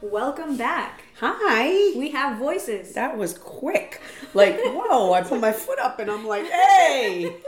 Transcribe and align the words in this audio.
Welcome 0.00 0.56
back. 0.56 1.02
Hi. 1.18 1.92
We 1.96 2.12
have 2.12 2.38
voices. 2.38 2.94
That 2.94 3.18
was 3.18 3.36
quick. 3.36 4.00
Like, 4.32 4.56
whoa, 4.64 5.12
I 5.12 5.22
put 5.22 5.40
my 5.40 5.50
foot 5.50 5.80
up 5.80 5.98
and 5.98 6.08
I'm 6.10 6.26
like, 6.26 6.46
hey. 6.46 7.36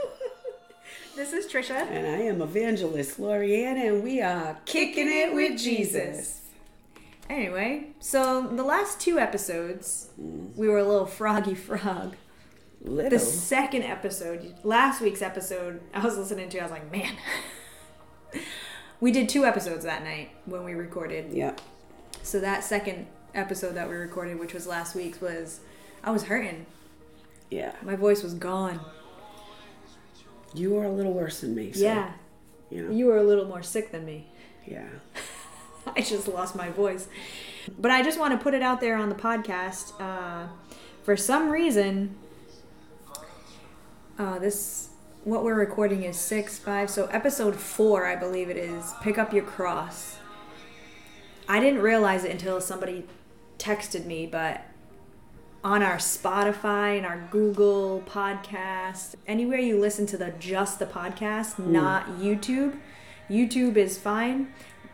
This 1.13 1.33
is 1.33 1.45
Trisha. 1.45 1.75
And 1.75 2.07
I 2.07 2.21
am 2.21 2.41
evangelist 2.41 3.19
Lorianne, 3.19 3.85
and 3.85 4.01
we 4.01 4.21
are 4.21 4.57
kicking 4.65 5.07
it 5.09 5.35
with 5.35 5.59
Jesus. 5.59 6.47
Anyway, 7.29 7.89
so 7.99 8.47
the 8.47 8.63
last 8.63 9.01
two 9.01 9.19
episodes, 9.19 10.09
mm. 10.19 10.55
we 10.55 10.69
were 10.69 10.79
a 10.79 10.87
little 10.87 11.05
froggy 11.05 11.53
frog. 11.53 12.15
Little. 12.81 13.09
The 13.09 13.19
second 13.19 13.83
episode, 13.83 14.55
last 14.63 15.01
week's 15.01 15.21
episode, 15.21 15.81
I 15.93 16.03
was 16.03 16.17
listening 16.17 16.47
to, 16.49 16.59
I 16.59 16.63
was 16.63 16.71
like, 16.71 16.89
man. 16.91 17.13
we 19.01 19.11
did 19.11 19.27
two 19.27 19.45
episodes 19.45 19.83
that 19.83 20.03
night 20.03 20.31
when 20.45 20.63
we 20.63 20.73
recorded. 20.73 21.33
Yeah. 21.33 21.55
So 22.23 22.39
that 22.39 22.63
second 22.63 23.07
episode 23.33 23.73
that 23.75 23.89
we 23.89 23.95
recorded, 23.95 24.39
which 24.39 24.53
was 24.53 24.67
last 24.67 24.95
week's, 24.95 25.21
was 25.21 25.61
I 26.03 26.11
was 26.11 26.23
hurting. 26.23 26.65
Yeah. 27.49 27.73
My 27.81 27.95
voice 27.95 28.23
was 28.23 28.33
gone. 28.33 28.79
You 30.53 30.77
are 30.77 30.85
a 30.85 30.91
little 30.91 31.13
worse 31.13 31.41
than 31.41 31.55
me. 31.55 31.71
So, 31.71 31.83
yeah. 31.83 32.13
You 32.69 32.83
know. 32.83 32.91
You 32.91 33.05
were 33.07 33.17
a 33.17 33.23
little 33.23 33.45
more 33.45 33.63
sick 33.63 33.91
than 33.91 34.05
me. 34.05 34.27
yeah. 34.65 34.87
I 35.95 36.01
just 36.01 36.27
lost 36.27 36.55
my 36.55 36.69
voice. 36.69 37.07
But 37.79 37.89
I 37.91 38.03
just 38.03 38.19
want 38.19 38.33
to 38.33 38.37
put 38.41 38.53
it 38.53 38.61
out 38.61 38.81
there 38.81 38.95
on 38.95 39.09
the 39.09 39.15
podcast. 39.15 39.99
Uh, 39.99 40.47
for 41.03 41.17
some 41.17 41.49
reason, 41.49 42.15
uh, 44.19 44.37
this 44.39 44.89
what 45.23 45.43
we're 45.43 45.55
recording 45.55 46.03
is 46.03 46.17
six 46.17 46.59
five. 46.59 46.89
So 46.89 47.07
episode 47.07 47.55
four, 47.55 48.05
I 48.05 48.15
believe 48.15 48.49
it 48.49 48.57
is. 48.57 48.93
Pick 49.01 49.17
up 49.17 49.33
your 49.33 49.43
cross. 49.43 50.17
I 51.51 51.59
didn't 51.59 51.81
realize 51.81 52.23
it 52.23 52.31
until 52.31 52.61
somebody 52.61 53.03
texted 53.57 54.05
me, 54.05 54.25
but 54.25 54.63
on 55.65 55.83
our 55.83 55.97
Spotify 55.97 56.95
and 56.95 57.05
our 57.05 57.27
Google 57.29 58.01
podcast, 58.07 59.15
anywhere 59.27 59.59
you 59.59 59.77
listen 59.77 60.05
to 60.05 60.17
the 60.17 60.33
just 60.39 60.79
the 60.79 60.85
podcast, 60.85 61.59
not 61.59 62.07
YouTube. 62.11 62.79
YouTube 63.29 63.75
is 63.75 63.97
fine. 63.97 64.53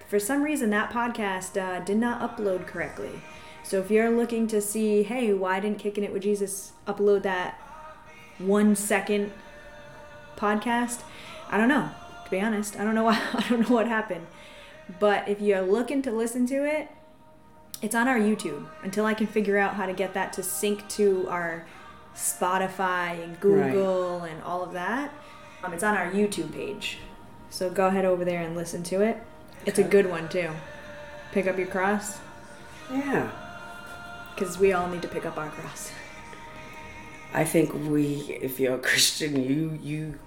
For 0.10 0.18
some 0.18 0.42
reason, 0.42 0.72
that 0.72 0.90
podcast 0.90 1.62
uh, 1.62 1.82
did 1.82 1.98
not 1.98 2.22
upload 2.22 2.66
correctly. 2.66 3.22
So 3.62 3.80
if 3.80 3.92
you're 3.92 4.10
looking 4.10 4.48
to 4.48 4.60
see, 4.60 5.04
hey, 5.04 5.34
why 5.34 5.60
didn't 5.60 5.78
Kicking 5.78 6.04
It 6.04 6.12
with 6.12 6.24
Jesus 6.24 6.72
upload 6.88 7.22
that 7.22 7.62
one 8.40 8.76
second 8.76 9.32
podcast? 10.36 11.02
I 11.52 11.58
don't 11.58 11.70
know. 11.70 11.92
To 12.26 12.32
be 12.32 12.42
honest, 12.42 12.80
I 12.80 12.84
don't 12.84 12.96
know. 12.96 13.04
Why, 13.06 13.22
I 13.36 13.46
don't 13.48 13.70
know 13.70 13.76
what 13.76 13.88
happened. 13.88 14.26
But 15.00 15.28
if 15.28 15.42
you're 15.42 15.62
looking 15.62 16.02
to 16.04 16.12
listen 16.12 16.46
to 16.48 16.66
it, 16.66 16.90
it's 17.82 17.94
on 17.96 18.08
our 18.08 18.18
YouTube 18.18 18.66
until 18.84 19.06
I 19.06 19.14
can 19.14 19.28
figure 19.28 19.58
out 19.58 19.76
how 19.76 19.86
to 19.86 19.94
get 19.94 20.14
that 20.14 20.34
to 20.34 20.44
sync 20.44 20.88
to 20.90 21.28
our 21.30 21.68
Spotify 22.16 23.24
and 23.24 23.40
Google 23.40 24.22
and 24.24 24.42
all 24.44 24.64
of 24.64 24.74
that. 24.74 25.14
Um, 25.64 25.74
it's 25.74 25.84
on 25.84 25.96
our 25.96 26.10
YouTube 26.12 26.54
page. 26.54 26.98
So 27.50 27.70
go 27.70 27.88
ahead 27.88 28.06
over 28.06 28.26
there 28.26 28.42
and 28.42 28.56
listen 28.56 28.82
to 28.84 29.02
it. 29.02 29.22
It's 29.66 29.80
a 29.80 29.84
good 29.84 30.10
one 30.10 30.28
too. 30.30 30.50
Pick 31.32 31.48
up 31.48 31.58
your 31.58 31.68
cross 31.68 32.18
Yeah. 32.92 33.30
because 34.34 34.58
we 34.58 34.74
all 34.74 34.88
need 34.88 35.02
to 35.02 35.08
pick 35.08 35.26
up 35.26 35.38
our 35.38 35.50
cross. 35.50 35.92
I 37.34 37.44
think 37.44 37.74
we, 37.74 38.38
if 38.42 38.60
you're 38.60 38.76
a 38.76 38.80
Christian, 38.80 39.36
you, 39.44 39.78
you, 39.84 40.20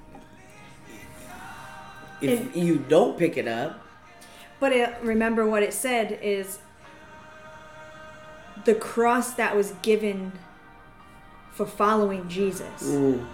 if 2.20 2.55
you 2.55 2.77
don't 2.77 3.19
pick 3.19 3.36
it 3.36 3.48
up, 3.48 3.80
But 4.61 4.72
it, 4.72 4.94
remember 5.03 5.47
what 5.47 5.62
it 5.62 5.72
said 5.72 6.19
is 6.22 6.58
the 8.64 8.75
cross 8.75 9.33
that 9.34 9.56
was 9.56 9.72
given 9.83 10.33
for 11.50 11.67
following 11.67 12.28
Jesus. 12.28 12.83
mm, 12.83 13.27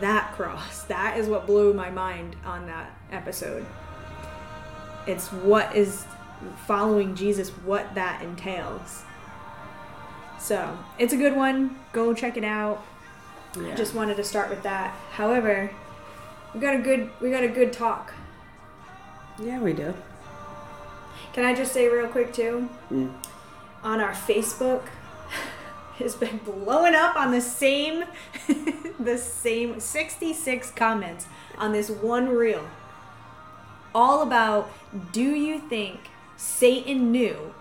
that 0.00 0.32
cross 0.34 0.82
that 0.84 1.16
is 1.16 1.28
what 1.28 1.46
blew 1.46 1.72
my 1.72 1.90
mind 1.90 2.36
on 2.44 2.66
that 2.66 2.90
episode. 3.10 3.64
It's 5.06 5.28
what 5.28 5.74
is 5.74 6.04
following 6.66 7.14
jesus 7.14 7.48
what 7.48 7.94
that 7.94 8.22
entails. 8.22 9.02
So 10.38 10.78
it's 10.98 11.12
a 11.12 11.16
good 11.16 11.34
one. 11.34 11.78
Go 11.92 12.14
check 12.14 12.36
it 12.36 12.44
out. 12.44 12.84
Yeah. 13.56 13.72
i 13.72 13.74
just 13.74 13.94
wanted 13.94 14.18
to 14.18 14.24
start 14.24 14.50
with 14.50 14.62
that. 14.62 14.94
However 15.12 15.70
we 16.54 16.60
got 16.60 16.74
a 16.74 16.78
good 16.78 17.10
we 17.20 17.30
got 17.30 17.42
a 17.42 17.48
good 17.48 17.72
talk. 17.72 18.12
Yeah, 19.38 19.60
we 19.60 19.72
do. 19.72 19.94
Can 21.32 21.44
i 21.44 21.54
just 21.54 21.72
say 21.72 21.88
real 21.88 22.08
quick 22.08 22.32
too? 22.32 22.68
Mm. 22.90 23.12
on 23.82 24.00
our 24.00 24.12
facebook 24.12 24.82
has 25.98 26.14
been 26.14 26.38
blowing 26.38 26.94
up 26.94 27.16
on 27.16 27.30
the 27.32 27.40
same 27.40 28.04
the 29.00 29.18
same 29.18 29.80
66 29.80 30.70
comments 30.72 31.26
on 31.56 31.72
this 31.72 31.90
one 31.90 32.28
reel. 32.28 32.68
All 33.94 34.22
about 34.22 34.70
do 35.12 35.22
you 35.34 35.58
think 35.58 35.98
satan 36.36 37.10
knew 37.10 37.52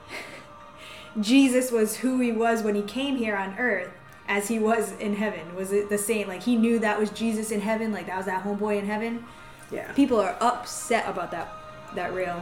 jesus 1.20 1.72
was 1.72 1.98
who 1.98 2.20
he 2.20 2.32
was 2.32 2.62
when 2.62 2.76
he 2.76 2.84
came 2.84 3.16
here 3.16 3.36
on 3.36 3.58
earth 3.58 3.90
as 4.28 4.50
he 4.50 4.60
was 4.60 4.92
in 5.00 5.16
heaven? 5.16 5.56
Was 5.56 5.72
it 5.72 5.90
the 5.90 5.98
same? 5.98 6.28
Like 6.28 6.44
he 6.44 6.56
knew 6.56 6.78
that 6.80 7.00
was 7.00 7.10
jesus 7.10 7.50
in 7.52 7.62
heaven 7.62 7.92
like 7.92 8.06
that 8.08 8.18
was 8.18 8.26
that 8.28 8.44
homeboy 8.44 8.78
in 8.80 8.86
heaven? 8.86 9.26
Yeah. 9.70 9.92
people 9.94 10.20
are 10.22 10.38
upset 10.40 11.10
about 11.10 11.32
that 11.32 11.50
that 11.96 12.14
reel 12.14 12.42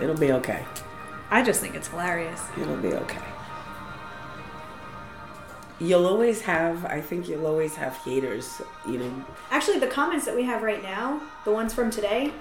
It'll 0.00 0.16
be 0.16 0.32
okay. 0.32 0.64
i 1.30 1.42
just 1.42 1.60
think 1.60 1.74
it's 1.74 1.88
hilarious 1.88 2.40
It'll 2.60 2.76
be 2.76 2.92
okay. 2.94 3.18
You'll 5.80 6.06
always 6.06 6.40
have, 6.42 6.84
I 6.86 7.00
think 7.00 7.28
you'll 7.28 7.46
always 7.46 7.76
have 7.76 7.94
haters, 7.98 8.60
you 8.88 8.98
know. 8.98 9.24
Actually, 9.50 9.78
the 9.78 9.86
comments 9.86 10.24
that 10.26 10.34
we 10.34 10.42
have 10.42 10.62
right 10.64 10.82
now, 10.82 11.20
the 11.44 11.52
ones 11.52 11.72
from 11.72 11.90
today, 11.90 12.32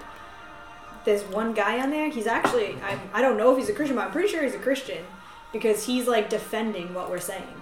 there's 1.05 1.21
one 1.23 1.53
guy 1.53 1.79
on 1.79 1.91
there. 1.91 2.09
He's 2.09 2.25
actually, 2.25 2.75
I, 2.81 2.97
I 3.13 3.21
don't 3.21 3.37
know 3.37 3.51
if 3.51 3.59
he's 3.59 3.69
a 3.69 3.73
Christian, 3.73 3.95
but 3.95 4.05
I'm 4.05 4.11
pretty 4.11 4.27
sure 4.27 4.41
he's 4.43 4.55
a 4.55 4.59
Christian 4.59 5.03
because 5.53 5.85
he's 5.85 6.07
like 6.07 6.29
defending 6.31 6.95
what 6.95 7.11
we're 7.11 7.19
saying. 7.19 7.61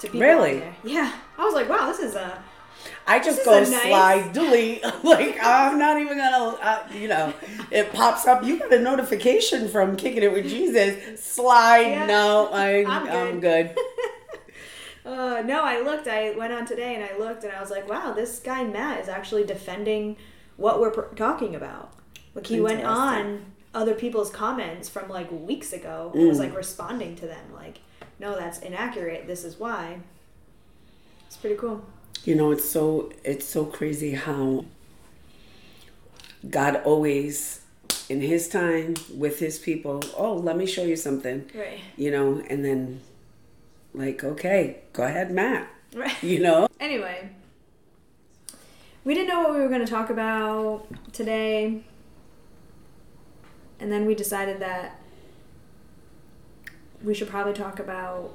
To 0.00 0.06
people 0.08 0.20
Really? 0.20 0.58
there. 0.58 0.74
Yeah. 0.82 1.12
I 1.38 1.44
was 1.44 1.54
like, 1.54 1.68
wow, 1.68 1.86
this 1.86 2.00
is 2.00 2.16
a. 2.16 2.42
I 3.06 3.18
just 3.18 3.44
go 3.44 3.58
nice- 3.58 3.68
slide, 3.82 4.32
delete. 4.32 4.82
like, 5.02 5.36
I'm 5.42 5.78
not 5.78 6.00
even 6.00 6.16
gonna, 6.18 6.56
uh, 6.60 6.86
you 6.94 7.08
know, 7.08 7.32
it 7.70 7.92
pops 7.92 8.26
up. 8.26 8.44
You 8.44 8.58
got 8.58 8.72
a 8.72 8.80
notification 8.80 9.68
from 9.68 9.96
Kicking 9.96 10.22
It 10.22 10.32
with 10.32 10.48
Jesus. 10.48 11.22
Slide. 11.24 11.80
Yeah. 11.88 12.06
No, 12.06 12.48
I, 12.52 12.84
I'm 12.84 13.08
I'm 13.08 13.40
good. 13.40 13.76
Uh, 15.04 15.42
no, 15.44 15.64
I 15.64 15.80
looked. 15.80 16.06
I 16.06 16.30
went 16.30 16.52
on 16.52 16.64
today 16.64 16.94
and 16.94 17.02
I 17.02 17.18
looked 17.18 17.42
and 17.42 17.52
I 17.52 17.60
was 17.60 17.70
like, 17.72 17.88
wow, 17.88 18.12
this 18.12 18.38
guy 18.38 18.62
Matt 18.62 19.00
is 19.00 19.08
actually 19.08 19.42
defending 19.42 20.16
what 20.56 20.80
we're 20.80 20.92
pr- 20.92 21.12
talking 21.16 21.56
about. 21.56 21.92
Like 22.36 22.46
he 22.46 22.60
went 22.60 22.84
on 22.84 23.46
other 23.74 23.94
people's 23.94 24.30
comments 24.30 24.88
from 24.88 25.08
like 25.08 25.28
weeks 25.32 25.72
ago 25.72 26.12
and 26.14 26.28
was 26.28 26.36
Mm. 26.38 26.42
like 26.42 26.56
responding 26.56 27.16
to 27.16 27.26
them. 27.26 27.52
Like, 27.52 27.80
no, 28.20 28.36
that's 28.36 28.60
inaccurate. 28.60 29.26
This 29.26 29.42
is 29.42 29.58
why. 29.58 29.98
It's 31.26 31.36
pretty 31.36 31.56
cool. 31.56 31.84
You 32.24 32.34
know, 32.36 32.52
it's 32.52 32.68
so 32.68 33.12
it's 33.24 33.46
so 33.46 33.64
crazy 33.64 34.12
how 34.12 34.64
God 36.48 36.76
always 36.84 37.62
in 38.08 38.20
his 38.20 38.48
time 38.48 38.94
with 39.14 39.38
his 39.38 39.58
people, 39.58 40.02
oh, 40.16 40.34
let 40.34 40.56
me 40.56 40.66
show 40.66 40.84
you 40.84 40.96
something. 40.96 41.50
Right. 41.54 41.80
You 41.96 42.10
know, 42.10 42.42
and 42.48 42.64
then 42.64 43.00
like, 43.94 44.22
okay, 44.22 44.80
go 44.92 45.04
ahead, 45.04 45.30
Matt. 45.30 45.68
Right. 45.94 46.22
You 46.22 46.40
know? 46.40 46.68
Anyway, 46.82 47.30
we 49.04 49.14
didn't 49.14 49.28
know 49.28 49.40
what 49.42 49.54
we 49.54 49.60
were 49.60 49.68
going 49.68 49.86
to 49.86 49.86
talk 49.86 50.10
about 50.10 50.84
today. 51.12 51.84
And 53.78 53.92
then 53.92 54.04
we 54.04 54.16
decided 54.16 54.58
that 54.58 55.00
we 57.04 57.14
should 57.14 57.28
probably 57.28 57.52
talk 57.52 57.78
about 57.78 58.34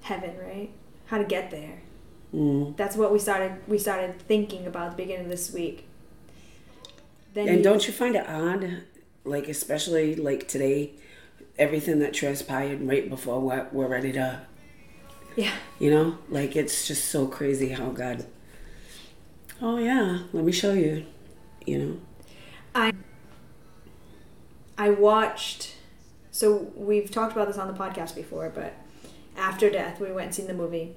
heaven, 0.00 0.38
right? 0.38 0.70
How 1.08 1.18
to 1.18 1.24
get 1.24 1.50
there. 1.50 1.82
Mm. 2.34 2.76
That's 2.76 2.96
what 2.96 3.12
we 3.12 3.18
started 3.18 3.52
we 3.66 3.78
started 3.78 4.18
thinking 4.22 4.66
about 4.66 4.86
at 4.88 4.90
the 4.92 4.96
beginning 5.02 5.24
of 5.26 5.30
this 5.30 5.50
week. 5.52 5.86
Then 7.34 7.48
And 7.48 7.58
you- 7.58 7.62
don't 7.64 7.86
you 7.86 7.92
find 7.92 8.16
it 8.16 8.28
odd, 8.28 8.82
like 9.24 9.48
especially 9.48 10.14
like 10.16 10.46
today, 10.48 10.92
everything 11.58 11.98
that 12.00 12.12
transpired 12.14 12.82
right 12.86 13.08
before 13.08 13.40
what 13.40 13.72
we're 13.72 13.86
ready 13.88 14.12
to, 14.12 14.42
Yeah. 15.36 15.54
you 15.78 15.90
know, 15.90 16.18
like 16.28 16.54
it's 16.56 16.86
just 16.86 17.06
so 17.06 17.26
crazy 17.26 17.70
how 17.70 17.90
God. 17.90 18.26
Oh 19.60 19.78
yeah, 19.78 20.20
let 20.32 20.44
me 20.44 20.52
show 20.52 20.72
you, 20.74 21.06
you 21.66 21.78
know. 21.78 21.96
I 22.74 22.92
I 24.76 24.90
watched. 24.90 25.74
So 26.30 26.70
we've 26.76 27.10
talked 27.10 27.32
about 27.32 27.48
this 27.48 27.58
on 27.58 27.66
the 27.66 27.74
podcast 27.74 28.14
before, 28.14 28.50
but 28.54 28.74
after 29.36 29.68
death, 29.70 29.98
we 30.00 30.12
went 30.12 30.26
and 30.26 30.34
seen 30.34 30.46
the 30.46 30.54
movie. 30.54 30.94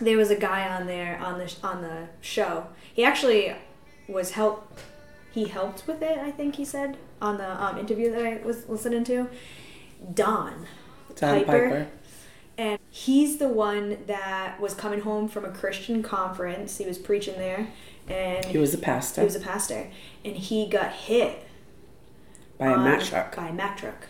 There 0.00 0.16
was 0.16 0.30
a 0.30 0.36
guy 0.36 0.68
on 0.68 0.86
there 0.86 1.18
on 1.18 1.38
the 1.38 1.52
on 1.62 1.82
the 1.82 2.08
show. 2.20 2.66
He 2.92 3.04
actually 3.04 3.54
was 4.08 4.32
help. 4.32 4.78
He 5.32 5.46
helped 5.46 5.86
with 5.86 6.02
it. 6.02 6.18
I 6.18 6.30
think 6.30 6.56
he 6.56 6.64
said 6.64 6.96
on 7.20 7.38
the 7.38 7.62
um, 7.62 7.78
interview 7.78 8.10
that 8.10 8.24
I 8.24 8.40
was 8.44 8.68
listening 8.68 9.04
to, 9.04 9.28
Don. 10.14 10.66
Don 11.14 11.44
Piper. 11.44 11.88
And 12.58 12.78
he's 12.90 13.36
the 13.36 13.48
one 13.48 13.98
that 14.06 14.58
was 14.60 14.72
coming 14.72 15.00
home 15.00 15.28
from 15.28 15.44
a 15.44 15.50
Christian 15.50 16.02
conference. 16.02 16.78
He 16.78 16.86
was 16.86 16.96
preaching 16.96 17.34
there, 17.34 17.68
and 18.08 18.44
He 18.46 18.56
was 18.56 18.72
a 18.72 18.78
pastor 18.78 19.20
he 19.20 19.24
was 19.26 19.36
a 19.36 19.40
pastor, 19.40 19.90
and 20.24 20.36
he 20.36 20.66
got 20.66 20.92
hit 20.92 21.46
by 22.58 22.68
a 22.72 22.78
Mack 22.78 23.02
truck. 23.02 23.36
By 23.36 23.48
a 23.48 23.52
Mack 23.52 23.76
truck. 23.76 24.06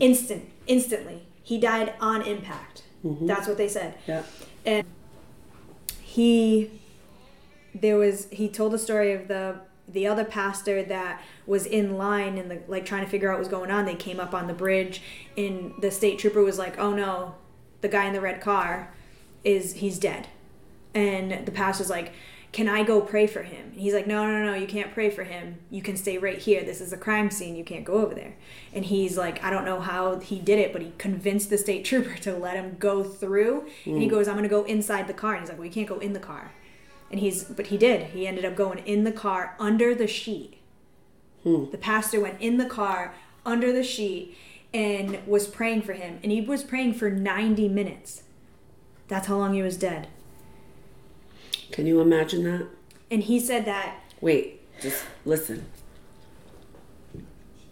Instant, 0.00 0.48
instantly, 0.66 1.24
he 1.42 1.58
died 1.58 1.94
on 2.00 2.22
impact. 2.22 2.82
That's 3.02 3.46
what 3.46 3.58
they 3.58 3.68
said. 3.68 3.98
Yeah. 4.06 4.22
And 4.64 4.86
he, 6.00 6.70
there 7.74 7.96
was 7.96 8.28
he 8.30 8.48
told 8.48 8.72
the 8.72 8.78
story 8.78 9.12
of 9.12 9.28
the 9.28 9.60
the 9.86 10.06
other 10.06 10.24
pastor 10.24 10.82
that 10.82 11.20
was 11.46 11.66
in 11.66 11.98
line 11.98 12.38
and 12.38 12.62
like 12.68 12.86
trying 12.86 13.04
to 13.04 13.10
figure 13.10 13.28
out 13.30 13.34
what 13.34 13.40
was 13.40 13.48
going 13.48 13.70
on. 13.70 13.84
They 13.84 13.94
came 13.94 14.18
up 14.18 14.32
on 14.34 14.46
the 14.46 14.54
bridge, 14.54 15.02
and 15.36 15.74
the 15.80 15.90
state 15.90 16.18
trooper 16.18 16.42
was 16.42 16.58
like, 16.58 16.78
"Oh 16.78 16.94
no, 16.94 17.34
the 17.80 17.88
guy 17.88 18.06
in 18.06 18.12
the 18.12 18.20
red 18.20 18.40
car 18.40 18.94
is 19.42 19.74
he's 19.74 19.98
dead," 19.98 20.28
and 20.94 21.44
the 21.46 21.52
pastor's 21.52 21.90
like. 21.90 22.12
Can 22.54 22.68
I 22.68 22.84
go 22.84 23.00
pray 23.00 23.26
for 23.26 23.42
him? 23.42 23.70
And 23.72 23.80
he's 23.80 23.94
like, 23.94 24.06
No, 24.06 24.24
no, 24.24 24.44
no, 24.44 24.54
you 24.54 24.68
can't 24.68 24.94
pray 24.94 25.10
for 25.10 25.24
him. 25.24 25.58
You 25.70 25.82
can 25.82 25.96
stay 25.96 26.18
right 26.18 26.38
here. 26.38 26.62
This 26.62 26.80
is 26.80 26.92
a 26.92 26.96
crime 26.96 27.28
scene. 27.32 27.56
You 27.56 27.64
can't 27.64 27.84
go 27.84 27.94
over 27.94 28.14
there. 28.14 28.36
And 28.72 28.84
he's 28.84 29.18
like, 29.18 29.42
I 29.42 29.50
don't 29.50 29.64
know 29.64 29.80
how 29.80 30.20
he 30.20 30.38
did 30.38 30.60
it, 30.60 30.72
but 30.72 30.80
he 30.80 30.92
convinced 30.96 31.50
the 31.50 31.58
state 31.58 31.84
trooper 31.90 32.14
to 32.18 32.36
let 32.36 32.54
him 32.54 32.76
go 32.78 33.02
through. 33.02 33.66
And 33.84 34.00
he 34.00 34.06
goes, 34.06 34.28
I'm 34.28 34.34
going 34.34 34.44
to 34.44 34.48
go 34.48 34.62
inside 34.62 35.08
the 35.08 35.12
car. 35.12 35.34
And 35.34 35.40
he's 35.40 35.48
like, 35.48 35.58
Well, 35.58 35.66
you 35.66 35.72
can't 35.72 35.88
go 35.88 35.98
in 35.98 36.12
the 36.12 36.20
car. 36.20 36.52
And 37.10 37.18
he's, 37.18 37.42
but 37.42 37.66
he 37.66 37.76
did. 37.76 38.10
He 38.10 38.24
ended 38.24 38.44
up 38.44 38.54
going 38.54 38.78
in 38.86 39.02
the 39.02 39.12
car 39.12 39.56
under 39.58 39.92
the 39.92 40.06
sheet. 40.06 40.58
Hmm. 41.42 41.72
The 41.72 41.78
pastor 41.78 42.20
went 42.20 42.40
in 42.40 42.58
the 42.58 42.66
car 42.66 43.16
under 43.44 43.72
the 43.72 43.82
sheet 43.82 44.38
and 44.72 45.26
was 45.26 45.48
praying 45.48 45.82
for 45.82 45.94
him. 45.94 46.20
And 46.22 46.30
he 46.30 46.40
was 46.40 46.62
praying 46.62 46.94
for 46.94 47.10
90 47.10 47.68
minutes. 47.68 48.22
That's 49.08 49.26
how 49.26 49.38
long 49.38 49.54
he 49.54 49.62
was 49.62 49.76
dead. 49.76 50.06
Can 51.74 51.88
you 51.88 52.00
imagine 52.00 52.44
that? 52.44 52.68
And 53.10 53.24
he 53.24 53.40
said 53.40 53.64
that, 53.64 53.96
Wait, 54.20 54.60
just 54.80 55.04
listen. 55.24 55.66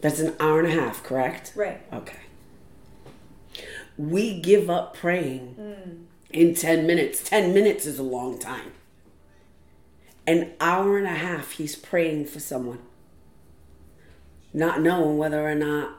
That's 0.00 0.18
an 0.18 0.34
hour 0.40 0.58
and 0.58 0.66
a 0.66 0.72
half, 0.72 1.04
correct? 1.04 1.52
right. 1.54 1.80
Okay. 1.92 2.18
We 3.96 4.40
give 4.40 4.68
up 4.68 4.96
praying 4.96 5.54
mm. 5.56 6.04
in 6.32 6.52
10 6.56 6.84
minutes. 6.84 7.22
10 7.22 7.54
minutes 7.54 7.86
is 7.86 8.00
a 8.00 8.02
long 8.02 8.40
time. 8.40 8.72
An 10.26 10.50
hour 10.60 10.98
and 10.98 11.06
a 11.06 11.10
half, 11.10 11.52
he's 11.52 11.76
praying 11.76 12.26
for 12.26 12.40
someone. 12.40 12.80
Not 14.52 14.82
knowing 14.82 15.16
whether 15.16 15.48
or 15.48 15.54
not 15.54 15.92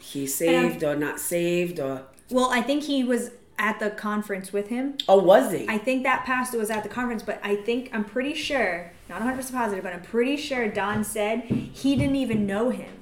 he's 0.00 0.34
saved 0.34 0.82
or 0.82 0.96
not 0.96 1.20
saved 1.20 1.78
or. 1.78 2.02
Well, 2.30 2.50
I 2.50 2.62
think 2.62 2.82
he 2.82 3.04
was 3.04 3.30
at 3.58 3.78
the 3.78 3.90
conference 3.90 4.52
with 4.52 4.68
him. 4.68 4.96
Oh, 5.08 5.18
was 5.22 5.52
he? 5.52 5.66
I 5.68 5.78
think 5.78 6.02
that 6.02 6.24
pastor 6.24 6.58
was 6.58 6.70
at 6.70 6.82
the 6.82 6.88
conference, 6.88 7.22
but 7.22 7.40
I 7.42 7.56
think 7.56 7.90
I'm 7.92 8.04
pretty 8.04 8.34
sure, 8.34 8.90
not 9.08 9.20
100% 9.22 9.52
positive, 9.52 9.84
but 9.84 9.92
I'm 9.92 10.02
pretty 10.02 10.36
sure 10.36 10.68
Don 10.68 11.04
said 11.04 11.42
he 11.42 11.96
didn't 11.96 12.16
even 12.16 12.46
know 12.46 12.70
him. 12.70 12.92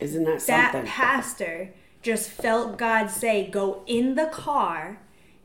Isn't 0.00 0.24
that 0.24 0.40
That 0.46 0.72
something? 0.72 0.90
pastor 0.90 1.70
just 2.02 2.30
felt 2.30 2.78
God 2.78 3.10
say, 3.10 3.48
"Go 3.50 3.82
in 3.86 4.14
the 4.14 4.26
car 4.26 5.00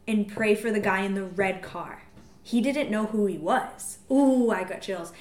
and 0.08 0.28
pray 0.28 0.54
for 0.54 0.70
the 0.72 0.80
guy 0.80 1.02
in 1.02 1.16
the 1.16 1.24
red 1.24 1.62
car." 1.64 2.04
He 2.44 2.62
didn't 2.62 2.92
know 2.92 3.08
who 3.08 3.26
he 3.26 3.38
was. 3.38 3.98
Ooh, 4.12 4.52
I 4.52 4.64
got 4.64 4.82
chills. 4.82 5.12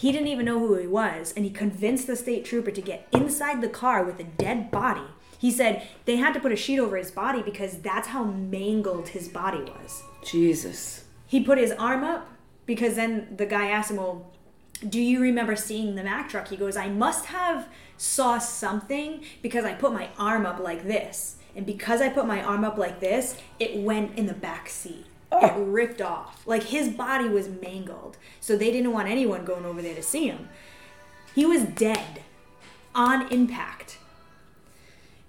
He 0.00 0.12
didn't 0.12 0.28
even 0.28 0.46
know 0.46 0.58
who 0.58 0.76
he 0.76 0.86
was, 0.86 1.34
and 1.36 1.44
he 1.44 1.50
convinced 1.50 2.06
the 2.06 2.16
state 2.16 2.46
trooper 2.46 2.70
to 2.70 2.80
get 2.80 3.06
inside 3.12 3.60
the 3.60 3.68
car 3.68 4.02
with 4.02 4.18
a 4.18 4.24
dead 4.24 4.70
body. 4.70 5.04
He 5.38 5.50
said 5.50 5.86
they 6.06 6.16
had 6.16 6.32
to 6.32 6.40
put 6.40 6.52
a 6.52 6.56
sheet 6.56 6.78
over 6.78 6.96
his 6.96 7.10
body 7.10 7.42
because 7.42 7.80
that's 7.80 8.08
how 8.08 8.24
mangled 8.24 9.08
his 9.08 9.28
body 9.28 9.60
was. 9.60 10.02
Jesus. 10.24 11.04
He 11.26 11.44
put 11.44 11.58
his 11.58 11.72
arm 11.72 12.02
up 12.02 12.28
because 12.64 12.94
then 12.96 13.34
the 13.36 13.44
guy 13.44 13.68
asked 13.68 13.90
him, 13.90 13.98
"Well, 13.98 14.30
do 14.88 14.98
you 14.98 15.20
remember 15.20 15.54
seeing 15.54 15.96
the 15.96 16.02
Mack 16.02 16.30
truck?" 16.30 16.48
He 16.48 16.56
goes, 16.56 16.78
"I 16.78 16.88
must 16.88 17.26
have 17.26 17.68
saw 17.98 18.38
something 18.38 19.22
because 19.42 19.66
I 19.66 19.74
put 19.74 19.92
my 19.92 20.08
arm 20.18 20.46
up 20.46 20.60
like 20.60 20.84
this, 20.84 21.36
and 21.54 21.66
because 21.66 22.00
I 22.00 22.08
put 22.08 22.24
my 22.26 22.42
arm 22.42 22.64
up 22.64 22.78
like 22.78 23.00
this, 23.00 23.36
it 23.58 23.76
went 23.76 24.18
in 24.18 24.24
the 24.24 24.32
back 24.32 24.70
seat. 24.70 25.04
Oh. 25.32 25.60
ripped 25.62 26.00
off. 26.00 26.46
Like 26.46 26.64
his 26.64 26.88
body 26.88 27.28
was 27.28 27.48
mangled, 27.48 28.16
so 28.40 28.56
they 28.56 28.70
didn't 28.70 28.92
want 28.92 29.08
anyone 29.08 29.44
going 29.44 29.64
over 29.64 29.80
there 29.80 29.94
to 29.94 30.02
see 30.02 30.26
him. 30.26 30.48
He 31.34 31.46
was 31.46 31.62
dead 31.62 32.22
on 32.94 33.28
impact." 33.32 33.98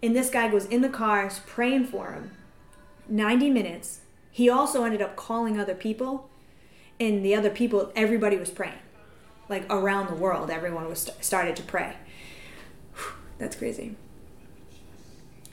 And 0.03 0.15
this 0.15 0.29
guy 0.29 0.49
goes 0.49 0.65
in 0.65 0.81
the 0.81 0.89
cars 0.89 1.41
praying 1.45 1.85
for 1.85 2.11
him. 2.13 2.31
90 3.07 3.49
minutes. 3.51 4.01
He 4.31 4.49
also 4.49 4.83
ended 4.83 5.01
up 5.01 5.15
calling 5.15 5.59
other 5.59 5.75
people, 5.75 6.29
and 6.99 7.23
the 7.23 7.35
other 7.35 7.49
people, 7.49 7.91
everybody 7.95 8.37
was 8.37 8.49
praying. 8.49 8.79
Like 9.49 9.65
around 9.69 10.07
the 10.07 10.15
world, 10.15 10.49
everyone 10.49 10.87
was 10.87 10.99
st- 10.99 11.23
started 11.23 11.55
to 11.57 11.63
pray. 11.63 11.97
Whew, 12.95 13.13
That's 13.37 13.55
crazy. 13.55 13.95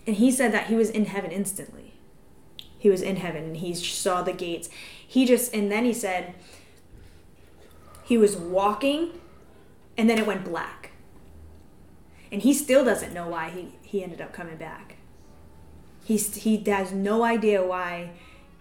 And 0.06 0.16
he 0.16 0.30
said 0.30 0.52
that 0.52 0.68
he 0.68 0.74
was 0.76 0.88
in 0.88 1.06
heaven 1.06 1.30
instantly. 1.30 1.87
He 2.78 2.88
was 2.88 3.02
in 3.02 3.16
heaven 3.16 3.44
and 3.44 3.56
he 3.56 3.74
saw 3.74 4.22
the 4.22 4.32
gates. 4.32 4.68
He 5.06 5.26
just, 5.26 5.52
and 5.52 5.70
then 5.70 5.84
he 5.84 5.92
said 5.92 6.34
he 8.04 8.16
was 8.16 8.36
walking 8.36 9.10
and 9.96 10.08
then 10.08 10.18
it 10.18 10.26
went 10.26 10.44
black. 10.44 10.92
And 12.30 12.42
he 12.42 12.54
still 12.54 12.84
doesn't 12.84 13.12
know 13.12 13.28
why 13.28 13.50
he, 13.50 13.74
he 13.82 14.02
ended 14.02 14.20
up 14.20 14.32
coming 14.32 14.56
back. 14.56 14.96
He's, 16.04 16.36
he 16.36 16.62
has 16.66 16.92
no 16.92 17.24
idea 17.24 17.66
why 17.66 18.10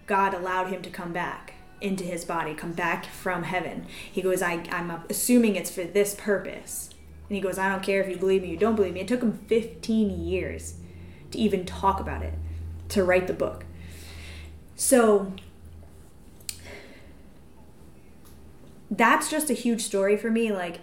God 0.06 0.34
allowed 0.34 0.68
him 0.68 0.82
to 0.82 0.90
come 0.90 1.12
back 1.12 1.54
into 1.80 2.02
his 2.02 2.24
body, 2.24 2.54
come 2.54 2.72
back 2.72 3.06
from 3.06 3.44
heaven. 3.44 3.86
He 4.10 4.20
goes, 4.20 4.42
I, 4.42 4.64
I'm 4.70 4.90
assuming 5.08 5.54
it's 5.54 5.70
for 5.70 5.84
this 5.84 6.14
purpose. 6.18 6.90
And 7.28 7.36
he 7.36 7.40
goes, 7.40 7.58
I 7.58 7.68
don't 7.68 7.82
care 7.82 8.02
if 8.02 8.08
you 8.08 8.16
believe 8.16 8.42
me, 8.42 8.50
you 8.50 8.56
don't 8.56 8.74
believe 8.74 8.94
me. 8.94 9.00
It 9.00 9.08
took 9.08 9.22
him 9.22 9.38
15 9.46 10.26
years 10.26 10.74
to 11.30 11.38
even 11.38 11.66
talk 11.66 12.00
about 12.00 12.22
it, 12.22 12.34
to 12.90 13.04
write 13.04 13.26
the 13.26 13.34
book. 13.34 13.64
So 14.78 15.32
that's 18.88 19.28
just 19.28 19.50
a 19.50 19.52
huge 19.52 19.82
story 19.82 20.16
for 20.16 20.30
me. 20.30 20.52
Like, 20.52 20.78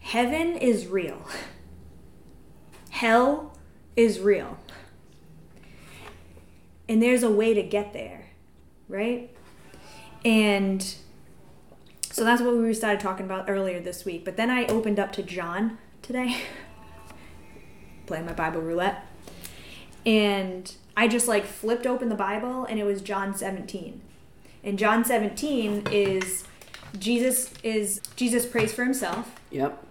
heaven 0.00 0.56
is 0.56 0.86
real, 0.86 1.28
hell 2.88 3.56
is 3.96 4.18
real. 4.18 4.56
And 6.88 7.02
there's 7.02 7.22
a 7.22 7.30
way 7.30 7.52
to 7.52 7.62
get 7.62 7.92
there, 7.92 8.30
right? 8.88 9.30
And 10.24 10.82
so 12.10 12.24
that's 12.24 12.40
what 12.40 12.56
we 12.56 12.72
started 12.72 13.00
talking 13.00 13.26
about 13.26 13.48
earlier 13.50 13.78
this 13.78 14.06
week. 14.06 14.24
But 14.24 14.38
then 14.38 14.50
I 14.50 14.64
opened 14.66 14.98
up 14.98 15.12
to 15.12 15.22
John 15.22 15.76
today, 16.00 16.38
playing 18.06 18.24
my 18.24 18.32
Bible 18.32 18.62
roulette. 18.62 19.06
And 20.06 20.74
I 20.96 21.08
just 21.08 21.28
like 21.28 21.44
flipped 21.44 21.86
open 21.86 22.08
the 22.08 22.14
Bible 22.14 22.64
and 22.64 22.78
it 22.78 22.84
was 22.84 23.00
John 23.00 23.34
17. 23.34 24.00
And 24.62 24.78
John 24.78 25.04
17 25.04 25.88
is 25.90 26.44
Jesus 26.98 27.52
is 27.62 28.00
Jesus 28.16 28.46
prays 28.46 28.72
for 28.72 28.84
himself. 28.84 29.40
Yep. 29.50 29.84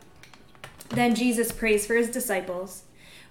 Then 0.89 1.15
Jesus 1.15 1.51
prays 1.51 1.85
for 1.85 1.95
his 1.95 2.09
disciples, 2.09 2.83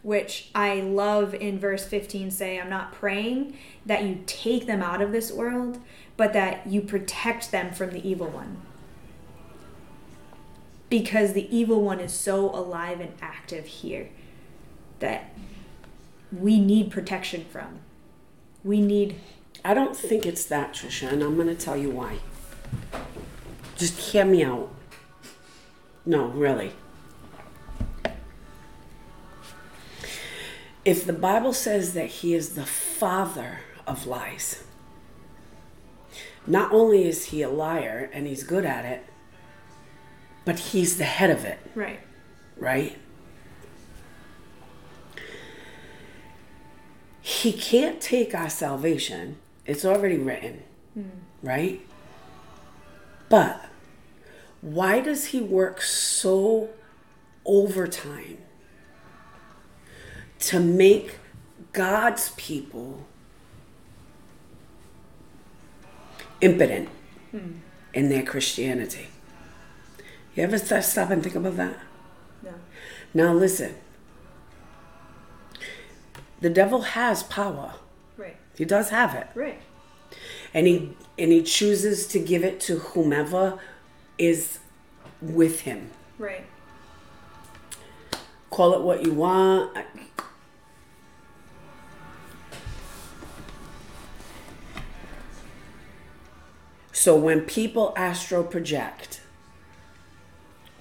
which 0.02 0.50
I 0.54 0.80
love 0.80 1.34
in 1.34 1.58
verse 1.58 1.84
15 1.84 2.30
say, 2.30 2.60
I'm 2.60 2.68
not 2.68 2.92
praying 2.92 3.56
that 3.86 4.04
you 4.04 4.22
take 4.26 4.66
them 4.66 4.82
out 4.82 5.00
of 5.00 5.12
this 5.12 5.30
world, 5.32 5.78
but 6.16 6.32
that 6.32 6.66
you 6.66 6.80
protect 6.80 7.52
them 7.52 7.72
from 7.72 7.90
the 7.90 8.06
evil 8.08 8.28
one. 8.28 8.62
Because 10.88 11.32
the 11.32 11.56
evil 11.56 11.82
one 11.82 12.00
is 12.00 12.12
so 12.12 12.50
alive 12.50 13.00
and 13.00 13.12
active 13.22 13.66
here 13.66 14.10
that 14.98 15.32
we 16.32 16.58
need 16.60 16.90
protection 16.90 17.44
from. 17.44 17.80
We 18.64 18.80
need 18.80 19.16
I 19.64 19.74
don't 19.74 19.96
think 19.96 20.26
it's 20.26 20.44
that, 20.46 20.72
Trisha, 20.74 21.12
and 21.12 21.22
I'm 21.22 21.36
going 21.36 21.46
to 21.46 21.54
tell 21.54 21.76
you 21.76 21.90
why. 21.90 22.18
Just 23.76 23.98
hear 23.98 24.24
me 24.24 24.42
out. 24.42 24.74
No, 26.04 26.26
really. 26.26 26.72
If 30.84 31.04
the 31.04 31.12
Bible 31.12 31.52
says 31.52 31.94
that 31.94 32.06
he 32.06 32.34
is 32.34 32.54
the 32.56 32.66
father 32.66 33.60
of 33.86 34.04
lies, 34.04 34.64
not 36.44 36.72
only 36.72 37.06
is 37.06 37.26
he 37.26 37.42
a 37.42 37.48
liar 37.48 38.10
and 38.12 38.26
he's 38.26 38.42
good 38.42 38.64
at 38.64 38.84
it, 38.84 39.06
but 40.44 40.58
he's 40.58 40.98
the 40.98 41.04
head 41.04 41.30
of 41.30 41.44
it, 41.44 41.60
right. 41.76 42.00
right? 42.56 42.98
He 47.22 47.52
can't 47.52 48.00
take 48.00 48.34
our 48.34 48.50
salvation. 48.50 49.36
It's 49.64 49.84
already 49.84 50.18
written, 50.18 50.62
hmm. 50.92 51.08
right? 51.42 51.80
But 53.28 53.64
why 54.60 55.00
does 55.00 55.26
he 55.26 55.40
work 55.40 55.80
so 55.80 56.68
overtime 57.46 58.38
to 60.40 60.60
make 60.60 61.16
God's 61.72 62.30
people 62.30 63.06
impotent 66.42 66.88
hmm. 67.30 67.52
in 67.94 68.10
their 68.10 68.22
Christianity. 68.22 69.06
You 70.34 70.42
ever 70.42 70.58
stop 70.58 71.10
and 71.10 71.22
think 71.22 71.36
about 71.36 71.56
that? 71.56 71.78
No. 72.42 72.52
Now 73.14 73.32
listen. 73.32 73.76
The 76.42 76.50
devil 76.50 76.82
has 76.82 77.22
power. 77.22 77.74
Right. 78.16 78.36
He 78.58 78.64
does 78.64 78.90
have 78.90 79.14
it. 79.14 79.28
Right. 79.34 79.60
And 80.52 80.66
he 80.66 80.96
and 81.16 81.30
he 81.30 81.42
chooses 81.42 82.06
to 82.08 82.18
give 82.18 82.42
it 82.42 82.58
to 82.62 82.78
whomever 82.78 83.60
is 84.18 84.58
with 85.20 85.60
him. 85.60 85.90
Right. 86.18 86.44
Call 88.50 88.74
it 88.74 88.80
what 88.80 89.06
you 89.06 89.12
want. 89.12 89.78
So 96.92 97.16
when 97.16 97.42
people 97.42 97.94
astral 97.96 98.44
project, 98.44 99.22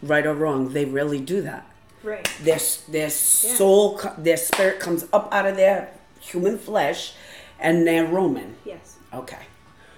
right 0.02 0.26
or 0.26 0.34
wrong, 0.34 0.74
they 0.74 0.86
really 0.86 1.20
do 1.20 1.42
that. 1.42 1.71
Right. 2.04 2.30
Their 2.42 2.60
their 2.90 3.10
soul, 3.10 4.00
their 4.18 4.38
spirit 4.38 4.80
comes 4.80 5.06
up 5.14 5.32
out 5.32 5.46
of 5.46 5.56
their 5.56 5.94
human 6.20 6.58
flesh, 6.58 7.14
and 7.60 7.86
they're 7.86 8.06
roaming. 8.06 8.56
Yes. 8.66 8.98
Okay, 9.14 9.46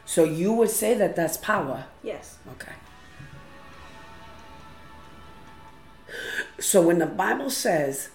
so 0.06 0.24
you 0.24 0.52
would 0.54 0.70
say 0.70 0.94
that 0.96 1.16
that's 1.16 1.38
power. 1.38 1.86
Yes. 2.02 2.38
Okay. 2.54 2.74
So 6.60 6.82
when 6.82 7.00
the 7.00 7.06
Bible 7.06 7.50
says, 7.50 8.10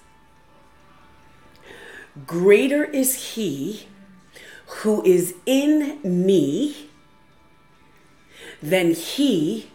Greater 2.26 2.84
is 2.84 3.34
he 3.34 3.86
who 4.66 5.04
is 5.04 5.34
in 5.46 6.00
me 6.02 6.90
than 8.62 8.94
he 8.94 9.70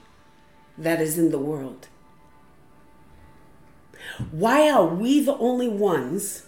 that 0.77 1.01
is 1.01 1.17
in 1.17 1.31
the 1.31 1.39
world. 1.39 1.87
Why 4.31 4.69
are 4.69 4.85
we 4.85 5.19
the 5.19 5.37
only 5.37 5.67
ones 5.67 6.45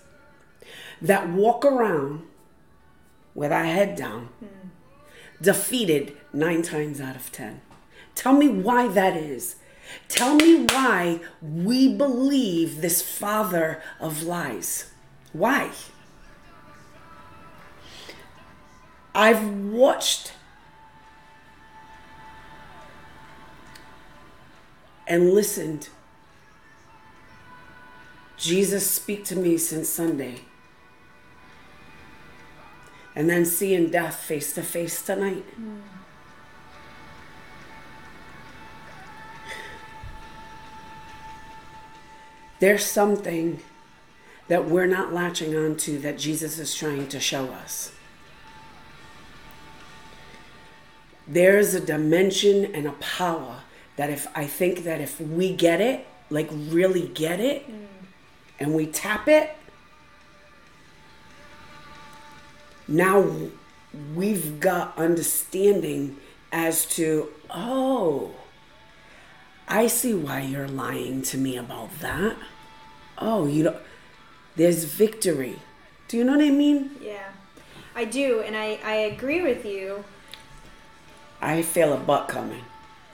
that 1.01 1.29
walk 1.29 1.65
around 1.65 2.23
with 3.33 3.51
our 3.51 3.65
head 3.65 3.95
down, 3.95 4.29
defeated 5.41 6.15
nine 6.31 6.61
times 6.61 7.01
out 7.01 7.15
of 7.15 7.31
ten? 7.31 7.61
Tell 8.13 8.33
me 8.33 8.47
why 8.47 8.87
that 8.87 9.17
is. 9.17 9.57
Tell 10.07 10.35
me 10.35 10.65
why 10.65 11.19
we 11.41 11.93
believe 11.93 12.81
this 12.81 13.01
father 13.01 13.81
of 13.99 14.23
lies. 14.23 14.91
Why? 15.33 15.71
I've 19.13 19.47
watched 19.47 20.33
and 25.07 25.31
listened 25.31 25.89
Jesus 28.37 28.89
speak 28.89 29.23
to 29.25 29.35
me 29.35 29.57
since 29.57 29.89
Sunday. 29.89 30.41
And 33.15 33.29
then 33.29 33.45
seeing 33.45 33.89
death 33.89 34.17
face 34.17 34.53
to 34.53 34.61
face 34.61 35.01
tonight. 35.01 35.45
There's 42.59 42.85
something 42.85 43.61
that 44.47 44.65
we're 44.65 44.85
not 44.85 45.13
latching 45.13 45.55
onto 45.55 45.99
that 45.99 46.17
Jesus 46.17 46.59
is 46.59 46.73
trying 46.75 47.07
to 47.09 47.19
show 47.19 47.45
us. 47.47 47.91
There's 51.27 51.73
a 51.73 51.79
dimension 51.79 52.65
and 52.65 52.85
a 52.85 52.91
power 52.93 53.61
that 53.95 54.09
if 54.09 54.27
I 54.35 54.45
think 54.45 54.83
that 54.83 55.01
if 55.01 55.19
we 55.19 55.55
get 55.55 55.81
it, 55.81 56.05
like 56.29 56.49
really 56.51 57.07
get 57.07 57.39
it, 57.39 57.69
mm. 57.69 57.85
And 58.59 58.73
we 58.73 58.85
tap 58.85 59.27
it, 59.27 59.55
now 62.87 63.27
we've 64.15 64.59
got 64.59 64.97
understanding 64.97 66.17
as 66.51 66.85
to, 66.85 67.29
oh, 67.49 68.31
I 69.67 69.87
see 69.87 70.13
why 70.13 70.41
you're 70.41 70.67
lying 70.67 71.21
to 71.23 71.37
me 71.37 71.57
about 71.57 71.99
that. 71.99 72.37
Oh, 73.17 73.47
you 73.47 73.63
don't, 73.63 73.77
there's 74.55 74.83
victory. 74.83 75.59
Do 76.07 76.17
you 76.17 76.23
know 76.23 76.35
what 76.35 76.45
I 76.45 76.51
mean? 76.51 76.91
Yeah. 77.01 77.29
I 77.95 78.05
do, 78.05 78.41
and 78.41 78.55
I, 78.55 78.77
I 78.83 78.95
agree 78.95 79.41
with 79.41 79.65
you. 79.65 80.03
I 81.41 81.61
feel 81.61 81.93
a 81.93 81.97
butt 81.97 82.27
coming. 82.27 82.63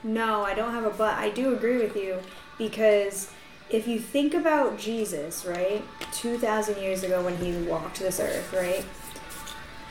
No, 0.02 0.42
I 0.42 0.54
don't 0.54 0.72
have 0.72 0.84
a 0.84 0.90
butt. 0.90 1.14
I 1.14 1.30
do 1.30 1.54
agree 1.54 1.78
with 1.78 1.96
you 1.96 2.18
because 2.58 3.30
if 3.72 3.88
you 3.88 3.98
think 3.98 4.34
about 4.34 4.78
Jesus, 4.78 5.44
right, 5.46 5.82
2,000 6.12 6.80
years 6.82 7.02
ago 7.02 7.22
when 7.24 7.36
he 7.38 7.52
walked 7.68 7.98
this 8.00 8.20
earth, 8.20 8.52
right, 8.52 8.84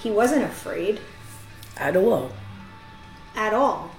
he 0.02 0.12
wasn't 0.12 0.44
afraid 0.44 1.00
At 1.78 1.96
all. 1.98 2.32
at 3.36 3.54
all. 3.54 3.92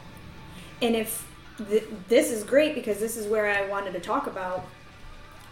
And 0.81 0.95
if 0.97 1.27
th- 1.69 1.85
this 2.09 2.31
is 2.31 2.45
great 2.45 2.75
because 2.75 2.99
this 2.99 3.17
is 3.17 3.27
where 3.27 3.47
I 3.49 3.69
wanted 3.69 3.93
to 3.95 4.01
talk 4.01 4.27
about. 4.27 4.65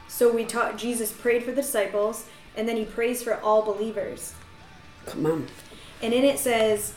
So 0.08 0.32
we 0.32 0.44
taught 0.44 0.76
Jesus 0.76 1.12
prayed 1.12 1.44
for 1.44 1.50
the 1.50 1.62
disciples 1.62 2.26
and 2.56 2.68
then 2.68 2.76
he 2.76 2.84
prays 2.84 3.22
for 3.22 3.34
all 3.40 3.62
believers. 3.62 4.34
Come 5.06 5.26
on. 5.26 5.46
And 6.02 6.12
in 6.12 6.24
it 6.24 6.38
says, 6.38 6.94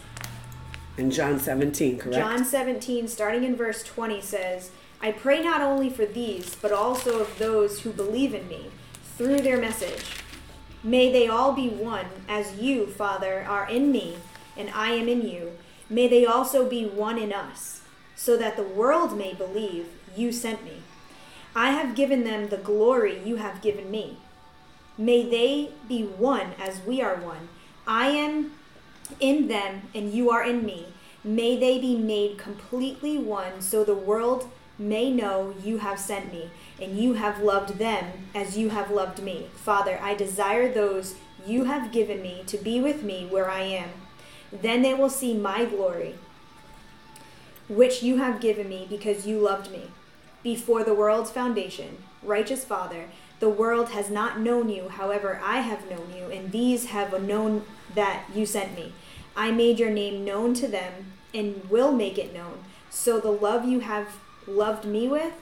In 0.98 1.12
John 1.12 1.40
17, 1.40 2.00
correct? 2.00 2.18
John 2.18 2.44
17, 2.44 3.08
starting 3.08 3.44
in 3.44 3.56
verse 3.56 3.84
20, 3.84 4.20
says, 4.22 4.72
I 5.04 5.12
pray 5.12 5.44
not 5.44 5.60
only 5.60 5.90
for 5.90 6.06
these, 6.06 6.56
but 6.56 6.72
also 6.72 7.20
of 7.20 7.38
those 7.38 7.82
who 7.82 7.92
believe 7.92 8.34
in 8.34 8.48
me 8.48 8.72
through 9.18 9.42
their 9.42 9.60
message. 9.60 10.06
May 10.82 11.12
they 11.12 11.28
all 11.28 11.52
be 11.52 11.68
one, 11.68 12.06
as 12.30 12.58
you, 12.58 12.88
Father, 12.88 13.46
are 13.46 13.70
in 13.70 13.92
me, 13.92 14.16
and 14.56 14.70
I 14.74 14.92
am 14.92 15.10
in 15.10 15.28
you. 15.28 15.52
May 15.90 16.08
they 16.08 16.26
also 16.26 16.70
be 16.70 16.86
one 16.86 17.18
in 17.18 17.34
us, 17.34 17.82
so 18.16 18.38
that 18.38 18.56
the 18.56 18.64
world 18.64 19.18
may 19.18 19.34
believe 19.34 19.88
you 20.16 20.32
sent 20.32 20.64
me. 20.64 20.78
I 21.54 21.72
have 21.72 21.96
given 21.96 22.24
them 22.24 22.48
the 22.48 22.58
glory 22.58 23.22
you 23.26 23.36
have 23.36 23.62
given 23.62 23.92
me. 23.92 24.20
May 24.98 25.30
they 25.30 25.72
be 25.86 26.04
one 26.04 26.54
as 26.58 26.80
we 26.88 27.02
are 27.02 27.16
one. 27.18 27.50
I 27.86 28.08
am 28.08 28.54
in 29.20 29.50
them 29.50 29.82
and 29.94 30.14
you 30.14 30.30
are 30.30 30.44
in 30.44 30.66
me. 30.66 30.88
May 31.26 31.58
they 31.60 31.78
be 31.78 31.98
made 31.98 32.38
completely 32.38 33.18
one 33.18 33.62
so 33.62 33.84
the 33.84 33.94
world 33.94 34.50
may 34.78 35.12
know 35.12 35.54
you 35.64 35.78
have 35.80 36.00
sent 36.00 36.32
me 36.32 36.50
and 36.82 36.98
you 36.98 37.14
have 37.14 37.42
loved 37.42 37.78
them 37.78 38.06
as 38.34 38.58
you 38.58 38.70
have 38.70 38.90
loved 38.90 39.22
me. 39.22 39.48
Father, 39.56 40.00
I 40.02 40.16
desire 40.16 40.72
those 40.72 41.16
you 41.46 41.66
have 41.66 41.92
given 41.92 42.22
me 42.22 42.44
to 42.48 42.58
be 42.58 42.80
with 42.80 43.04
me 43.04 43.28
where 43.30 43.50
I 43.50 43.62
am. 43.62 43.90
Then 44.52 44.82
they 44.82 44.94
will 44.94 45.10
see 45.10 45.34
my 45.34 45.66
glory, 45.66 46.16
which 47.68 48.04
you 48.04 48.18
have 48.18 48.42
given 48.42 48.70
me 48.70 48.88
because 48.90 49.28
you 49.28 49.40
loved 49.40 49.72
me. 49.72 49.92
Before 50.44 50.84
the 50.84 50.94
world's 50.94 51.32
foundation, 51.32 52.04
righteous 52.22 52.66
Father, 52.66 53.06
the 53.40 53.50
world 53.50 53.90
has 53.90 54.10
not 54.10 54.40
known 54.40 54.70
you, 54.70 54.90
however, 54.90 55.42
I 55.44 55.60
have 55.60 55.90
known 55.90 56.14
you, 56.16 56.26
and 56.26 56.52
these 56.52 56.88
have 56.88 57.22
known 57.24 57.64
that 57.96 58.26
you 58.34 58.46
sent 58.46 58.76
me. 58.76 58.94
I 59.36 59.52
made 59.52 59.80
your 59.80 59.90
name 59.90 60.24
known 60.24 60.54
to 60.56 60.68
them 60.68 61.14
and 61.34 61.70
will 61.70 61.92
make 61.92 62.18
it 62.18 62.34
known, 62.34 62.60
so 62.90 63.20
the 63.20 63.32
love 63.32 63.66
you 63.66 63.80
have 63.82 64.20
loved 64.48 64.86
me 64.86 65.08
with 65.08 65.34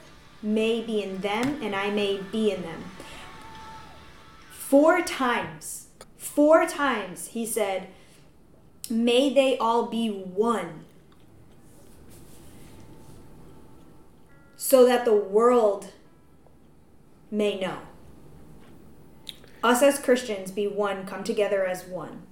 may 0.42 0.80
be 0.80 1.02
in 1.02 1.18
them 1.18 1.60
and 1.62 1.74
I 1.74 1.90
may 1.90 2.20
be 2.32 2.50
in 2.50 2.62
them. 2.62 2.84
Four 4.50 5.02
times, 5.02 5.86
four 6.16 6.66
times 6.66 7.28
he 7.28 7.46
said, 7.46 7.88
May 8.90 9.32
they 9.32 9.56
all 9.58 9.86
be 9.86 10.08
one, 10.08 10.84
so 14.56 14.84
that 14.86 15.04
the 15.04 15.14
world 15.14 15.92
may 17.30 17.58
know. 17.58 17.78
Us 19.62 19.82
as 19.82 19.98
Christians 19.98 20.50
be 20.50 20.66
one, 20.66 21.06
come 21.06 21.22
together 21.22 21.64
as 21.64 21.84
one. 21.84 22.22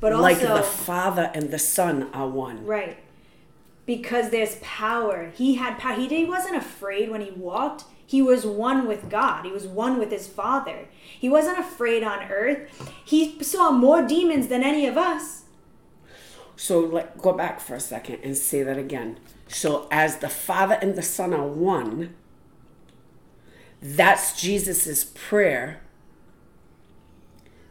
But 0.00 0.12
also, 0.12 0.22
like 0.22 0.40
the 0.40 0.62
Father 0.62 1.30
and 1.34 1.50
the 1.50 1.58
Son 1.58 2.08
are 2.12 2.28
one. 2.28 2.64
Right. 2.64 2.98
Because 3.86 4.30
there's 4.30 4.56
power. 4.62 5.30
He 5.34 5.56
had 5.56 5.78
power. 5.78 5.96
He, 5.96 6.08
he 6.08 6.24
wasn't 6.24 6.56
afraid 6.56 7.10
when 7.10 7.20
he 7.20 7.30
walked. 7.30 7.84
He 8.06 8.22
was 8.22 8.46
one 8.46 8.86
with 8.86 9.10
God. 9.10 9.44
He 9.44 9.50
was 9.50 9.66
one 9.66 9.98
with 9.98 10.10
his 10.10 10.26
Father. 10.26 10.88
He 11.00 11.28
wasn't 11.28 11.58
afraid 11.58 12.02
on 12.02 12.30
earth. 12.30 12.92
He 13.04 13.42
saw 13.42 13.70
more 13.70 14.06
demons 14.06 14.48
than 14.48 14.62
any 14.62 14.86
of 14.86 14.96
us. 14.96 15.42
So 16.56 16.80
let 16.80 17.18
go 17.18 17.32
back 17.32 17.60
for 17.60 17.74
a 17.74 17.80
second 17.80 18.20
and 18.22 18.36
say 18.36 18.62
that 18.62 18.78
again. 18.78 19.18
So 19.48 19.88
as 19.90 20.18
the 20.18 20.28
Father 20.28 20.78
and 20.80 20.94
the 20.94 21.02
Son 21.02 21.34
are 21.34 21.46
one, 21.46 22.14
that's 23.82 24.40
Jesus' 24.40 25.04
prayer 25.14 25.80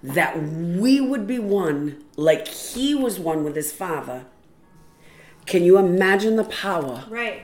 that 0.03 0.43
we 0.43 0.99
would 0.99 1.25
be 1.25 1.39
one 1.39 2.03
like 2.17 2.47
he 2.47 2.93
was 2.93 3.19
one 3.19 3.43
with 3.43 3.55
his 3.55 3.71
father. 3.71 4.25
Can 5.45 5.63
you 5.63 5.77
imagine 5.77 6.35
the 6.35 6.43
power? 6.45 7.03
Right. 7.09 7.43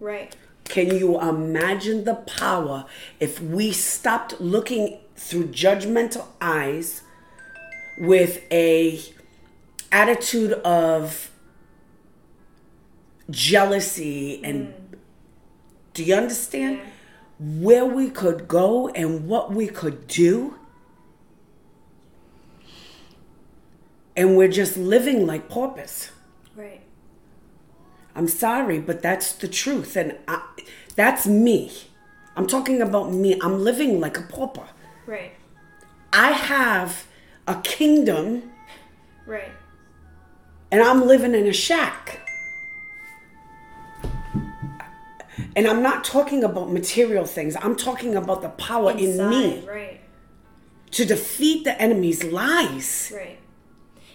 Right. 0.00 0.34
Can 0.64 0.96
you 0.96 1.20
imagine 1.20 2.04
the 2.04 2.14
power 2.14 2.86
if 3.20 3.40
we 3.40 3.72
stopped 3.72 4.40
looking 4.40 4.98
through 5.16 5.48
judgmental 5.48 6.26
eyes 6.40 7.02
with 7.98 8.42
a 8.50 9.00
attitude 9.92 10.52
of 10.64 11.30
jealousy 13.30 14.42
and 14.42 14.68
mm. 14.68 14.74
do 15.94 16.02
you 16.02 16.14
understand 16.14 16.78
Yeah. 16.78 16.84
where 17.38 17.84
we 17.84 18.10
could 18.10 18.48
go 18.48 18.88
and 18.88 19.28
what 19.28 19.52
we 19.52 19.68
could 19.68 20.06
do 20.08 20.56
and 24.16 24.36
we're 24.36 24.48
just 24.48 24.76
living 24.76 25.26
like 25.26 25.48
paupers. 25.48 26.10
I'm 28.14 28.28
sorry, 28.28 28.78
but 28.78 29.02
that's 29.02 29.32
the 29.32 29.48
truth. 29.48 29.96
And 29.96 30.16
I, 30.28 30.42
that's 30.94 31.26
me. 31.26 31.72
I'm 32.36 32.46
talking 32.46 32.80
about 32.80 33.12
me. 33.12 33.38
I'm 33.42 33.62
living 33.62 34.00
like 34.00 34.18
a 34.18 34.22
pauper. 34.22 34.66
Right. 35.06 35.32
I 36.12 36.30
have 36.32 37.06
a 37.46 37.56
kingdom 37.62 38.50
Right. 39.26 39.50
and 40.70 40.80
I'm 40.82 41.06
living 41.06 41.34
in 41.34 41.46
a 41.46 41.52
shack. 41.52 42.20
And 45.56 45.66
I'm 45.66 45.82
not 45.82 46.04
talking 46.04 46.42
about 46.44 46.72
material 46.72 47.24
things. 47.26 47.56
I'm 47.60 47.76
talking 47.76 48.14
about 48.14 48.42
the 48.42 48.48
power 48.50 48.90
in 48.92 49.16
me 49.28 49.56
Inside, 49.56 49.66
Right. 49.68 50.00
to 50.92 51.04
defeat 51.04 51.64
the 51.64 51.80
enemy's 51.80 52.24
lies. 52.24 53.12
Right. 53.14 53.38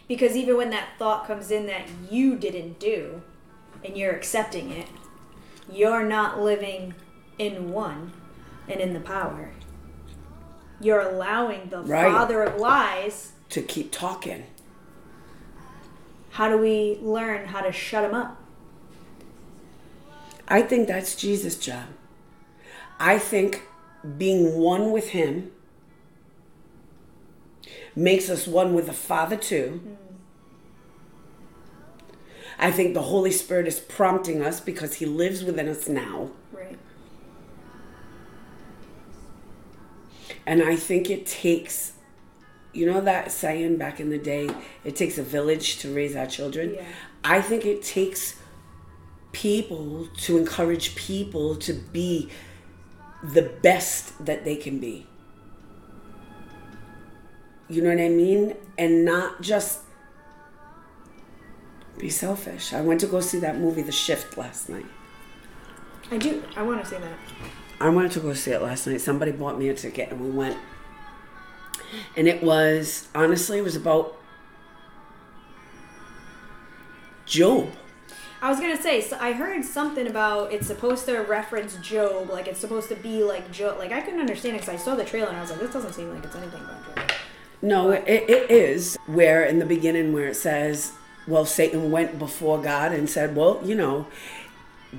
Because 0.08 0.36
even 0.36 0.58
when 0.58 0.70
that 0.72 0.90
thought 0.98 1.28
comes 1.28 1.52
in 1.52 1.66
that 1.68 1.84
you 2.10 2.36
didn't 2.36 2.80
do 2.80 3.22
and 3.84 3.98
you're 3.98 4.14
accepting 4.14 4.72
it, 4.72 4.88
you're 5.72 6.04
not 6.04 6.42
living 6.42 6.94
in 7.38 7.72
one 7.72 8.12
and 8.68 8.80
in 8.80 8.94
the 8.94 9.00
power. 9.00 9.52
You're 10.82 11.02
allowing 11.02 11.70
the 11.70 11.82
Right. 11.82 12.12
father 12.12 12.44
of 12.44 12.60
lies. 12.60 13.34
To 13.50 13.62
keep 13.62 13.92
talking. 13.92 14.46
How 16.32 16.50
do 16.50 16.58
we 16.58 17.00
learn 17.02 17.48
how 17.48 17.62
to 17.62 17.72
shut 17.72 18.04
him 18.04 18.14
up? 18.14 18.38
I 20.48 20.62
think 20.64 20.88
that's 20.88 21.16
Jesus' 21.16 21.58
job. 21.58 21.86
I 23.00 23.18
think 23.18 23.64
being 24.18 24.58
one 24.58 24.92
with 24.92 25.10
Him 25.10 25.52
makes 27.96 28.30
us 28.30 28.48
one 28.48 28.74
with 28.74 28.88
the 28.88 28.94
Father 28.94 29.36
too. 29.36 29.82
Mm. 29.86 29.96
I 32.60 32.72
think 32.72 32.94
the 32.94 33.04
Holy 33.04 33.32
Spirit 33.32 33.68
is 33.68 33.80
prompting 33.80 34.42
us 34.44 34.60
because 34.60 34.96
He 34.96 35.06
lives 35.06 35.44
within 35.44 35.70
us 35.70 35.88
now. 35.88 36.32
Right. 36.52 36.78
And 40.46 40.62
I 40.62 40.76
think 40.76 41.10
it 41.10 41.26
takes, 41.26 41.94
you 42.74 42.86
know, 42.86 43.00
that 43.02 43.32
saying 43.32 43.78
back 43.78 44.02
in 44.02 44.10
the 44.10 44.18
day, 44.18 44.50
it 44.84 44.98
takes 44.98 45.18
a 45.18 45.24
village 45.24 45.78
to 45.80 45.94
raise 45.94 46.16
our 46.18 46.28
children. 46.28 46.76
Yeah. 46.76 46.86
I 47.24 47.42
think 47.42 47.66
it 47.66 47.82
takes 47.82 48.36
people 49.32 50.10
to 50.18 50.38
encourage 50.38 50.96
people 50.96 51.56
to 51.56 51.74
be 51.74 52.30
the 53.24 53.44
best 53.62 54.26
that 54.26 54.44
they 54.44 54.56
can 54.56 54.80
be. 54.80 55.06
You 57.70 57.84
know 57.84 57.90
what 57.90 58.02
I 58.02 58.10
mean? 58.10 58.56
And 58.78 59.06
not 59.06 59.42
just 59.42 59.80
be 62.00 62.10
selfish. 62.10 62.74
I 62.74 62.82
went 62.82 63.02
to 63.02 63.08
go 63.08 63.20
see 63.20 63.40
that 63.40 63.58
movie, 63.58 63.82
The 63.82 63.92
Shift, 63.92 64.38
last 64.38 64.70
night. 64.70 64.86
I 66.12 66.18
do. 66.18 66.44
I 66.56 66.64
want 66.64 66.82
to 66.84 66.90
say 66.90 67.00
that. 67.00 67.14
I 67.80 67.90
wanted 67.90 68.12
to 68.14 68.20
go 68.20 68.34
see 68.34 68.52
it 68.52 68.62
last 68.62 68.88
night. 68.88 69.02
Somebody 69.02 69.32
bought 69.32 69.60
me 69.60 69.70
a 69.70 69.74
ticket 69.74 70.12
and 70.12 70.20
we 70.20 70.30
went. 70.30 70.58
And 72.18 72.28
it 72.28 72.44
was, 72.44 73.08
honestly, 73.14 73.60
it 73.60 73.64
was 73.64 73.76
about 73.76 74.16
Job. 77.26 77.70
I 78.42 78.50
was 78.50 78.60
gonna 78.60 78.82
say. 78.82 79.02
So 79.02 79.18
I 79.20 79.34
heard 79.34 79.64
something 79.66 80.08
about 80.08 80.54
it's 80.54 80.68
supposed 80.68 81.06
to 81.06 81.20
reference 81.20 81.76
Job, 81.78 82.30
like 82.30 82.48
it's 82.48 82.60
supposed 82.60 82.90
to 82.90 82.96
be 82.96 83.24
like 83.24 83.52
Job. 83.52 83.78
Like 83.78 83.92
I 83.92 84.02
couldn't 84.02 84.20
understand 84.20 84.56
it 84.56 84.62
because 84.62 84.76
I 84.76 84.84
saw 84.84 84.96
the 84.96 85.04
trailer 85.04 85.28
and 85.28 85.38
I 85.38 85.42
was 85.42 85.52
like, 85.52 85.60
this 85.60 85.74
doesn't 85.74 85.94
seem 85.94 86.14
like 86.14 86.24
it's 86.24 86.36
anything 86.36 86.62
about 86.62 86.96
Job. 86.96 87.12
No, 87.62 87.92
it, 87.92 88.08
it 88.08 88.50
is 88.50 88.98
where 89.06 89.44
in 89.44 89.60
the 89.60 89.66
beginning 89.66 90.14
where 90.14 90.28
it 90.28 90.36
says, 90.36 90.94
well, 91.30 91.46
Satan 91.46 91.92
went 91.92 92.20
before 92.20 92.62
God 92.62 92.92
and 92.92 93.10
said, 93.10 93.36
well, 93.36 93.62
you 93.64 93.76
know, 93.76 94.08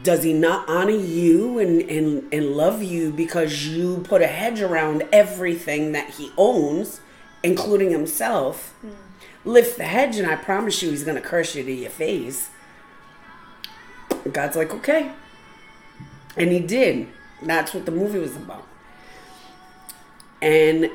does 0.02 0.22
he 0.22 0.32
not 0.32 0.68
honor 0.68 0.90
you 0.90 1.58
and, 1.58 1.82
and, 1.82 2.32
and 2.32 2.52
love 2.52 2.82
you 2.82 3.10
because 3.10 3.66
you 3.66 3.98
put 4.04 4.22
a 4.22 4.26
hedge 4.26 4.60
around 4.60 5.02
everything 5.12 5.92
that 5.92 6.10
he 6.10 6.30
owns, 6.36 7.00
including 7.42 7.90
himself? 7.90 8.74
Hmm. 8.80 8.90
Lift 9.44 9.78
the 9.78 9.84
hedge, 9.84 10.16
and 10.16 10.26
I 10.26 10.36
promise 10.36 10.82
you, 10.82 10.90
he's 10.90 11.02
going 11.02 11.20
to 11.20 11.26
curse 11.26 11.54
you 11.54 11.64
to 11.64 11.72
your 11.72 11.90
face. 11.90 12.50
God's 14.30 14.54
like, 14.54 14.72
okay. 14.74 15.12
And 16.36 16.52
he 16.52 16.60
did. 16.60 17.08
That's 17.42 17.72
what 17.72 17.86
the 17.86 17.90
movie 17.90 18.18
was 18.18 18.36
about. 18.36 18.66
And 20.42 20.90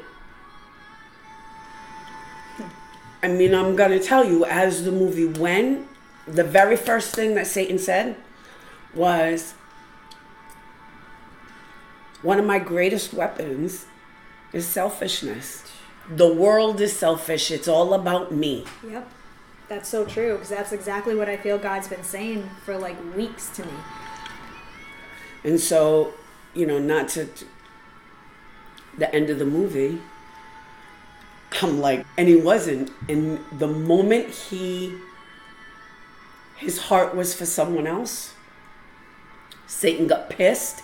I 3.25 3.27
mean, 3.27 3.55
I'm 3.55 3.75
going 3.75 3.89
to 3.89 3.99
tell 3.99 4.23
you, 4.23 4.45
as 4.45 4.83
the 4.83 4.91
movie 4.91 5.25
went, 5.25 5.87
the 6.27 6.43
very 6.43 6.77
first 6.77 7.15
thing 7.15 7.33
that 7.33 7.47
Satan 7.47 7.79
said 7.79 8.15
was 8.93 9.55
one 12.21 12.37
of 12.37 12.45
my 12.45 12.59
greatest 12.59 13.15
weapons 13.15 13.87
is 14.53 14.67
selfishness. 14.67 15.63
The 16.07 16.31
world 16.31 16.79
is 16.79 16.95
selfish. 16.95 17.49
It's 17.49 17.67
all 17.67 17.95
about 17.95 18.31
me. 18.31 18.65
Yep. 18.87 19.09
That's 19.69 19.89
so 19.89 20.05
true 20.05 20.33
because 20.33 20.49
that's 20.49 20.71
exactly 20.71 21.15
what 21.15 21.27
I 21.27 21.35
feel 21.35 21.57
God's 21.57 21.87
been 21.87 22.03
saying 22.03 22.47
for 22.63 22.77
like 22.77 22.95
weeks 23.15 23.49
to 23.55 23.65
me. 23.65 23.73
And 25.43 25.59
so, 25.59 26.13
you 26.53 26.67
know, 26.67 26.77
not 26.77 27.09
to 27.09 27.27
the 28.99 29.11
end 29.15 29.31
of 29.31 29.39
the 29.39 29.47
movie, 29.47 29.99
I'm 31.61 31.79
like, 31.79 32.05
and 32.17 32.27
he 32.27 32.35
wasn't. 32.35 32.91
And 33.07 33.39
the 33.57 33.67
moment 33.67 34.29
he, 34.29 34.97
his 36.57 36.77
heart 36.77 37.15
was 37.15 37.33
for 37.33 37.45
someone 37.45 37.87
else, 37.87 38.33
Satan 39.67 40.07
got 40.07 40.29
pissed 40.29 40.83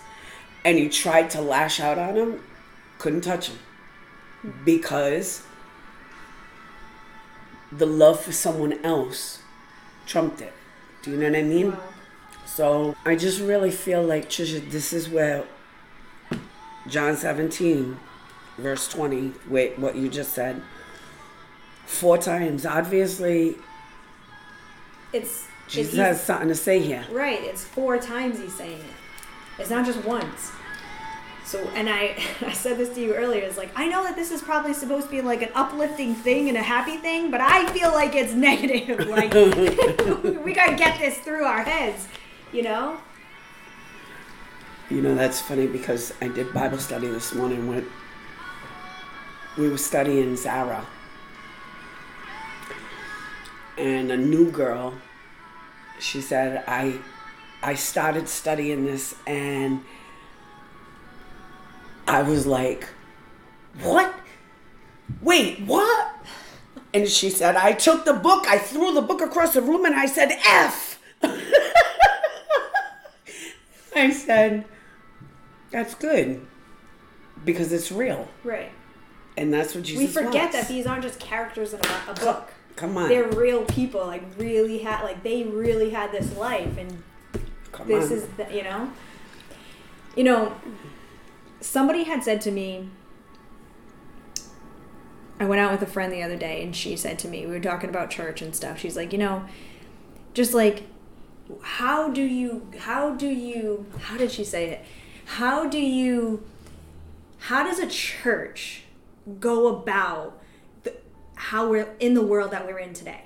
and 0.64 0.78
he 0.78 0.88
tried 0.88 1.30
to 1.30 1.40
lash 1.40 1.80
out 1.80 1.98
on 1.98 2.16
him, 2.16 2.40
couldn't 2.98 3.22
touch 3.22 3.48
him 3.48 3.58
because 4.64 5.42
the 7.70 7.86
love 7.86 8.20
for 8.20 8.32
someone 8.32 8.72
else 8.84 9.40
trumped 10.06 10.40
it. 10.40 10.52
Do 11.02 11.10
you 11.10 11.16
know 11.16 11.30
what 11.30 11.38
I 11.38 11.42
mean? 11.42 11.72
Wow. 11.72 11.80
So 12.44 12.96
I 13.04 13.16
just 13.16 13.40
really 13.40 13.70
feel 13.70 14.02
like 14.02 14.28
Trisha, 14.28 14.68
this 14.70 14.92
is 14.92 15.08
where 15.08 15.44
John 16.86 17.16
17, 17.16 17.98
verse 18.58 18.88
20, 18.88 19.32
wait, 19.48 19.78
what 19.78 19.96
you 19.96 20.08
just 20.08 20.32
said, 20.32 20.62
four 21.86 22.18
times. 22.18 22.64
Obviously, 22.66 23.56
It's 25.12 25.46
Jesus 25.68 25.96
has 25.96 26.22
something 26.22 26.48
to 26.48 26.54
say 26.54 26.80
here. 26.80 27.04
right. 27.10 27.40
It's 27.42 27.64
four 27.64 27.98
times 27.98 28.38
he's 28.38 28.54
saying 28.54 28.78
it. 28.78 29.60
It's 29.60 29.70
not 29.70 29.86
just 29.86 30.04
once. 30.04 30.50
So, 31.44 31.58
and 31.74 31.88
I, 31.88 32.16
I 32.46 32.52
said 32.52 32.78
this 32.78 32.90
to 32.94 33.00
you 33.00 33.14
earlier. 33.14 33.42
It's 33.44 33.56
like 33.58 33.70
I 33.76 33.86
know 33.88 34.02
that 34.04 34.16
this 34.16 34.30
is 34.30 34.42
probably 34.42 34.74
supposed 34.74 35.06
to 35.06 35.10
be 35.10 35.22
like 35.22 35.42
an 35.42 35.50
uplifting 35.54 36.14
thing 36.14 36.48
and 36.48 36.56
a 36.56 36.62
happy 36.62 36.96
thing, 36.96 37.30
but 37.30 37.40
I 37.40 37.66
feel 37.72 37.90
like 37.92 38.14
it's 38.14 38.32
negative. 38.48 39.06
Like 39.08 39.32
we 40.44 40.52
gotta 40.52 40.76
get 40.76 40.98
this 40.98 41.18
through 41.18 41.44
our 41.44 41.62
heads, 41.62 42.06
you 42.52 42.62
know? 42.62 42.98
You 44.90 45.00
know, 45.00 45.14
that's 45.14 45.40
funny 45.40 45.66
because 45.66 46.12
I 46.20 46.28
did 46.28 46.52
Bible 46.52 46.78
study 46.78 47.06
this 47.06 47.34
morning 47.34 47.66
when 47.66 47.86
we 49.58 49.68
were 49.68 49.78
studying 49.78 50.36
Zara. 50.36 50.86
And 53.78 54.10
a 54.10 54.16
new 54.16 54.50
girl, 54.50 54.94
she 55.98 56.20
said, 56.20 56.64
I 56.66 56.98
I 57.62 57.74
started 57.74 58.28
studying 58.28 58.84
this 58.86 59.14
and 59.26 59.82
I 62.06 62.22
was 62.22 62.46
like, 62.46 62.86
What? 63.82 64.14
Wait, 65.20 65.60
what? 65.60 66.14
And 66.94 67.08
she 67.08 67.30
said, 67.30 67.56
I 67.56 67.72
took 67.72 68.04
the 68.04 68.12
book, 68.12 68.46
I 68.46 68.58
threw 68.58 68.92
the 68.92 69.00
book 69.02 69.22
across 69.22 69.54
the 69.54 69.62
room 69.62 69.84
and 69.86 69.94
I 69.94 70.06
said, 70.06 70.32
F. 70.46 71.00
I 73.96 74.10
said, 74.10 74.64
That's 75.70 75.94
good. 75.94 76.46
because 77.44 77.72
it's 77.72 77.90
real, 77.92 78.28
Right. 78.44 78.70
And 79.36 79.52
that's 79.52 79.74
what 79.74 79.84
Jesus. 79.84 79.98
we 80.00 80.06
forget 80.06 80.52
wants. 80.52 80.56
that 80.56 80.68
these 80.68 80.86
aren't 80.86 81.02
just 81.02 81.18
characters 81.18 81.72
in 81.72 81.80
a, 81.80 82.10
a 82.10 82.14
book. 82.14 82.52
Come 82.76 82.96
on, 82.96 83.08
They're 83.08 83.28
real 83.28 83.64
people. 83.64 84.06
Like 84.06 84.22
really 84.38 84.78
had 84.78 85.02
like 85.02 85.22
they 85.22 85.44
really 85.44 85.90
had 85.90 86.12
this 86.12 86.36
life, 86.36 86.76
and 86.76 87.02
come 87.70 87.88
this 87.88 88.10
on. 88.10 88.18
is 88.18 88.26
the, 88.36 88.54
you 88.54 88.62
know. 88.62 88.90
You 90.16 90.24
know, 90.24 90.54
somebody 91.60 92.04
had 92.04 92.22
said 92.22 92.40
to 92.42 92.50
me. 92.50 92.88
I 95.40 95.44
went 95.44 95.60
out 95.60 95.72
with 95.72 95.82
a 95.82 95.90
friend 95.90 96.12
the 96.12 96.22
other 96.22 96.36
day, 96.36 96.62
and 96.62 96.76
she 96.76 96.96
said 96.96 97.18
to 97.20 97.28
me, 97.28 97.46
we 97.46 97.52
were 97.52 97.60
talking 97.60 97.90
about 97.90 98.10
church 98.10 98.42
and 98.42 98.54
stuff. 98.54 98.78
She's 98.78 98.96
like, 98.96 99.12
you 99.12 99.18
know, 99.18 99.44
just 100.34 100.54
like, 100.54 100.84
how 101.62 102.10
do 102.10 102.22
you, 102.22 102.68
how 102.78 103.14
do 103.14 103.26
you, 103.26 103.86
how 104.02 104.16
did 104.16 104.30
she 104.30 104.44
say 104.44 104.68
it? 104.70 104.84
How 105.24 105.66
do 105.68 105.80
you, 105.80 106.44
how 107.38 107.64
does 107.64 107.80
a 107.80 107.88
church 107.88 108.84
go 109.40 109.68
about 109.68 110.40
the, 110.82 110.94
how 111.36 111.68
we're 111.68 111.94
in 112.00 112.14
the 112.14 112.22
world 112.22 112.50
that 112.50 112.66
we're 112.66 112.78
in 112.78 112.92
today? 112.94 113.22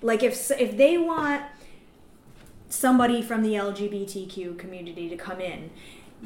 Like, 0.00 0.22
if 0.22 0.50
if 0.52 0.76
they 0.76 0.98
want 0.98 1.42
somebody 2.68 3.22
from 3.22 3.42
the 3.42 3.54
LGBTQ 3.54 4.58
community 4.58 5.08
to 5.08 5.16
come 5.16 5.40
in, 5.40 5.70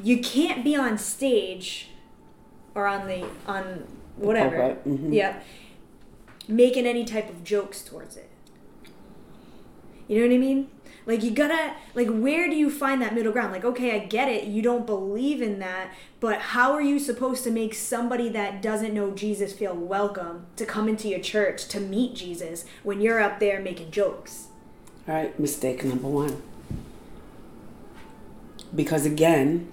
you 0.02 0.20
can't 0.20 0.64
be 0.64 0.76
on 0.76 0.96
stage 0.98 1.88
or 2.74 2.86
on 2.86 3.06
the 3.06 3.26
on 3.46 3.86
whatever. 4.16 4.56
pulpit, 4.56 4.88
mhm. 4.88 5.14
Yeah. 5.14 5.40
Making 6.48 6.86
any 6.86 7.04
type 7.04 7.28
of 7.28 7.42
jokes 7.42 7.82
towards 7.82 8.16
it. 8.16 8.30
You 10.08 10.20
know 10.20 10.28
what 10.28 10.34
I 10.34 10.38
mean? 10.38 10.68
Like 11.06 11.22
you 11.22 11.30
gotta 11.30 11.74
like 11.94 12.08
where 12.08 12.50
do 12.50 12.56
you 12.56 12.68
find 12.68 13.00
that 13.00 13.14
middle 13.14 13.32
ground? 13.32 13.52
Like 13.52 13.64
okay, 13.64 13.94
I 13.94 14.04
get 14.04 14.28
it. 14.28 14.44
You 14.44 14.60
don't 14.60 14.84
believe 14.84 15.40
in 15.40 15.60
that, 15.60 15.94
but 16.18 16.40
how 16.40 16.72
are 16.72 16.82
you 16.82 16.98
supposed 16.98 17.44
to 17.44 17.50
make 17.52 17.74
somebody 17.74 18.28
that 18.30 18.60
doesn't 18.60 18.92
know 18.92 19.12
Jesus 19.12 19.52
feel 19.52 19.74
welcome 19.74 20.46
to 20.56 20.66
come 20.66 20.88
into 20.88 21.08
your 21.08 21.20
church 21.20 21.68
to 21.68 21.78
meet 21.78 22.16
Jesus 22.16 22.64
when 22.82 23.00
you're 23.00 23.20
up 23.20 23.38
there 23.38 23.60
making 23.60 23.92
jokes? 23.92 24.48
All 25.06 25.14
right, 25.14 25.38
mistake 25.38 25.84
number 25.84 26.08
one. 26.08 26.42
Because 28.74 29.06
again, 29.06 29.70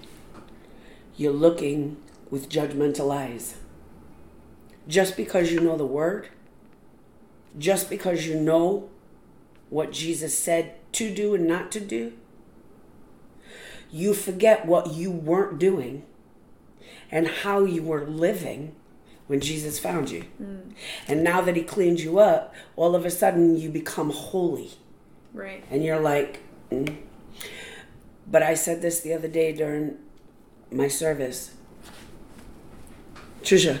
you're 1.16 1.32
looking 1.32 1.96
with 2.30 2.48
judgmental 2.48 3.12
eyes. 3.12 3.56
Just 4.86 5.16
because 5.16 5.50
you 5.50 5.60
know 5.60 5.76
the 5.76 5.84
word, 5.86 6.28
just 7.58 7.90
because 7.90 8.26
you 8.26 8.38
know 8.38 8.88
what 9.70 9.90
Jesus 9.90 10.38
said 10.38 10.74
to 10.94 11.14
do 11.14 11.34
and 11.34 11.46
not 11.46 11.70
to 11.72 11.80
do, 11.80 12.12
you 13.90 14.14
forget 14.14 14.66
what 14.66 14.92
you 14.92 15.10
weren't 15.10 15.58
doing 15.58 16.04
and 17.10 17.28
how 17.28 17.64
you 17.64 17.82
were 17.82 18.04
living 18.04 18.74
when 19.26 19.40
Jesus 19.40 19.78
found 19.78 20.10
you. 20.10 20.24
And 21.08 21.22
now 21.24 21.40
that 21.40 21.56
he 21.56 21.62
cleaned 21.62 22.00
you 22.00 22.18
up, 22.18 22.54
all 22.76 22.94
of 22.94 23.04
a 23.04 23.10
sudden 23.10 23.56
you 23.56 23.68
become 23.70 24.10
holy 24.10 24.72
Right. 25.34 25.64
and 25.68 25.82
you're 25.84 25.98
like 25.98 26.38
mm. 26.70 26.96
but 28.24 28.40
i 28.40 28.54
said 28.54 28.82
this 28.82 29.00
the 29.00 29.12
other 29.12 29.26
day 29.26 29.52
during 29.52 29.96
my 30.70 30.86
service 30.86 31.54
trisha 33.42 33.80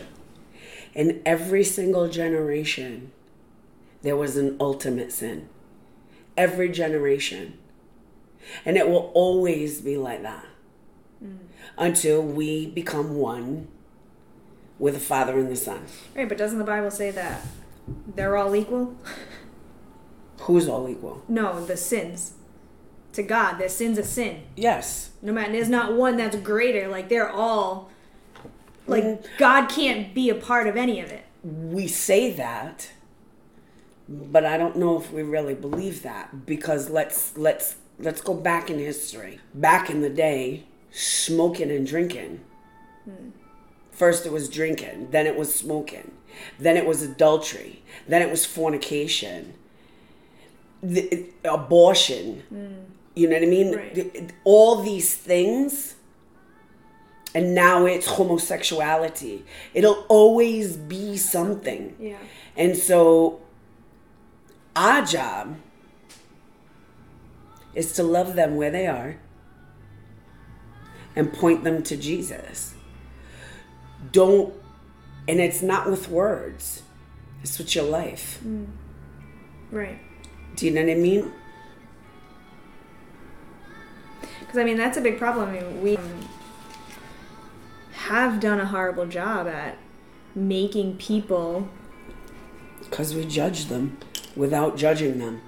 in 0.94 1.22
every 1.24 1.62
single 1.62 2.08
generation 2.08 3.12
there 4.02 4.16
was 4.16 4.36
an 4.36 4.56
ultimate 4.58 5.12
sin 5.12 5.48
every 6.36 6.68
generation 6.68 7.58
and 8.64 8.76
it 8.76 8.88
will 8.88 9.10
always 9.14 9.80
be 9.80 9.96
like 9.96 10.22
that 10.22 10.44
until 11.78 12.20
we 12.22 12.66
become 12.66 13.16
one 13.16 13.66
with 14.78 14.94
the 14.94 15.00
father 15.00 15.38
and 15.38 15.50
the 15.50 15.56
son 15.56 15.80
Right, 16.14 16.28
but 16.28 16.36
doesn't 16.38 16.58
the 16.58 16.64
Bible 16.64 16.90
say 16.90 17.10
that 17.12 17.40
they're 18.14 18.36
all 18.36 18.54
equal? 18.54 18.96
who's 20.40 20.68
all 20.68 20.88
equal 20.88 21.22
No, 21.28 21.64
the 21.64 21.76
sins. 21.76 22.32
To 23.14 23.22
God, 23.22 23.54
their 23.58 23.68
sin's 23.68 23.96
a 23.98 24.04
sin. 24.04 24.42
yes 24.56 25.10
No 25.22 25.32
matter 25.32 25.52
there's 25.52 25.68
not 25.68 25.94
one 25.94 26.16
that's 26.16 26.36
greater. 26.36 26.88
Like 26.88 27.08
they're 27.08 27.30
all 27.30 27.90
like 28.86 29.04
Mm. 29.04 29.24
God 29.38 29.68
can't 29.68 30.12
be 30.12 30.28
a 30.28 30.34
part 30.34 30.66
of 30.66 30.76
any 30.76 31.00
of 31.00 31.10
it. 31.10 31.24
we 31.42 31.86
say 31.86 32.32
that 32.32 32.90
but 34.08 34.44
i 34.44 34.56
don't 34.56 34.76
know 34.76 34.98
if 35.00 35.12
we 35.12 35.22
really 35.22 35.54
believe 35.54 36.02
that 36.02 36.46
because 36.46 36.90
let's 36.90 37.36
let's 37.36 37.76
let's 37.98 38.20
go 38.20 38.34
back 38.34 38.70
in 38.70 38.78
history. 38.78 39.40
Back 39.54 39.90
in 39.90 40.00
the 40.00 40.10
day 40.10 40.64
smoking 40.90 41.70
and 41.70 41.86
drinking. 41.86 42.40
Hmm. 43.04 43.30
First 43.90 44.26
it 44.26 44.32
was 44.32 44.48
drinking 44.48 45.08
then 45.10 45.26
it 45.26 45.36
was 45.36 45.54
smoking 45.54 46.10
then 46.58 46.76
it 46.76 46.84
was 46.84 47.00
adultery 47.00 47.80
then 48.08 48.22
it 48.22 48.30
was 48.30 48.44
fornication 48.44 49.54
the, 50.82 51.26
abortion. 51.44 52.42
Hmm. 52.48 52.90
You 53.14 53.28
know 53.28 53.36
what 53.36 53.44
i 53.44 53.46
mean? 53.46 53.74
Right. 53.74 54.32
All 54.42 54.82
these 54.82 55.14
things 55.14 55.94
and 57.36 57.54
now 57.54 57.86
it's 57.86 58.06
homosexuality. 58.06 59.44
It'll 59.74 60.04
always 60.08 60.76
be 60.76 61.16
something. 61.16 61.96
Yeah. 61.98 62.18
and 62.56 62.76
so 62.76 63.40
our 64.76 65.02
job 65.04 65.56
is 67.74 67.92
to 67.92 68.02
love 68.02 68.34
them 68.34 68.56
where 68.56 68.70
they 68.70 68.86
are 68.86 69.16
and 71.16 71.32
point 71.32 71.64
them 71.64 71.82
to 71.84 71.96
Jesus. 71.96 72.74
Don't, 74.12 74.54
and 75.28 75.40
it's 75.40 75.62
not 75.62 75.90
with 75.90 76.08
words, 76.08 76.82
it's 77.42 77.58
with 77.58 77.74
your 77.74 77.84
life. 77.84 78.38
Hmm. 78.38 78.64
Right. 79.70 79.98
Do 80.56 80.66
you 80.66 80.72
know 80.72 80.82
what 80.82 80.90
I 80.90 80.94
mean? 80.94 81.32
Because 84.40 84.58
I 84.58 84.64
mean 84.64 84.76
that's 84.76 84.96
a 84.96 85.00
big 85.00 85.18
problem. 85.18 85.48
I 85.48 85.52
mean, 85.60 85.82
we 85.82 85.98
have 87.92 88.38
done 88.38 88.60
a 88.60 88.66
horrible 88.66 89.06
job 89.06 89.46
at 89.48 89.78
making 90.34 90.96
people 90.98 91.68
Because 92.82 93.14
we 93.14 93.24
judge 93.24 93.66
them 93.66 93.98
without 94.36 94.76
judging 94.76 95.18
them. 95.18 95.40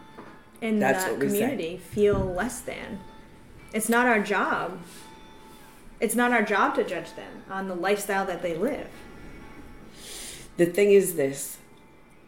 in 0.60 0.78
That's 0.78 1.04
that 1.04 1.12
what 1.12 1.20
we 1.20 1.26
community 1.26 1.76
feel 1.76 2.18
less 2.18 2.60
than. 2.60 3.00
It's 3.72 3.88
not 3.88 4.06
our 4.06 4.20
job. 4.20 4.78
It's 6.00 6.14
not 6.14 6.32
our 6.32 6.42
job 6.42 6.74
to 6.76 6.84
judge 6.84 7.14
them 7.14 7.42
on 7.50 7.68
the 7.68 7.74
lifestyle 7.74 8.26
that 8.26 8.42
they 8.42 8.54
live. 8.54 8.88
The 10.56 10.66
thing 10.66 10.90
is 10.92 11.16
this, 11.16 11.58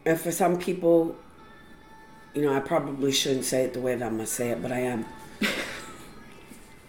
and 0.04 0.20
for 0.20 0.30
some 0.30 0.58
people, 0.58 1.16
you 2.34 2.42
know, 2.42 2.54
I 2.54 2.60
probably 2.60 3.12
shouldn't 3.12 3.44
say 3.44 3.64
it 3.64 3.72
the 3.72 3.80
way 3.80 3.94
that 3.94 4.04
I'm 4.04 4.18
to 4.18 4.26
say 4.26 4.50
it, 4.50 4.62
but 4.62 4.72
I 4.72 4.80
am. 4.80 5.06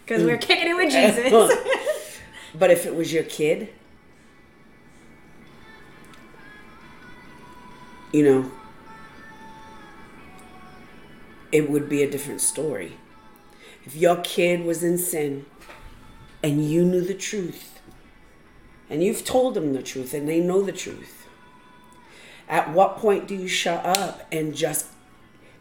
Because 0.05 0.23
we're 0.23 0.39
kicking 0.39 0.67
it 0.67 0.75
with 0.75 0.91
Jesus. 0.91 1.55
But 2.57 2.71
if 2.71 2.87
it 2.87 2.95
was 2.95 3.13
your 3.13 3.23
kid, 3.23 3.69
you 8.11 8.23
know, 8.23 8.51
it 11.51 11.69
would 11.69 11.89
be 11.89 12.03
a 12.03 12.09
different 12.09 12.41
story. 12.41 12.97
If 13.85 13.95
your 13.95 14.17
kid 14.17 14.63
was 14.63 14.83
in 14.83 14.97
sin 14.97 15.45
and 16.43 16.69
you 16.69 16.83
knew 16.85 17.01
the 17.01 17.13
truth, 17.13 17.79
and 18.89 19.03
you've 19.03 19.23
told 19.23 19.53
them 19.53 19.73
the 19.73 19.83
truth 19.83 20.13
and 20.13 20.27
they 20.27 20.39
know 20.39 20.61
the 20.61 20.71
truth, 20.71 21.27
at 22.47 22.73
what 22.73 22.97
point 22.97 23.27
do 23.27 23.35
you 23.35 23.47
shut 23.47 23.85
up 23.85 24.27
and 24.31 24.55
just 24.55 24.87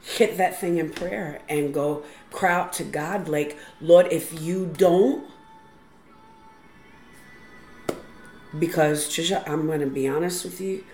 hit 0.01 0.38
that 0.38 0.59
thing 0.59 0.79
in 0.79 0.90
prayer 0.90 1.40
and 1.48 1.74
go 1.74 2.03
cry 2.31 2.53
out 2.53 2.72
to 2.74 2.85
God 2.85 3.29
like, 3.29 3.59
Lord, 3.81 4.09
if 4.11 4.40
you 4.40 4.66
don't, 4.66 5.29
because 8.59 9.09
Trisha, 9.09 9.46
I'm 9.46 9.66
going 9.66 9.81
to 9.81 9.87
be 9.87 10.09
honest 10.09 10.44
with 10.44 10.61
you. 10.61 10.85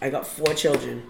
I 0.00 0.10
got 0.10 0.26
four 0.26 0.54
children, 0.54 1.04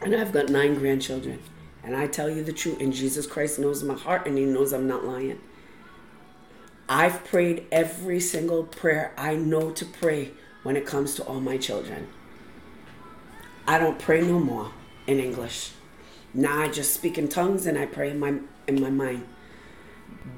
and 0.00 0.14
I've 0.14 0.32
got 0.32 0.48
nine 0.48 0.74
grandchildren. 0.74 1.40
And 1.86 1.94
I 1.94 2.08
tell 2.08 2.28
you 2.28 2.42
the 2.42 2.52
truth, 2.52 2.80
and 2.80 2.92
Jesus 2.92 3.28
Christ 3.28 3.60
knows 3.60 3.84
my 3.84 3.94
heart, 3.94 4.26
and 4.26 4.36
He 4.36 4.44
knows 4.44 4.72
I'm 4.72 4.88
not 4.88 5.04
lying. 5.04 5.38
I've 6.88 7.24
prayed 7.24 7.64
every 7.70 8.18
single 8.18 8.64
prayer 8.64 9.12
I 9.16 9.36
know 9.36 9.70
to 9.70 9.84
pray 9.84 10.32
when 10.64 10.76
it 10.76 10.84
comes 10.84 11.14
to 11.14 11.22
all 11.22 11.40
my 11.40 11.56
children. 11.56 12.08
I 13.68 13.78
don't 13.78 14.00
pray 14.00 14.20
no 14.20 14.40
more 14.40 14.72
in 15.06 15.20
English. 15.20 15.72
Now 16.34 16.60
I 16.60 16.68
just 16.68 16.92
speak 16.92 17.18
in 17.18 17.28
tongues 17.28 17.66
and 17.66 17.78
I 17.78 17.86
pray 17.86 18.10
in 18.10 18.18
my 18.18 18.40
in 18.66 18.80
my 18.80 18.90
mind 18.90 19.26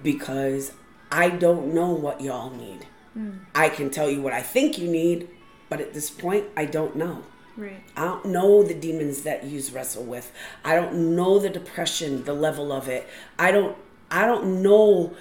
because 0.03 0.73
I 1.11 1.31
don't 1.31 1.75
know 1.75 1.91
what 1.93 2.21
y'all 2.21 2.51
need. 2.51 2.87
Hmm. 3.15 3.31
I 3.55 3.71
can 3.71 3.91
tell 3.91 4.11
you 4.11 4.21
what 4.21 4.33
I 4.35 4.43
think 4.43 4.79
you 4.79 4.89
need, 4.89 5.29
but 5.69 5.81
at 5.81 5.95
this 5.95 6.11
point 6.11 6.45
I 6.57 6.67
don't 6.67 6.95
know. 6.97 7.25
Right. 7.59 7.83
I 7.97 8.05
don't 8.05 8.27
know 8.27 8.62
the 8.62 8.75
demons 8.75 9.23
that 9.23 9.44
you 9.44 9.62
wrestle 9.73 10.05
with. 10.05 10.33
I 10.64 10.77
don't 10.77 11.16
know 11.16 11.38
the 11.38 11.51
depression, 11.51 12.25
the 12.25 12.33
level 12.33 12.73
of 12.73 12.88
it. 12.88 13.07
I 13.38 13.51
don't 13.51 13.77
I 14.11 14.25
don't 14.25 14.62
know 14.62 15.14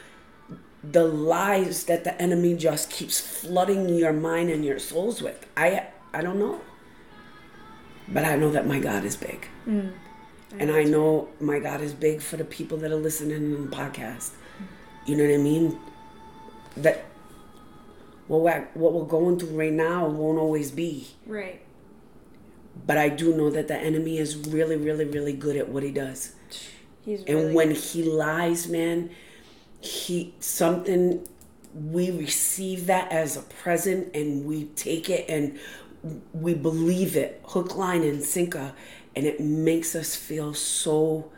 the 0.84 1.04
lies 1.04 1.86
that 1.86 2.04
the 2.04 2.20
enemy 2.22 2.56
just 2.56 2.90
keeps 2.90 3.20
flooding 3.20 3.90
your 3.90 4.14
mind 4.14 4.50
and 4.50 4.64
your 4.64 4.80
souls 4.80 5.22
with. 5.22 5.46
I 5.58 5.88
I 6.14 6.22
don't 6.22 6.40
know. 6.40 6.62
But 8.08 8.24
I 8.24 8.38
know 8.38 8.52
that 8.52 8.66
my 8.66 8.80
God 8.80 9.04
is 9.04 9.18
big. 9.18 9.48
Mm, 9.68 9.92
I 10.54 10.56
and 10.60 10.72
I 10.72 10.84
know 10.84 11.28
my 11.42 11.60
God 11.60 11.82
is 11.82 11.94
big 11.94 12.22
for 12.22 12.38
the 12.38 12.46
people 12.46 12.78
that 12.78 12.92
are 12.92 12.96
listening 12.96 13.36
in 13.36 13.70
the 13.70 13.76
podcast. 13.76 14.32
You 15.06 15.18
know 15.18 15.26
what 15.26 15.34
I 15.34 15.38
mean? 15.38 15.80
That 16.78 17.06
what 18.28 18.42
we're, 18.42 18.68
what 18.74 18.94
we're 18.94 19.06
going 19.06 19.40
through 19.40 19.58
right 19.58 19.74
now 19.74 20.08
won't 20.08 20.38
always 20.38 20.72
be. 20.72 21.08
Right. 21.26 21.62
But 22.86 22.98
I 22.98 23.10
do 23.10 23.36
know 23.36 23.50
that 23.50 23.68
the 23.68 23.78
enemy 23.78 24.18
is 24.18 24.38
really, 24.48 24.78
really, 24.78 25.06
really 25.06 25.34
good 25.34 25.56
at 25.56 25.70
what 25.70 25.84
he 25.84 25.92
does. 25.92 26.34
He's 27.04 27.22
and 27.22 27.38
really 27.38 27.54
when 27.54 27.68
good. 27.70 27.78
he 27.78 28.04
lies, 28.04 28.68
man, 28.68 29.10
he 29.82 30.34
something 30.40 31.26
we 31.74 32.12
receive 32.12 32.88
that 32.88 33.12
as 33.12 33.38
a 33.38 33.42
present 33.42 34.16
and 34.16 34.46
we 34.46 34.66
take 34.76 35.10
it 35.10 35.30
and 35.30 35.60
we 36.34 36.54
believe 36.54 37.16
it 37.16 37.42
hook 37.46 37.76
line 37.76 38.02
and 38.04 38.24
sinker 38.24 38.74
and 39.16 39.26
it 39.26 39.40
makes 39.40 39.96
us 39.96 40.16
feel 40.16 40.54
so 40.54 41.32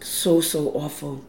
so 0.00 0.40
so 0.40 0.68
awful 0.70 1.24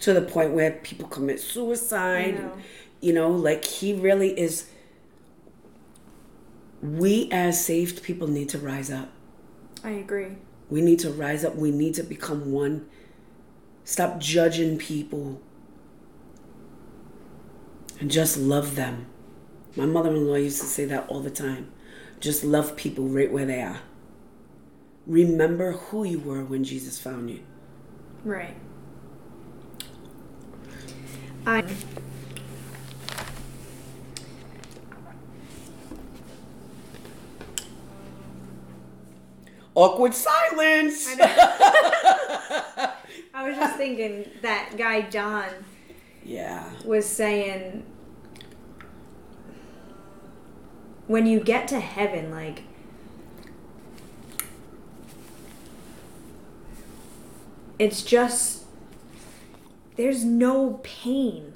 to 0.00 0.12
the 0.12 0.22
point 0.22 0.52
where 0.52 0.72
people 0.82 1.08
commit 1.08 1.40
suicide 1.40 2.34
know. 2.34 2.52
you 3.00 3.12
know 3.12 3.30
like 3.30 3.64
he 3.64 3.92
really 3.92 4.38
is 4.38 4.68
we 6.84 7.30
as 7.32 7.64
saved 7.64 8.02
people 8.02 8.28
need 8.28 8.50
to 8.50 8.58
rise 8.58 8.90
up. 8.90 9.08
I 9.82 9.90
agree. 9.90 10.36
we 10.68 10.82
need 10.82 10.98
to 11.00 11.10
rise 11.10 11.44
up. 11.44 11.56
We 11.56 11.70
need 11.70 11.94
to 11.94 12.02
become 12.02 12.52
one. 12.52 12.86
Stop 13.84 14.18
judging 14.18 14.76
people 14.78 15.40
and 18.00 18.10
just 18.10 18.36
love 18.36 18.76
them. 18.76 19.06
My 19.76 19.86
mother-in-law 19.86 20.36
used 20.36 20.60
to 20.60 20.66
say 20.66 20.84
that 20.86 21.08
all 21.08 21.20
the 21.20 21.30
time. 21.30 21.72
Just 22.20 22.44
love 22.44 22.76
people 22.76 23.06
right 23.08 23.32
where 23.32 23.46
they 23.46 23.62
are. 23.62 23.80
Remember 25.06 25.72
who 25.72 26.04
you 26.04 26.18
were 26.18 26.44
when 26.44 26.64
jesus 26.64 26.98
found 26.98 27.30
you. 27.30 27.40
Right. 28.24 28.56
I 31.46 31.62
awkward 39.74 40.14
silence. 40.14 41.08
I 43.34 43.48
was 43.48 43.56
just 43.56 43.76
thinking 43.76 44.30
that 44.42 44.74
guy 44.76 45.02
Don 45.02 45.48
yeah. 46.22 46.70
was 46.84 47.06
saying 47.06 47.84
when 51.06 51.26
you 51.26 51.40
get 51.40 51.68
to 51.68 51.80
heaven 51.80 52.30
like 52.30 52.62
it's 57.78 58.02
just 58.02 58.64
there's 59.96 60.24
no 60.24 60.80
pain. 60.82 61.52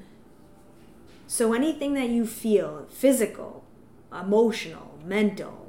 So 1.27 1.53
anything 1.53 1.95
that 1.95 2.09
you 2.09 2.27
feel 2.27 2.87
physical 2.91 3.65
emotional 4.13 4.99
mental 5.05 5.68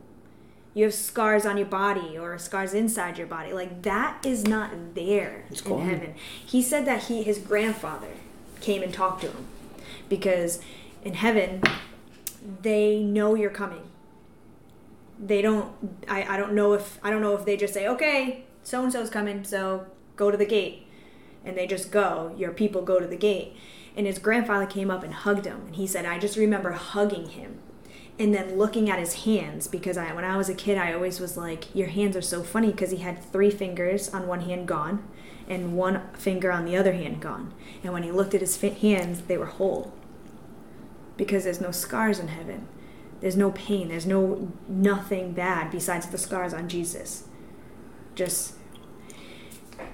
you 0.74 0.84
have 0.86 0.94
scars 0.94 1.46
on 1.46 1.58
your 1.58 1.66
body 1.66 2.18
or 2.18 2.38
scars 2.38 2.74
inside 2.74 3.18
your 3.18 3.28
body. 3.28 3.52
Like 3.54 3.82
that 3.84 4.26
is 4.26 4.46
not 4.46 4.72
there 4.96 5.46
It's 5.50 5.62
in 5.62 5.68
gone. 5.70 5.90
heaven. 5.90 6.14
He 6.46 6.62
said 6.62 6.86
that 6.86 7.04
he 7.06 7.24
his 7.24 7.40
grandfather 7.40 8.10
came 8.62 8.84
and 8.84 8.94
talked 8.94 9.22
to 9.22 9.28
him 9.32 9.46
because 10.10 10.62
in 11.04 11.14
heaven 11.16 11.62
they 12.62 13.00
know 13.00 13.36
you're 13.36 13.50
coming. 13.50 13.84
They 15.20 15.42
don't 15.42 15.74
I, 16.08 16.24
I 16.36 16.38
don't 16.38 16.54
know 16.54 16.74
if 16.74 16.98
i 17.04 17.10
don't 17.10 17.22
know 17.22 17.36
if 17.36 17.46
they 17.46 17.58
just 17.58 17.74
say 17.74 17.88
okay 17.88 18.44
so 18.64 18.84
and 18.84 18.92
so's 18.92 19.10
coming 19.10 19.44
so 19.44 19.86
go 20.16 20.32
to 20.32 20.38
the 20.38 20.46
gate. 20.46 20.86
And 21.44 21.58
they 21.58 21.66
just 21.68 21.92
go 21.92 22.34
your 22.38 22.52
people 22.52 22.82
go 22.84 23.00
to 23.00 23.08
the 23.08 23.18
gate. 23.18 23.56
And 23.98 24.06
his 24.06 24.20
grandfather 24.20 24.66
came 24.66 24.92
up 24.92 25.04
and 25.04 25.14
hugged 25.14 25.46
him. 25.46 25.62
And 25.68 25.76
he 25.76 25.88
said 25.88 26.06
i 26.06 26.20
just 26.20 26.38
remember 26.38 26.72
hugging 26.74 27.30
him 27.30 27.60
and 28.20 28.34
then 28.34 28.58
looking 28.58 28.90
at 28.90 29.00
his 29.00 29.24
hands 29.24 29.68
because 29.68 29.98
I 29.98 30.14
when 30.14 30.26
I 30.26 30.36
was 30.36 30.50
a 30.50 30.54
kid 30.54 30.78
I 30.78 30.94
always 30.94 31.22
was 31.22 31.38
like 31.38 31.74
your 31.74 31.88
hands 31.88 32.18
are 32.18 32.22
so 32.22 32.44
funny 32.44 32.72
because 32.72 32.92
he 32.92 32.98
had 32.98 33.24
three 33.24 33.50
fingers 33.50 34.14
on 34.14 34.28
one 34.28 34.42
hand 34.42 34.68
gone 34.68 35.08
and 35.48 35.76
one 35.76 36.02
finger 36.14 36.52
on 36.52 36.66
the 36.66 36.76
other 36.76 36.94
hand 36.94 37.22
gone. 37.22 37.54
And 37.82 37.94
when 37.94 38.04
he 38.04 38.12
looked 38.12 38.36
at 38.36 38.42
his 38.42 38.58
fi- 38.58 38.70
hands 38.70 39.22
they 39.22 39.38
were 39.38 39.46
whole. 39.46 39.94
Because 41.16 41.46
there's 41.46 41.62
no 41.62 41.72
scars 41.72 42.20
in 42.20 42.28
heaven. 42.28 42.68
There's 43.22 43.38
no 43.38 43.52
pain. 43.52 43.88
There's 43.88 44.06
no 44.06 44.52
nothing 44.68 45.32
bad 45.32 45.72
besides 45.72 46.06
the 46.08 46.18
scars 46.18 46.54
on 46.54 46.68
Jesus. 46.68 47.24
Just 48.16 48.56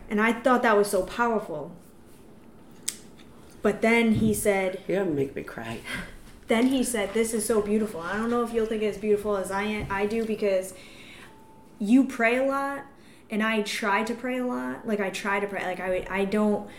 and 0.10 0.20
I 0.20 0.34
thought 0.34 0.64
that 0.64 0.76
was 0.76 0.90
so 0.90 1.04
powerful. 1.04 1.76
But 3.62 3.84
then 3.84 4.16
he 4.16 4.34
said 4.34 4.82
yeah 4.88 5.04
make 5.04 5.36
me 5.36 5.44
cry 5.44 5.82
then 6.48 6.68
he 6.68 6.84
said, 6.84 7.14
"This 7.14 7.34
is 7.34 7.46
so 7.46 7.62
beautiful. 7.62 8.00
I 8.02 8.14
don't 8.18 8.30
know 8.30 8.44
if 8.44 8.54
you'll 8.54 8.66
think 8.68 8.84
it's 8.84 8.98
beautiful 8.98 9.38
as 9.38 9.52
I 9.52 9.86
I 9.90 10.06
do 10.06 10.26
because 10.26 10.74
you 11.80 12.06
pray 12.06 12.38
a 12.38 12.44
lot, 12.44 12.86
and 13.30 13.42
I 13.44 13.62
try 13.64 14.04
to 14.04 14.14
pray 14.14 14.38
a 14.38 14.46
lot. 14.46 14.88
Like 14.88 15.00
I 15.00 15.10
try 15.10 15.40
to 15.40 15.48
pray. 15.48 15.64
Like 15.66 15.80
I 15.80 16.06
I 16.10 16.26
don't. 16.26 16.70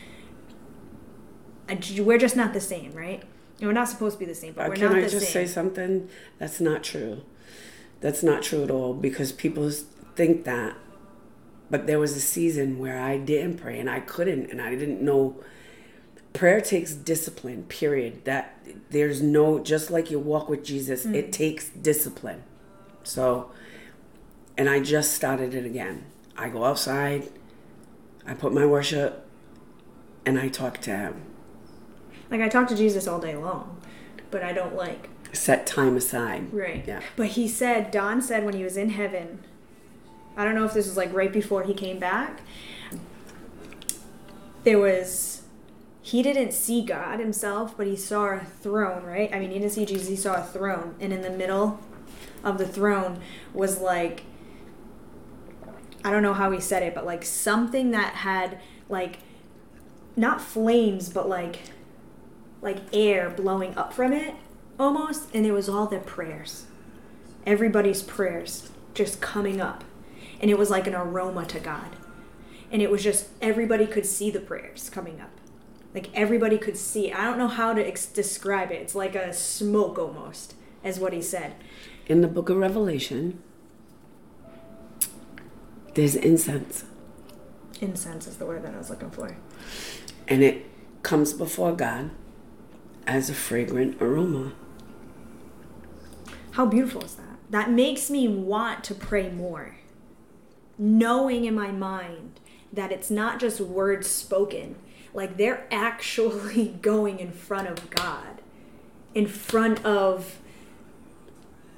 I, 1.69 1.79
we're 2.01 2.19
just 2.19 2.37
not 2.37 2.53
the 2.53 2.61
same, 2.61 2.93
right? 2.93 3.23
And 3.59 3.67
we're 3.67 3.73
not 3.73 3.89
supposed 3.89 4.15
to 4.15 4.21
be 4.21 4.27
the 4.27 4.35
same, 4.35 4.53
but 4.53 4.67
Uh, 4.67 4.69
we're 4.69 4.77
can 4.77 4.85
not 4.91 4.99
I 4.99 5.01
the 5.03 5.09
just 5.09 5.27
same. 5.33 5.47
say 5.47 5.53
something? 5.53 6.09
That's 6.39 6.61
not 6.61 6.85
true. 6.85 7.23
That's 8.01 8.23
not 8.23 8.43
true 8.43 8.63
at 8.63 8.71
all 8.71 8.95
because 8.95 9.33
people 9.33 9.69
think 10.15 10.45
that. 10.45 10.77
But 11.69 11.89
there 11.89 11.99
was 11.99 12.15
a 12.17 12.21
season 12.21 12.79
where 12.79 13.01
I 13.01 13.19
didn't 13.19 13.57
pray 13.57 13.81
and 13.81 13.91
I 13.91 13.99
couldn't 13.99 14.51
and 14.53 14.63
I 14.63 14.71
didn't 14.77 15.03
know. 15.03 15.37
Prayer 16.37 16.61
takes 16.61 16.93
discipline, 16.93 17.65
period. 17.65 18.25
That 18.25 18.59
there's 18.91 19.23
no, 19.23 19.59
just 19.59 19.91
like 19.91 20.11
you 20.11 20.19
walk 20.19 20.49
with 20.49 20.65
Jesus, 20.65 21.05
it 21.05 21.29
mm. 21.29 21.33
takes 21.33 21.69
discipline. 21.71 22.43
So, 23.03 23.51
and 24.57 24.69
I 24.69 24.81
just 24.81 25.13
started 25.13 25.55
it 25.55 25.65
again. 25.65 26.05
I 26.37 26.49
go 26.49 26.65
outside, 26.65 27.29
I 28.27 28.35
put 28.35 28.53
my 28.53 28.67
worship, 28.67 29.27
and 30.25 30.39
I 30.39 30.49
talk 30.49 30.81
to 30.83 30.91
him. 30.91 31.23
Like 32.31 32.41
I 32.41 32.49
talk 32.49 32.69
to 32.69 32.77
Jesus 32.77 33.07
all 33.07 33.21
day 33.21 33.37
long, 33.37 33.81
but 34.31 34.43
I 34.43 34.53
don't 34.53 34.75
like 34.75 35.09
Set 35.33 35.67
time 35.67 35.97
aside. 35.97 36.53
Right. 36.53 36.85
Yeah. 36.87 37.01
But 37.15 37.29
he 37.29 37.47
said, 37.49 37.91
Don 37.91 38.23
said 38.23 38.45
when 38.45 38.55
he 38.55 38.65
was 38.65 38.77
in 38.77 38.91
heaven, 38.91 39.41
I 40.37 40.45
don't 40.45 40.55
know 40.55 40.65
if 40.65 40.73
this 40.73 40.87
was 40.87 40.97
like 40.97 41.13
right 41.13 41.33
before 41.33 41.63
he 41.63 41.75
came 41.75 41.99
back, 41.99 42.41
there 44.65 44.79
was, 44.79 45.36
he 46.07 46.23
didn't 46.23 46.53
see 46.53 46.83
God 46.83 47.19
himself, 47.19 47.77
but 47.77 47.89
he 47.89 47.97
saw 47.97 48.27
a 48.27 48.39
throne, 48.39 49.03
right? 49.03 49.29
I 49.35 49.41
mean, 49.41 49.51
he 49.51 49.59
didn't 49.59 49.73
see 49.73 49.85
Jesus, 49.85 50.07
he 50.07 50.15
saw 50.15 50.37
a 50.37 50.45
throne. 50.45 50.95
And 51.01 51.13
in 51.13 51.21
the 51.21 51.31
middle 51.31 51.81
of 52.45 52.59
the 52.59 52.67
throne 52.67 53.19
was 53.53 53.81
like, 53.81 54.23
I 56.05 56.13
don't 56.13 56.23
know 56.23 56.33
how 56.33 56.53
he 56.53 56.61
said 56.61 56.85
it, 56.85 56.95
but 56.95 57.05
like 57.05 57.25
something 57.25 57.91
that 57.91 58.15
had 58.15 58.61
like, 58.89 59.19
not 60.15 60.41
flames, 60.41 61.09
but 61.09 61.29
like, 61.29 61.59
like 62.63 62.79
air 62.93 63.29
blowing 63.29 63.77
up 63.77 63.93
from 63.93 64.13
it 64.13 64.37
almost. 64.79 65.29
And 65.35 65.45
it 65.45 65.51
was 65.51 65.69
all 65.69 65.89
their 65.89 65.99
prayers. 65.99 66.67
Everybody's 67.45 68.05
prayers 68.05 68.71
just 68.95 69.21
coming 69.21 69.61
up. 69.61 69.83
And 70.41 70.53
it 70.53 70.57
was 70.57 70.71
like 70.71 70.87
an 70.87 70.95
aroma 70.95 71.47
to 71.47 71.59
god. 71.59 71.97
And 72.71 72.81
it 72.81 72.93
was 72.93 73.03
just 73.03 73.27
everybody 73.43 73.89
could 73.89 74.07
see 74.07 74.31
the 74.31 74.39
prayers 74.39 74.89
coming 74.89 75.21
up 75.21 75.36
like 75.97 76.11
everybody 76.15 76.59
could 76.59 76.77
see 76.77 77.11
i 77.11 77.25
don't 77.25 77.39
know 77.39 77.49
how 77.49 77.73
to 77.73 77.85
ex- 77.85 78.07
describe 78.07 78.71
it 78.71 78.81
it's 78.81 78.95
like 78.95 79.15
a 79.17 79.33
smoke 79.33 79.99
almost 79.99 80.55
as 80.85 81.01
what 81.01 81.13
he 81.13 81.23
said 81.23 81.55
In 82.07 82.21
the 82.21 82.29
book 82.29 82.49
of 82.49 82.59
Revelation, 82.59 83.43
there's 85.95 86.15
incense, 86.15 86.85
incense 87.81 88.29
is 88.29 88.37
the 88.37 88.47
word 88.47 88.63
that 88.63 88.75
i 88.75 88.79
was 88.79 88.91
looking 88.91 89.11
for 89.11 89.37
and 90.29 90.43
it 90.43 90.67
comes 91.03 91.33
before 91.33 91.73
God 91.73 92.11
as 93.07 93.31
a 93.31 93.35
fragrant 93.35 94.01
aroma. 94.03 94.53
How 96.53 96.67
beautiful 96.67 97.05
is 97.05 97.15
that? 97.15 97.39
That 97.51 97.71
makes 97.71 98.11
me 98.11 98.27
want 98.27 98.83
to 98.85 98.95
pray 98.95 99.31
more. 99.31 99.77
Knowing 100.79 101.45
in 101.45 101.55
my 101.55 101.71
mind 101.71 102.41
that 102.73 102.91
it's 102.91 103.11
not 103.11 103.39
just 103.39 103.61
words 103.61 104.09
spoken, 104.09 104.75
like 105.17 105.39
they're 105.39 105.67
actually 105.71 106.69
going 106.83 107.19
in 107.19 107.33
front 107.33 107.67
of 107.67 107.91
God, 107.91 108.43
in 109.15 109.27
front 109.27 109.85
of 109.85 110.39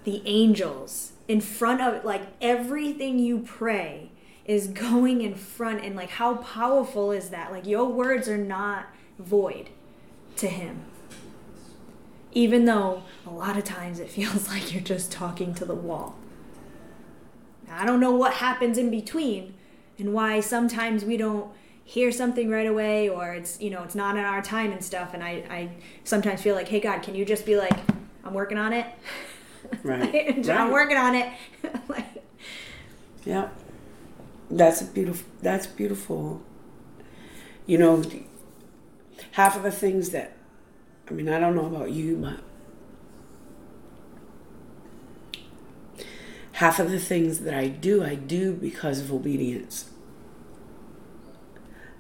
the 0.05 0.21
angels, 0.27 1.13
in 1.29 1.41
front 1.41 1.81
of 1.81 2.05
like 2.05 2.23
everything 2.41 3.19
you 3.19 3.39
pray 3.39 4.11
is 4.45 4.67
going 4.67 5.23
in 5.23 5.35
front 5.35 5.83
and 5.83 5.95
like 5.95 6.11
how 6.11 6.35
powerful 6.37 7.13
is 7.13 7.31
that? 7.31 7.53
Like 7.53 7.67
your 7.67 7.87
words 7.87 8.29
are 8.29 8.37
not 8.37 8.87
void 9.19 9.71
to 10.37 10.49
him. 10.49 10.83
Even 12.33 12.67
though 12.67 13.05
a 13.27 13.31
lot 13.31 13.57
of 13.57 13.65
times 13.65 14.01
it 14.01 14.11
feels 14.19 14.49
like 14.49 14.73
you're 14.73 14.83
just 14.83 15.13
talking 15.13 15.55
to 15.55 15.65
the 15.65 15.75
wall. 15.75 16.17
I 17.71 17.87
don't 17.87 18.01
know 18.01 18.13
what 18.13 18.35
happens 18.35 18.79
in 18.79 18.91
between 18.91 19.55
and 19.99 20.13
why 20.13 20.41
sometimes 20.41 21.05
we 21.05 21.17
don't 21.17 21.53
hear 21.95 22.13
something 22.13 22.51
right 22.51 22.67
away 22.67 23.09
or 23.09 23.33
it's 23.33 23.59
you 23.61 23.71
know 23.71 23.83
it's 23.83 23.95
not 23.95 24.15
in 24.17 24.25
our 24.25 24.43
time 24.43 24.73
and 24.73 24.85
stuff 24.85 25.15
and 25.15 25.23
I, 25.25 25.31
I 25.49 25.71
sometimes 26.05 26.43
feel 26.43 26.55
like 26.55 26.69
hey 26.69 26.81
god 26.81 27.03
can 27.03 27.15
you 27.15 27.25
just 27.25 27.47
be 27.47 27.57
like 27.57 27.73
i'm 28.25 28.35
working 28.35 28.59
on 28.59 28.73
it 28.75 28.87
Right. 29.83 30.47
i'm 30.51 30.71
working 30.71 30.99
on 30.99 31.15
it 31.15 31.33
like, 31.89 32.07
Yeah. 33.25 33.49
That's 34.51 34.81
a 34.81 34.87
beautiful. 34.87 35.29
That's 35.43 35.67
beautiful. 35.67 36.41
You 37.67 37.77
know, 37.79 38.03
half 39.33 39.57
of 39.57 39.63
the 39.63 39.71
things 39.71 40.11
that, 40.11 40.37
I 41.11 41.13
mean, 41.13 41.29
I 41.29 41.39
don't 41.39 41.55
know 41.55 41.67
about 41.67 41.91
you, 41.91 42.17
but 42.17 42.41
half 46.53 46.79
of 46.79 46.91
the 46.91 46.99
things 46.99 47.41
that 47.41 47.55
I 47.55 47.69
do, 47.69 48.05
I 48.05 48.15
do 48.15 48.53
because 48.53 49.01
of 49.01 49.13
obedience. 49.13 49.91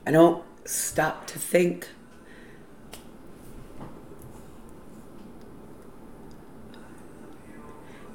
I 0.08 0.10
don't 0.10 0.42
stop 0.64 1.26
to 1.26 1.38
think. 1.38 1.86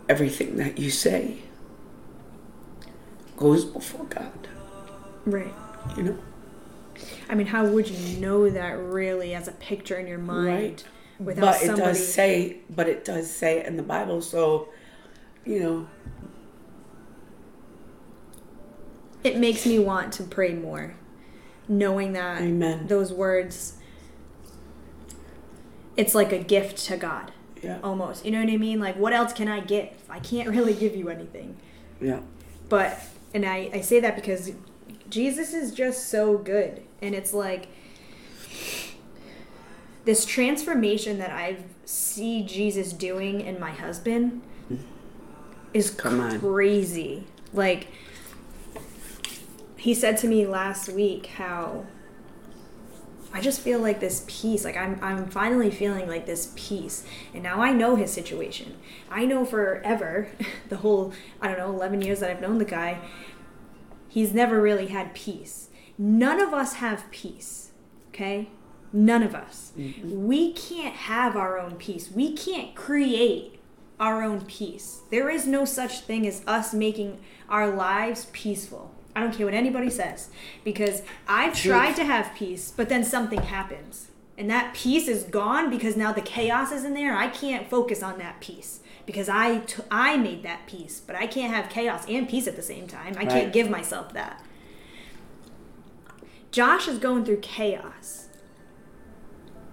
Everything 0.09 0.57
that 0.57 0.79
you 0.79 0.89
say 0.89 1.37
goes 3.37 3.63
before 3.63 4.05
God, 4.05 4.47
right 5.25 5.53
you 5.95 6.03
know? 6.03 6.17
i 7.29 7.35
mean 7.35 7.47
how 7.47 7.65
would 7.65 7.87
you 7.89 8.19
know 8.19 8.49
that 8.49 8.71
really 8.79 9.33
as 9.33 9.47
a 9.47 9.51
picture 9.53 9.97
in 9.97 10.07
your 10.07 10.19
mind 10.19 10.47
Right. 10.47 10.83
without 11.19 11.41
but 11.41 11.61
it 11.61 11.65
somebody 11.65 11.87
does 11.89 12.13
say, 12.13 12.57
but 12.69 12.87
it 12.89 13.05
does 13.05 13.29
say 13.29 13.59
it 13.59 13.65
in 13.65 13.77
the 13.77 13.83
Bible. 13.83 14.21
So, 14.21 14.69
you 15.45 15.59
know, 15.59 15.87
it 19.23 19.37
makes 19.37 19.65
me 19.65 19.77
want 19.79 20.13
to 20.13 20.23
pray 20.23 20.53
more 20.53 20.95
knowing 21.67 22.13
that 22.13 22.41
Amen. 22.41 22.87
those 22.87 23.11
words 23.13 23.77
it's 25.95 26.15
like 26.15 26.31
a 26.31 26.39
gift 26.39 26.77
to 26.77 26.97
god 26.97 27.31
yeah, 27.63 27.79
almost. 27.83 28.25
You 28.25 28.31
know 28.31 28.41
what 28.41 28.49
i 28.49 28.57
mean? 28.57 28.79
Like 28.79 28.97
what 28.97 29.13
else 29.13 29.33
can 29.33 29.47
i 29.47 29.59
give? 29.61 29.89
I 30.09 30.19
can't 30.19 30.49
really 30.49 30.73
give 30.73 30.95
you 30.95 31.09
anything. 31.09 31.55
Yeah, 32.01 32.19
but 32.69 32.99
and 33.33 33.45
I, 33.45 33.69
I 33.73 33.81
say 33.81 33.99
that 34.01 34.15
because 34.15 34.51
jesus 35.09 35.53
is 35.53 35.73
just 35.73 36.09
so 36.09 36.37
good. 36.37 36.83
And 37.01 37.15
it's 37.15 37.33
like 37.33 37.67
this 40.05 40.25
transformation 40.25 41.17
that 41.17 41.31
i 41.31 41.57
see 41.85 42.43
jesus 42.43 42.91
doing 42.93 43.41
in 43.41 43.59
my 43.59 43.71
husband 43.71 44.41
mm-hmm. 44.71 44.83
is 45.73 45.89
Come 45.89 46.19
on. 46.19 46.39
crazy. 46.39 47.25
Like 47.53 47.87
he 49.83 49.93
said 49.93 50.15
to 50.15 50.29
me 50.29 50.47
last 50.47 50.87
week 50.87 51.25
how 51.25 51.85
I 53.33 53.41
just 53.41 53.59
feel 53.59 53.79
like 53.79 53.99
this 53.99 54.23
peace. 54.29 54.63
Like 54.63 54.77
I'm 54.77 54.97
I'm 55.01 55.27
finally 55.27 55.69
feeling 55.69 56.07
like 56.07 56.25
this 56.25 56.53
peace. 56.55 57.03
And 57.33 57.43
now 57.43 57.61
I 57.61 57.73
know 57.73 57.97
his 57.97 58.09
situation. 58.09 58.77
I 59.11 59.25
know 59.25 59.43
forever, 59.43 60.29
the 60.69 60.77
whole 60.77 61.11
I 61.41 61.49
don't 61.49 61.57
know, 61.57 61.69
11 61.69 62.01
years 62.01 62.21
that 62.21 62.31
I've 62.31 62.39
known 62.39 62.59
the 62.59 62.65
guy, 62.65 63.01
he's 64.07 64.33
never 64.33 64.61
really 64.61 64.87
had 64.87 65.13
peace. 65.13 65.67
None 65.97 66.39
of 66.39 66.53
us 66.53 66.75
have 66.75 67.11
peace. 67.11 67.71
Okay? 68.13 68.51
None 68.93 69.21
of 69.21 69.35
us. 69.35 69.73
Mm-hmm. 69.77 70.25
We 70.25 70.53
can't 70.53 70.95
have 70.95 71.35
our 71.35 71.59
own 71.59 71.75
peace. 71.75 72.09
We 72.09 72.31
can't 72.31 72.73
create 72.73 73.59
our 73.99 74.23
own 74.23 74.45
peace. 74.45 75.01
There 75.11 75.29
is 75.29 75.45
no 75.45 75.65
such 75.65 75.99
thing 76.01 76.25
as 76.25 76.41
us 76.47 76.73
making 76.73 77.19
our 77.49 77.69
lives 77.69 78.27
peaceful. 78.31 78.95
I 79.15 79.19
don't 79.21 79.33
care 79.35 79.45
what 79.45 79.53
anybody 79.55 79.89
says 79.89 80.29
because 80.63 81.03
I've 81.27 81.53
Truth. 81.53 81.75
tried 81.75 81.95
to 81.97 82.03
have 82.03 82.33
peace, 82.35 82.73
but 82.75 82.89
then 82.89 83.03
something 83.03 83.41
happens. 83.41 84.09
And 84.37 84.49
that 84.49 84.73
peace 84.73 85.07
is 85.07 85.23
gone 85.23 85.69
because 85.69 85.95
now 85.95 86.11
the 86.11 86.21
chaos 86.21 86.71
is 86.71 86.83
in 86.83 86.95
there. 86.95 87.15
I 87.15 87.27
can't 87.27 87.69
focus 87.69 88.01
on 88.01 88.17
that 88.17 88.39
peace 88.39 88.79
because 89.05 89.29
I, 89.29 89.59
t- 89.59 89.83
I 89.91 90.17
made 90.17 90.41
that 90.43 90.65
peace, 90.65 90.99
but 91.05 91.15
I 91.15 91.27
can't 91.27 91.53
have 91.53 91.69
chaos 91.69 92.05
and 92.09 92.27
peace 92.27 92.47
at 92.47 92.55
the 92.55 92.63
same 92.63 92.87
time. 92.87 93.13
I 93.15 93.19
Right. 93.21 93.29
can't 93.29 93.53
give 93.53 93.69
myself 93.69 94.11
that. 94.13 94.43
Josh 96.51 96.87
is 96.87 96.97
going 96.97 97.25
through 97.25 97.41
chaos. 97.41 98.27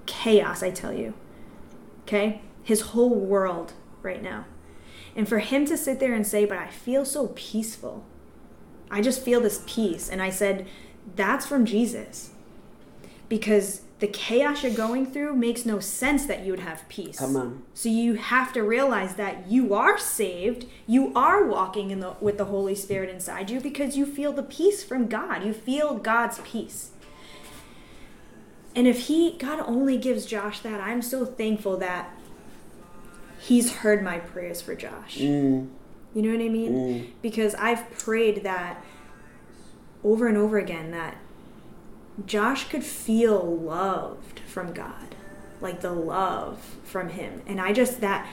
Chaos, 0.07 0.63
I 0.63 0.71
tell 0.71 0.93
you. 0.93 1.15
Okay? 2.03 2.43
His 2.63 2.81
whole 2.83 3.15
world 3.15 3.73
right 4.03 4.23
now. 4.23 4.45
And 5.17 5.29
for 5.29 5.39
him 5.39 5.65
to 5.67 5.77
sit 5.77 6.01
there 6.01 6.15
and 6.15 6.27
say, 6.27 6.45
But 6.45 6.59
I 6.59 6.69
feel 6.69 7.05
so 7.05 7.29
peaceful. 7.35 8.05
I 8.91 9.01
just 9.01 9.23
feel 9.23 9.41
this 9.41 9.63
peace. 9.67 10.09
And 10.09 10.23
I 10.23 10.31
said, 10.31 10.67
That's 11.17 11.47
from 11.47 11.65
Jesus. 11.65 12.31
Because 13.29 13.83
the 14.01 14.09
chaos 14.09 14.63
you're 14.63 14.73
going 14.73 15.07
through 15.07 15.37
makes 15.37 15.67
no 15.67 15.79
sense 15.79 16.25
that 16.27 16.45
you 16.45 16.53
would 16.53 16.61
have 16.61 16.89
peace. 16.89 17.19
Come 17.19 17.37
on. 17.37 17.63
So 17.75 17.89
you 17.89 18.15
have 18.15 18.53
to 18.55 18.63
realize 18.63 19.15
that 19.17 19.47
you 19.49 19.75
are 19.75 19.99
saved. 19.99 20.67
You 20.87 21.13
are 21.15 21.45
walking 21.45 21.91
in 21.91 22.01
the 22.01 22.17
with 22.21 22.39
the 22.39 22.47
Holy 22.47 22.75
Spirit 22.75 23.11
inside 23.11 23.51
you 23.51 23.61
because 23.61 23.97
you 23.97 24.07
feel 24.07 24.33
the 24.33 24.43
peace 24.43 24.83
from 24.83 25.07
God. 25.07 25.45
You 25.45 25.53
feel 25.53 25.99
God's 25.99 26.41
peace. 26.41 26.91
And 28.75 28.87
if 28.87 29.07
he 29.07 29.37
God 29.37 29.61
only 29.61 29.99
gives 29.99 30.25
Josh 30.25 30.61
that, 30.61 30.81
I'm 30.81 31.03
so 31.03 31.27
thankful 31.27 31.77
that 31.77 32.11
he's 33.39 33.77
heard 33.77 34.03
my 34.03 34.19
prayers 34.19 34.63
for 34.63 34.75
Josh. 34.75 35.19
Mm, 35.19 35.69
You 36.15 36.23
know 36.23 36.31
what 36.37 36.45
I 36.45 36.49
mean? 36.49 36.73
mm, 36.73 37.11
Because 37.23 37.55
I've 37.55 37.91
prayed 37.99 38.43
that 38.43 38.85
over 40.03 40.27
and 40.27 40.37
over 40.37 40.59
again 40.59 40.91
that 40.91 41.17
Josh 42.27 42.69
could 42.69 42.85
feel 42.85 43.57
loved 43.59 44.41
from 44.41 44.73
God, 44.73 45.15
like 45.61 45.81
the 45.81 45.93
love 45.93 46.59
from 46.85 47.11
Him. 47.11 47.43
And 47.47 47.61
I 47.61 47.73
just, 47.73 48.01
that, 48.01 48.27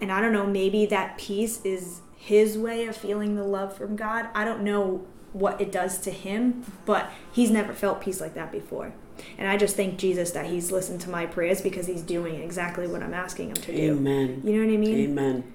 and 0.00 0.12
I 0.12 0.20
don't 0.20 0.32
know, 0.32 0.46
maybe 0.46 0.86
that 0.86 1.18
peace 1.18 1.60
is 1.64 2.00
his 2.16 2.56
way 2.56 2.86
of 2.86 2.96
feeling 2.96 3.36
the 3.36 3.44
love 3.44 3.76
from 3.76 3.96
God. 3.96 4.28
I 4.34 4.44
don't 4.44 4.62
know 4.62 5.06
what 5.32 5.60
it 5.60 5.70
does 5.72 5.98
to 5.98 6.10
him, 6.10 6.64
but 6.86 7.10
he's 7.32 7.50
never 7.50 7.72
felt 7.74 8.00
peace 8.00 8.20
like 8.20 8.34
that 8.34 8.50
before. 8.52 8.94
And 9.36 9.46
I 9.48 9.56
just 9.56 9.76
thank 9.76 9.98
Jesus 9.98 10.30
that 10.30 10.46
he's 10.46 10.70
listened 10.72 11.00
to 11.02 11.10
my 11.10 11.26
prayers 11.26 11.60
because 11.60 11.86
he's 11.86 12.02
doing 12.02 12.36
exactly 12.36 12.86
what 12.86 13.02
I'm 13.02 13.12
asking 13.14 13.48
him 13.50 13.54
to 13.56 13.76
do. 13.76 13.92
amen. 13.94 14.40
You 14.44 14.52
know 14.54 14.66
what 14.66 14.72
I 14.72 14.76
mean? 14.78 14.98
Amen. 15.10 15.52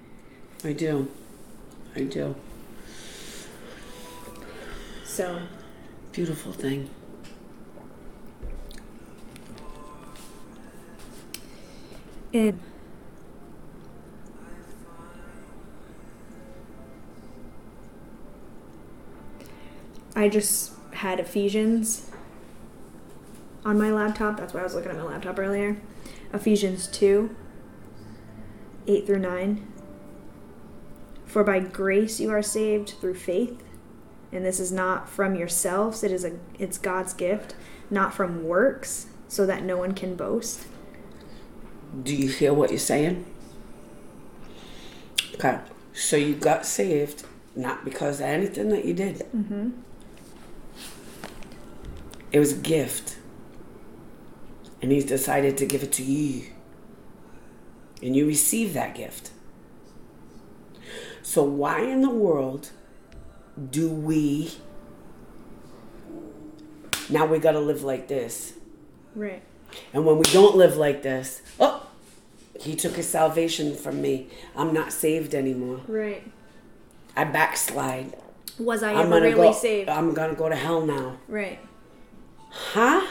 I 0.64 0.74
do. 0.74 1.10
I 1.95 2.04
do. 2.04 2.36
So, 5.04 5.41
Beautiful 6.12 6.52
thing. 6.52 6.89
and 12.34 12.60
I 20.15 20.28
just 20.30 20.73
had 20.93 21.19
Ephesians 21.19 22.12
on 23.63 23.78
my 23.78 23.91
laptop. 23.91 24.38
That's 24.38 24.54
why 24.54 24.60
I 24.60 24.63
was 24.63 24.75
looking 24.75 24.91
at 24.91 24.97
my 24.97 25.04
laptop 25.04 25.39
earlier. 25.39 25.78
Ephesians 26.34 26.88
2 26.88 27.36
8 28.88 29.06
through 29.06 29.19
9. 29.19 29.69
For 31.30 31.44
by 31.44 31.60
grace 31.60 32.20
you 32.20 32.32
are 32.32 32.42
saved 32.42 32.96
through 33.00 33.13
faith, 33.13 33.63
and 34.32 34.44
this 34.44 34.60
is 34.60 34.72
not 34.72 35.08
from 35.08 35.36
yourselves, 35.36 36.04
it 36.04 36.12
is 36.12 36.26
a 36.26 36.39
it's 36.58 36.80
God's 36.80 37.13
gift, 37.13 37.54
not 37.92 38.15
from 38.15 38.44
works, 38.44 39.06
so 39.27 39.46
that 39.46 39.63
no 39.63 39.77
one 39.77 39.94
can 39.94 40.15
boast. 40.15 40.65
Do 42.02 42.15
you 42.15 42.30
hear 42.30 42.52
what 42.52 42.71
you're 42.71 42.80
saying? 42.80 43.27
Okay. 45.36 45.60
So 45.94 46.17
you 46.17 46.34
got 46.34 46.65
saved 46.65 47.25
not 47.56 47.86
because 47.86 48.19
of 48.19 48.25
anything 48.25 48.69
that 48.69 48.86
you 48.86 48.96
did. 48.96 49.19
Mm-hmm. 49.36 49.69
It 52.32 52.40
was 52.40 52.54
a 52.54 52.58
gift. 52.58 53.17
And 54.82 54.92
he's 54.92 55.06
decided 55.06 55.58
to 55.58 55.65
give 55.67 55.84
it 55.84 55.92
to 55.94 56.04
you. 56.04 56.48
And 58.02 58.15
you 58.15 58.25
receive 58.25 58.73
that 58.73 58.96
gift. 58.96 59.32
So 61.30 61.44
why 61.44 61.82
in 61.82 62.02
the 62.02 62.10
world 62.10 62.71
do 63.69 63.88
we 63.88 64.50
now 67.08 67.27
we 67.27 67.38
got 67.38 67.52
to 67.52 67.60
live 67.60 67.84
like 67.84 68.08
this? 68.08 68.54
Right. 69.13 69.44
And 69.94 70.08
when 70.08 70.17
we 70.17 70.23
don't 70.23 70.56
live 70.56 70.75
like 70.75 71.04
this, 71.04 71.44
oh, 71.60 71.86
he 72.60 72.75
took 72.75 72.94
his 72.96 73.08
salvation 73.08 73.75
from 73.75 74.02
me. 74.02 74.30
I'm 74.56 74.73
not 74.73 74.92
saved 74.92 75.36
anymore. 75.36 75.82
Right. 75.88 76.23
I 77.15 77.25
backslide. 77.25 78.17
Was 78.58 78.82
I 78.82 78.94
I'm 78.94 79.13
ever 79.13 79.21
really 79.21 79.34
go. 79.50 79.54
saved? 79.54 79.88
I'm 79.88 80.15
gonna 80.15 80.34
go 80.34 80.50
to 80.50 80.56
hell 80.56 80.84
now. 80.84 81.19
right. 81.27 81.60
Huh? 82.50 83.06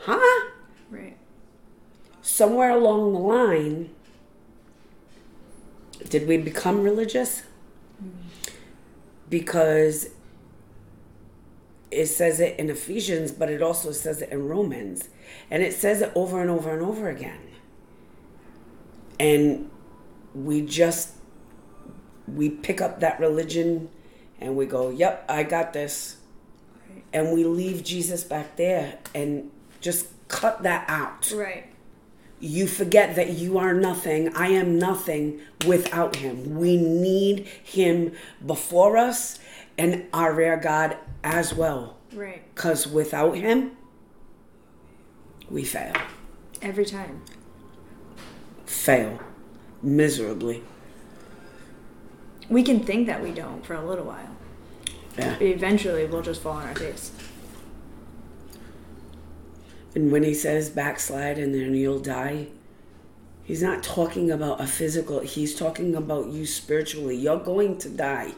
Huh? 0.00 0.50
Right. 0.90 1.16
Somewhere 2.20 2.68
along 2.72 3.14
the 3.14 3.18
line, 3.18 3.94
did 6.08 6.26
we 6.26 6.36
become 6.38 6.82
religious? 6.82 7.42
Because 9.28 10.08
it 11.90 12.06
says 12.06 12.40
it 12.40 12.58
in 12.58 12.70
Ephesians, 12.70 13.32
but 13.32 13.50
it 13.50 13.62
also 13.62 13.92
says 13.92 14.22
it 14.22 14.30
in 14.30 14.48
Romans. 14.48 15.08
And 15.50 15.62
it 15.62 15.74
says 15.74 16.02
it 16.02 16.12
over 16.14 16.40
and 16.40 16.50
over 16.50 16.72
and 16.72 16.82
over 16.82 17.08
again. 17.08 17.40
And 19.18 19.70
we 20.34 20.62
just 20.62 21.14
we 22.26 22.50
pick 22.50 22.80
up 22.80 23.00
that 23.00 23.18
religion 23.18 23.88
and 24.40 24.56
we 24.56 24.66
go, 24.66 24.90
"Yep, 24.90 25.24
I 25.28 25.42
got 25.42 25.72
this." 25.72 26.18
Right. 26.88 27.02
And 27.12 27.32
we 27.32 27.44
leave 27.44 27.82
Jesus 27.82 28.22
back 28.22 28.56
there 28.56 28.98
and 29.14 29.50
just 29.80 30.06
cut 30.28 30.62
that 30.62 30.84
out. 30.88 31.32
Right. 31.34 31.66
You 32.40 32.66
forget 32.66 33.16
that 33.16 33.30
you 33.30 33.58
are 33.58 33.74
nothing. 33.74 34.34
I 34.34 34.48
am 34.48 34.78
nothing 34.78 35.40
without 35.66 36.16
him. 36.16 36.56
We 36.56 36.76
need 36.76 37.46
him 37.46 38.12
before 38.44 38.96
us 38.96 39.38
and 39.76 40.06
our 40.12 40.32
rear 40.32 40.56
God 40.56 40.96
as 41.24 41.52
well. 41.52 41.96
Right. 42.12 42.42
Because 42.54 42.86
without 42.86 43.36
him, 43.36 43.72
we 45.50 45.64
fail. 45.64 45.94
Every 46.62 46.84
time. 46.84 47.22
Fail 48.66 49.20
miserably. 49.82 50.62
We 52.48 52.62
can 52.62 52.80
think 52.80 53.06
that 53.06 53.22
we 53.22 53.32
don't 53.32 53.64
for 53.64 53.74
a 53.74 53.84
little 53.84 54.04
while. 54.04 54.36
Yeah. 55.16 55.34
But 55.34 55.42
eventually 55.42 56.06
we'll 56.06 56.22
just 56.22 56.42
fall 56.42 56.54
on 56.54 56.68
our 56.68 56.74
face. 56.74 57.12
And 59.94 60.12
when 60.12 60.22
he 60.22 60.34
says 60.34 60.70
backslide 60.70 61.38
and 61.38 61.54
then 61.54 61.74
you'll 61.74 61.98
die, 61.98 62.48
he's 63.44 63.62
not 63.62 63.82
talking 63.82 64.30
about 64.30 64.60
a 64.60 64.66
physical, 64.66 65.20
he's 65.20 65.54
talking 65.54 65.94
about 65.94 66.28
you 66.28 66.46
spiritually. 66.46 67.16
You're 67.16 67.40
going 67.40 67.78
to 67.78 67.88
die. 67.88 68.32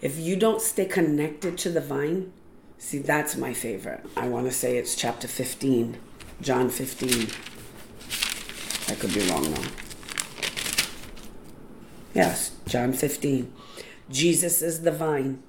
If 0.00 0.18
you 0.18 0.36
don't 0.36 0.60
stay 0.60 0.84
connected 0.86 1.58
to 1.58 1.70
the 1.70 1.80
vine, 1.80 2.32
see, 2.78 2.98
that's 2.98 3.36
my 3.36 3.52
favorite. 3.52 4.04
I 4.16 4.28
want 4.28 4.46
to 4.46 4.52
say 4.52 4.76
it's 4.76 4.94
chapter 4.94 5.26
15, 5.26 5.98
John 6.40 6.68
15. 6.68 7.28
I 8.88 8.94
could 8.94 9.14
be 9.14 9.28
wrong 9.28 9.50
though. 9.52 9.68
Yes, 12.14 12.52
John 12.66 12.92
15. 12.92 13.52
Jesus 14.10 14.62
is 14.62 14.82
the 14.82 14.92
vine. 14.92 15.42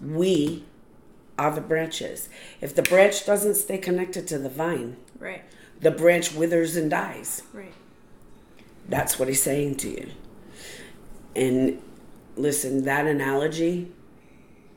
We 0.00 0.64
are 1.38 1.50
the 1.50 1.60
branches. 1.60 2.28
If 2.60 2.74
the 2.74 2.82
branch 2.82 3.26
doesn't 3.26 3.54
stay 3.56 3.78
connected 3.78 4.26
to 4.28 4.38
the 4.38 4.48
vine, 4.48 4.96
Right. 5.18 5.42
the 5.80 5.90
branch 5.90 6.34
withers 6.34 6.76
and 6.76 6.90
dies. 6.90 7.42
Right. 7.52 7.72
That's 8.88 9.18
what 9.18 9.28
he's 9.28 9.42
saying 9.42 9.76
to 9.76 9.88
you. 9.88 10.08
And 11.34 11.82
listen, 12.36 12.84
that 12.84 13.06
analogy, 13.06 13.90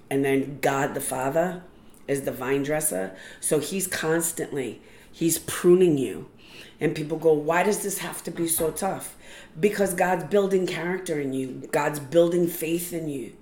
and 0.10 0.24
then 0.24 0.60
God 0.62 0.94
the 0.94 1.02
Father 1.02 1.64
is 2.08 2.22
the 2.24 2.32
vine 2.32 2.64
dresser. 2.64 3.16
So 3.42 3.60
he's 3.60 3.86
constantly, 3.86 4.82
he's 5.12 5.40
pruning 5.40 5.98
you. 5.98 6.30
And 6.80 6.96
people 6.96 7.18
go, 7.18 7.34
why 7.34 7.64
does 7.64 7.84
this 7.84 8.00
have 8.00 8.24
to 8.24 8.32
be 8.32 8.48
so 8.48 8.72
tough? 8.72 9.16
Because 9.60 9.94
God's 9.94 10.26
building 10.26 10.68
character 10.68 11.20
in 11.20 11.34
you, 11.34 11.68
God's 11.72 12.00
building 12.00 12.48
faith 12.48 12.94
in 12.94 13.10
you. 13.10 13.34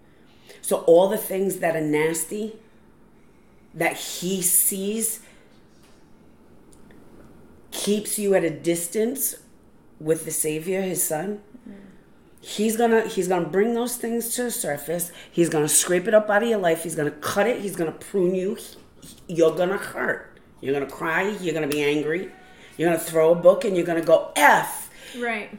So 0.61 0.78
all 0.82 1.09
the 1.09 1.18
things 1.18 1.57
that 1.57 1.76
are 1.76 1.82
nasty, 1.82 2.55
that 3.76 3.98
he 3.98 4.42
sees, 4.42 5.20
keeps 7.72 8.18
you 8.18 8.34
at 8.34 8.44
a 8.44 8.50
distance 8.50 9.36
with 10.00 10.26
the 10.26 10.32
savior 10.32 10.82
his 10.82 11.04
son 11.04 11.42
he's 12.46 12.78
gonna 12.78 13.08
he's 13.08 13.28
gonna 13.28 13.48
bring 13.48 13.74
those 13.74 13.98
things 13.98 14.36
to 14.36 14.44
the 14.44 14.52
surface. 14.52 15.12
He's 15.32 15.50
gonna 15.50 15.68
scrape 15.68 16.08
it 16.08 16.14
up 16.14 16.30
out 16.30 16.44
of 16.44 16.50
your 16.50 16.60
life. 16.60 16.84
He's 16.84 16.96
gonna 16.96 17.12
cut 17.12 17.48
it. 17.48 17.62
He's 17.62 17.76
gonna 17.76 17.92
prune 17.92 18.36
you. 18.36 18.58
You're 19.28 19.56
gonna 19.56 19.78
hurt. 19.78 20.40
You're 20.62 20.74
gonna 20.74 20.92
cry. 20.92 21.30
You're 21.42 21.56
gonna 21.56 21.68
be 21.68 21.84
angry. 21.84 22.32
You're 22.78 22.90
gonna 22.90 23.00
throw 23.00 23.32
a 23.32 23.36
book 23.36 23.66
and 23.66 23.76
you're 23.76 23.86
gonna 23.86 24.02
go 24.02 24.32
f. 24.36 24.84
Right. 25.18 25.50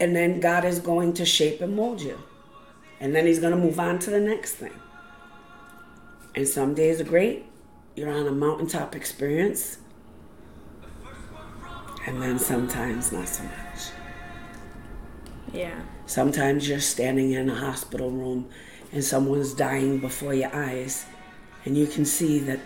and 0.00 0.14
then 0.14 0.38
god 0.38 0.64
is 0.64 0.80
going 0.80 1.14
to 1.14 1.24
shape 1.24 1.60
and 1.60 1.74
mold 1.74 2.00
you. 2.00 2.18
And 3.00 3.14
then 3.14 3.26
he's 3.26 3.40
gonna 3.40 3.56
move 3.56 3.80
on 3.80 3.98
to 4.00 4.10
the 4.10 4.20
next 4.20 4.54
thing 4.54 4.74
and 6.34 6.46
some 6.46 6.74
days 6.74 7.00
are 7.00 7.04
great. 7.04 7.44
You're 7.96 8.10
on 8.10 8.26
a 8.26 8.32
mountaintop 8.32 8.94
experience. 8.94 9.78
And 12.06 12.22
then 12.22 12.38
sometimes 12.38 13.12
not 13.12 13.28
so 13.28 13.42
much. 13.42 13.90
Yeah. 15.52 15.80
Sometimes 16.06 16.68
you're 16.68 16.80
standing 16.80 17.32
in 17.32 17.50
a 17.50 17.54
hospital 17.54 18.10
room 18.10 18.48
and 18.92 19.04
someone's 19.04 19.52
dying 19.52 19.98
before 19.98 20.32
your 20.32 20.54
eyes, 20.54 21.04
and 21.64 21.76
you 21.76 21.86
can 21.86 22.04
see 22.04 22.38
that 22.38 22.60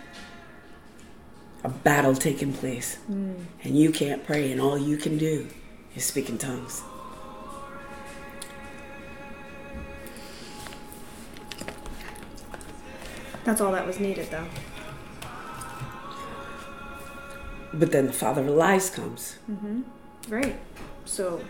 a 1.63 1.69
battle 1.69 2.15
taking 2.15 2.53
place, 2.53 2.97
mm. 3.09 3.35
and 3.63 3.77
you 3.77 3.91
can't 3.91 4.25
pray, 4.25 4.51
and 4.51 4.61
all 4.61 4.77
you 4.77 4.97
can 4.97 5.17
do 5.17 5.47
is 5.95 6.05
speak 6.05 6.29
in 6.29 6.37
tongues. 6.37 6.81
That's 13.43 13.59
all 13.61 13.71
that 13.73 13.85
was 13.85 13.99
needed 13.99 14.29
though. 14.31 14.45
But 17.73 17.91
then 17.91 18.07
the 18.07 18.13
father 18.13 18.41
of 18.41 18.47
lies 18.49 18.89
comes. 18.89 19.37
Mm-hmm. 19.49 19.81
Right. 20.29 20.59
So 21.05 21.41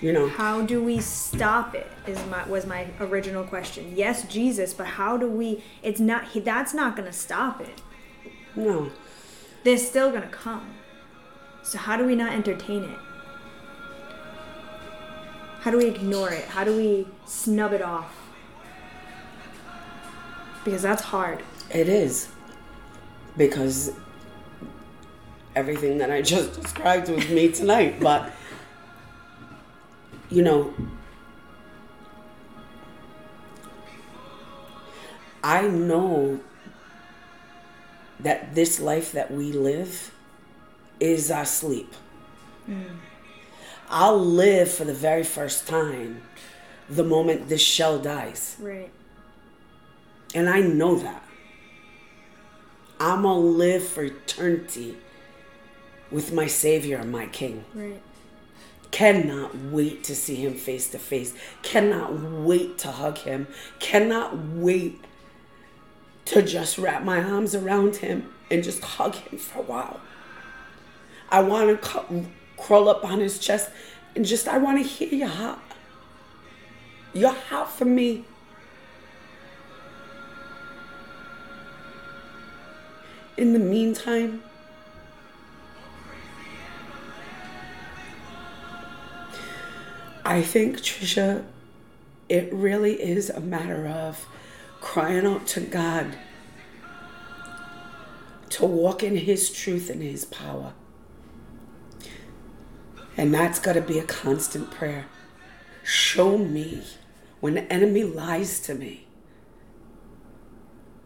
You 0.00 0.12
know, 0.12 0.28
how 0.28 0.62
do 0.62 0.82
we 0.82 1.00
stop 1.00 1.74
it 1.74 1.90
is 2.06 2.18
my 2.26 2.46
was 2.46 2.64
my 2.66 2.86
original 3.00 3.44
question 3.44 3.92
yes 3.94 4.22
jesus 4.28 4.72
but 4.72 4.86
how 4.86 5.18
do 5.18 5.26
we 5.30 5.62
it's 5.82 6.00
not 6.00 6.28
he, 6.28 6.40
that's 6.40 6.72
not 6.72 6.96
gonna 6.96 7.12
stop 7.12 7.60
it 7.60 7.82
no. 8.56 8.90
they're 9.62 9.76
still 9.76 10.10
gonna 10.10 10.26
come 10.28 10.74
so 11.62 11.76
how 11.76 11.96
do 11.98 12.04
we 12.06 12.14
not 12.14 12.32
entertain 12.32 12.84
it 12.84 12.98
how 15.60 15.70
do 15.70 15.76
we 15.76 15.84
ignore 15.86 16.30
it 16.30 16.44
how 16.46 16.64
do 16.64 16.74
we 16.74 17.06
snub 17.26 17.74
it 17.74 17.82
off 17.82 18.19
because 20.64 20.82
that's 20.82 21.02
hard 21.02 21.42
It 21.72 21.88
is. 21.88 22.28
Because 23.36 23.92
everything 25.54 25.98
that 25.98 26.10
I 26.10 26.22
just 26.22 26.60
described 26.60 27.08
was 27.08 27.28
me 27.28 27.50
tonight. 27.52 28.00
But, 28.08 28.32
you 30.28 30.42
know, 30.42 30.74
I 35.42 35.68
know 35.68 36.40
that 38.18 38.54
this 38.54 38.80
life 38.80 39.12
that 39.12 39.30
we 39.30 39.52
live 39.52 40.12
is 40.98 41.30
our 41.30 41.46
sleep. 41.46 41.94
Mm. 42.68 42.98
I'll 43.88 44.18
live 44.18 44.70
for 44.70 44.84
the 44.84 44.94
very 44.94 45.24
first 45.24 45.66
time 45.66 46.22
the 46.88 47.04
moment 47.04 47.48
this 47.48 47.62
shell 47.62 47.98
dies. 47.98 48.56
right 48.60 48.90
And 50.34 50.48
I 50.48 50.60
know 50.60 50.96
that. 50.96 51.22
I'm 52.98 53.22
going 53.22 53.40
to 53.40 53.48
live 53.48 53.82
for 53.82 54.04
eternity 54.04 54.96
with 56.10 56.32
my 56.32 56.46
Savior 56.46 56.98
and 56.98 57.10
my 57.10 57.26
King. 57.26 57.64
right 57.74 58.02
Cannot 58.90 59.56
wait 59.56 60.02
to 60.04 60.16
see 60.16 60.34
Him 60.34 60.54
face 60.54 60.90
to 60.90 60.98
face. 60.98 61.34
Cannot 61.62 62.20
wait 62.20 62.76
to 62.78 62.90
hug 62.90 63.18
Him. 63.18 63.46
Cannot 63.78 64.36
wait 64.36 65.02
to 66.26 66.42
just 66.42 66.76
wrap 66.76 67.02
my 67.04 67.22
arms 67.22 67.54
around 67.54 67.96
Him 67.96 68.32
and 68.50 68.64
just 68.64 68.82
hug 68.82 69.14
Him 69.14 69.38
for 69.38 69.60
a 69.60 69.62
while. 69.62 70.00
I 71.30 71.40
want 71.40 71.70
to 71.70 71.88
cu- 71.88 72.26
crawl 72.56 72.88
up 72.88 73.04
on 73.04 73.20
His 73.20 73.38
chest 73.38 73.70
and 74.16 74.24
just, 74.24 74.48
I 74.48 74.58
want 74.58 74.82
to 74.82 74.88
hear 74.88 75.14
your 75.14 75.28
heart. 75.28 75.60
Your 77.14 77.32
heart 77.32 77.70
for 77.70 77.84
me. 77.84 78.24
In 83.40 83.54
the 83.54 83.58
meantime, 83.58 84.42
I 90.26 90.42
think, 90.42 90.76
Trisha, 90.76 91.46
it 92.28 92.52
really 92.52 93.00
is 93.00 93.30
a 93.30 93.40
matter 93.40 93.86
of 93.86 94.26
crying 94.82 95.24
out 95.24 95.46
to 95.46 95.62
God 95.62 96.18
to 98.50 98.66
walk 98.66 99.02
in 99.02 99.16
His 99.16 99.48
truth 99.50 99.88
and 99.88 100.02
His 100.02 100.26
power. 100.26 100.74
And 103.16 103.32
that's 103.32 103.58
got 103.58 103.72
to 103.72 103.80
be 103.80 103.98
a 103.98 104.04
constant 104.04 104.70
prayer. 104.70 105.06
Show 105.82 106.36
me 106.36 106.82
when 107.40 107.54
the 107.54 107.72
enemy 107.72 108.04
lies 108.04 108.60
to 108.60 108.74
me. 108.74 109.06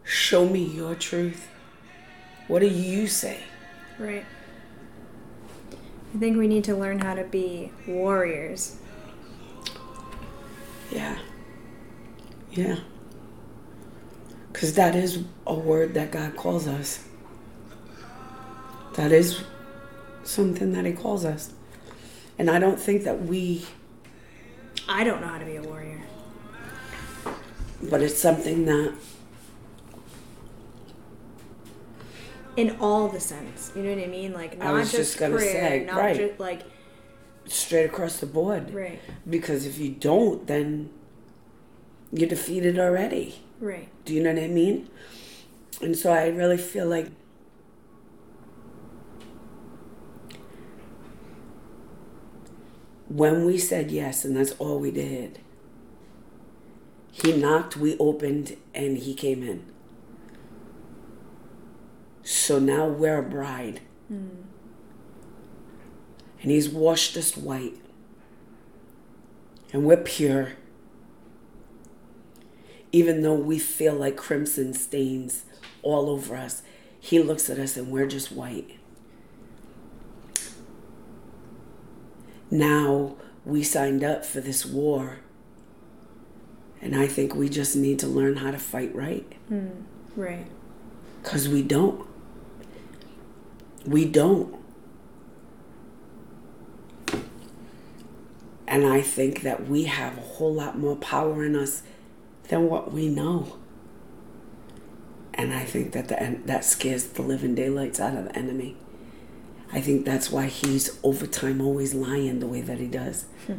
Show 0.03 0.49
me 0.49 0.65
your 0.65 0.95
truth. 0.95 1.47
What 2.47 2.59
do 2.59 2.67
you 2.67 3.07
say? 3.07 3.39
Right. 3.99 4.25
I 6.13 6.17
think 6.17 6.37
we 6.37 6.47
need 6.47 6.63
to 6.65 6.75
learn 6.75 6.99
how 6.99 7.15
to 7.15 7.23
be 7.23 7.71
warriors. 7.87 8.77
Yeah. 10.91 11.17
Yeah. 12.51 12.77
Because 14.53 14.75
that 14.75 14.95
is 14.95 15.23
a 15.45 15.53
word 15.53 15.93
that 15.95 16.11
God 16.11 16.35
calls 16.37 16.67
us. 16.67 17.03
That 18.95 19.11
is 19.11 19.43
something 20.23 20.71
that 20.73 20.85
He 20.85 20.93
calls 20.93 21.25
us. 21.25 21.53
And 22.37 22.49
I 22.49 22.59
don't 22.59 22.79
think 22.79 23.03
that 23.03 23.23
we, 23.25 23.65
I 24.87 25.03
don't 25.03 25.21
know 25.21 25.27
how 25.27 25.39
to 25.39 25.45
be 25.45 25.57
a 25.57 25.61
warrior. 25.61 26.01
but 27.89 28.01
it's 28.01 28.17
something 28.17 28.65
that, 28.65 28.93
In 32.55 32.77
all 32.79 33.09
the 33.09 33.19
sense. 33.19 33.71
You 33.75 33.83
know 33.83 33.95
what 33.95 34.03
I 34.03 34.07
mean? 34.07 34.33
Like 34.33 34.57
not 34.57 34.73
was 34.73 34.91
just, 34.91 35.17
just 35.17 35.33
prayer, 35.33 35.39
say, 35.39 35.85
not 35.85 35.97
right. 35.97 36.15
just 36.15 36.39
like 36.39 36.61
straight 37.45 37.85
across 37.85 38.19
the 38.19 38.25
board. 38.25 38.73
right. 38.73 38.99
Because 39.29 39.65
if 39.65 39.77
you 39.77 39.89
don't, 39.89 40.47
then 40.47 40.89
you're 42.11 42.29
defeated 42.29 42.79
already. 42.79 43.41
Right. 43.59 43.89
Do 44.05 44.13
you 44.13 44.23
know 44.23 44.33
what 44.33 44.43
I 44.43 44.47
mean? 44.47 44.89
And 45.81 45.97
so 45.97 46.11
I 46.11 46.27
really 46.27 46.57
feel 46.57 46.87
like 46.87 47.07
when 53.07 53.45
we 53.45 53.57
said 53.57 53.91
yes, 53.91 54.25
and 54.25 54.35
that's 54.35 54.51
all 54.53 54.79
we 54.79 54.91
did, 54.91 55.39
he 57.11 57.35
knocked, 57.35 57.77
we 57.77 57.97
opened, 57.97 58.57
and 58.73 58.97
he 58.97 59.13
came 59.13 59.43
in. 59.43 59.65
So 62.25 62.59
now 62.59 62.87
we're 62.87 63.19
a 63.19 63.23
bride. 63.23 63.79
Hmm. 64.09 64.27
And 66.41 66.51
he's 66.51 66.67
washed 66.67 67.15
us 67.15 67.37
white. 67.37 67.75
And 69.71 69.85
we're 69.85 69.97
pure 69.97 70.53
even 72.95 73.23
though 73.23 73.33
we 73.33 73.59
feel 73.59 73.93
like 73.93 74.15
crimson 74.15 74.73
stains 74.73 75.43
all 75.81 76.09
over 76.09 76.33
us, 76.33 76.61
he 76.97 77.19
looks 77.19 77.49
at 77.49 77.59
us 77.59 77.75
and 77.75 77.91
we're 77.91 78.07
just 78.07 78.31
white. 78.31 78.79
Now 82.49 83.17
we 83.43 83.63
signed 83.63 84.01
up 84.01 84.23
for 84.23 84.39
this 84.39 84.65
war. 84.65 85.17
And 86.81 86.95
I 86.95 87.05
think 87.05 87.35
we 87.35 87.49
just 87.49 87.75
need 87.75 87.99
to 87.99 88.07
learn 88.07 88.37
how 88.37 88.51
to 88.51 88.59
fight 88.59 88.95
right. 88.95 89.29
Hmm. 89.49 89.67
Right. 90.15 90.47
Because 91.21 91.49
we 91.49 91.63
don't. 91.63 92.07
We 93.85 94.05
don't. 94.05 94.55
And 98.67 98.85
I 98.85 99.01
think 99.01 99.41
that 99.43 99.67
we 99.67 99.83
have 99.83 100.17
a 100.17 100.21
whole 100.21 100.53
lot 100.53 100.77
more 100.77 100.95
power 100.95 101.45
in 101.45 101.55
us 101.55 101.83
than 102.49 102.67
what 102.67 102.91
we 102.91 103.07
know. 103.07 103.57
And 105.33 105.53
I 105.53 105.63
think 105.65 105.91
that 105.91 106.07
the, 106.07 106.39
that 106.45 106.65
scares 106.65 107.05
the 107.05 107.21
living 107.21 107.55
daylights 107.55 107.99
out 107.99 108.15
of 108.15 108.25
the 108.25 108.35
enemy. 108.35 108.77
I 109.71 109.81
think 109.81 110.05
that's 110.05 110.31
why 110.31 110.45
he's 110.45 110.97
over 111.03 111.27
time 111.27 111.61
always 111.61 111.93
lying 111.93 112.39
the 112.39 112.47
way 112.47 112.61
that 112.61 112.79
he 112.79 112.87
does. 112.87 113.25
Hmm. 113.45 113.55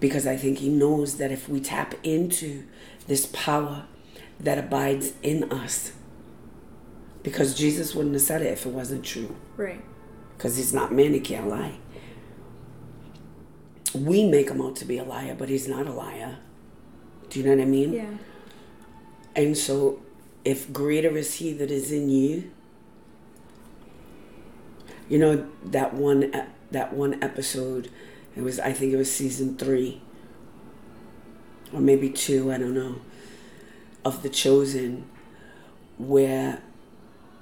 Because 0.00 0.26
I 0.26 0.36
think 0.36 0.58
he 0.58 0.68
knows 0.68 1.16
that 1.16 1.30
if 1.30 1.48
we 1.48 1.60
tap 1.60 1.94
into 2.02 2.64
this 3.06 3.26
power 3.26 3.84
that 4.40 4.58
abides 4.58 5.12
in 5.22 5.50
us, 5.50 5.92
because 7.26 7.56
Jesus 7.56 7.92
wouldn't 7.92 8.14
have 8.14 8.22
said 8.22 8.40
it 8.40 8.52
if 8.52 8.66
it 8.66 8.68
wasn't 8.68 9.04
true 9.04 9.34
Right. 9.56 9.82
because 10.36 10.56
he's 10.56 10.72
not 10.72 10.92
man, 10.94 11.12
he 11.12 11.18
can't 11.18 11.48
lie. 11.48 11.78
We 13.92 14.28
make 14.28 14.48
him 14.48 14.60
out 14.62 14.76
to 14.76 14.84
be 14.84 14.96
a 14.98 15.02
liar, 15.04 15.34
but 15.36 15.48
he's 15.48 15.66
not 15.66 15.88
a 15.88 15.92
liar. 15.92 16.36
Do 17.28 17.40
you 17.40 17.44
know 17.46 17.56
what 17.56 17.62
I 17.62 17.64
mean? 17.64 17.92
Yeah. 17.94 18.10
And 19.34 19.58
so, 19.58 20.00
if 20.44 20.72
greater 20.72 21.16
is 21.16 21.34
he 21.34 21.52
that 21.54 21.70
is 21.72 21.90
in 21.90 22.08
you, 22.10 22.52
you 25.08 25.18
know 25.18 25.48
that 25.64 25.94
one 25.94 26.30
that 26.70 26.92
one 26.92 27.20
episode, 27.22 27.90
it 28.36 28.42
was 28.42 28.60
I 28.60 28.72
think 28.72 28.92
it 28.92 28.96
was 28.96 29.10
season 29.10 29.56
three, 29.56 30.00
or 31.72 31.80
maybe 31.80 32.08
two, 32.10 32.52
I 32.52 32.58
don't 32.58 32.74
know, 32.74 33.00
of 34.04 34.22
the 34.22 34.28
Chosen, 34.28 35.06
where 35.98 36.62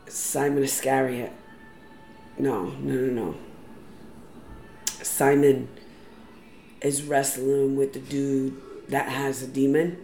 Simon 0.09 0.63
Iscariot, 0.63 1.33
no, 2.39 2.65
no, 2.65 2.95
no, 2.95 3.25
no, 3.25 3.35
Simon 5.03 5.69
is 6.81 7.03
wrestling 7.03 7.77
with 7.77 7.93
the 7.95 7.99
dude 7.99 8.61
that 8.89 9.09
has 9.09 9.43
a 9.43 9.47
demon. 9.47 9.99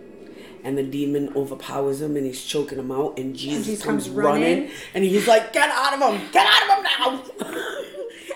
And 0.62 0.76
the 0.76 0.82
demon 0.82 1.34
overpowers 1.34 2.02
him 2.02 2.16
and 2.16 2.26
he's 2.26 2.44
choking 2.44 2.78
him 2.78 2.92
out. 2.92 3.18
And 3.18 3.34
Jesus, 3.34 3.64
Jesus 3.64 3.82
comes, 3.84 4.04
comes 4.04 4.14
running. 4.14 4.42
running. 4.42 4.70
and 4.92 5.04
he's 5.04 5.26
like, 5.26 5.54
Get 5.54 5.70
out 5.70 5.94
of 5.94 6.00
him! 6.00 6.28
Get 6.32 6.46
out 6.46 6.62
of 6.62 6.76
him 6.76 6.82
now! 6.84 7.22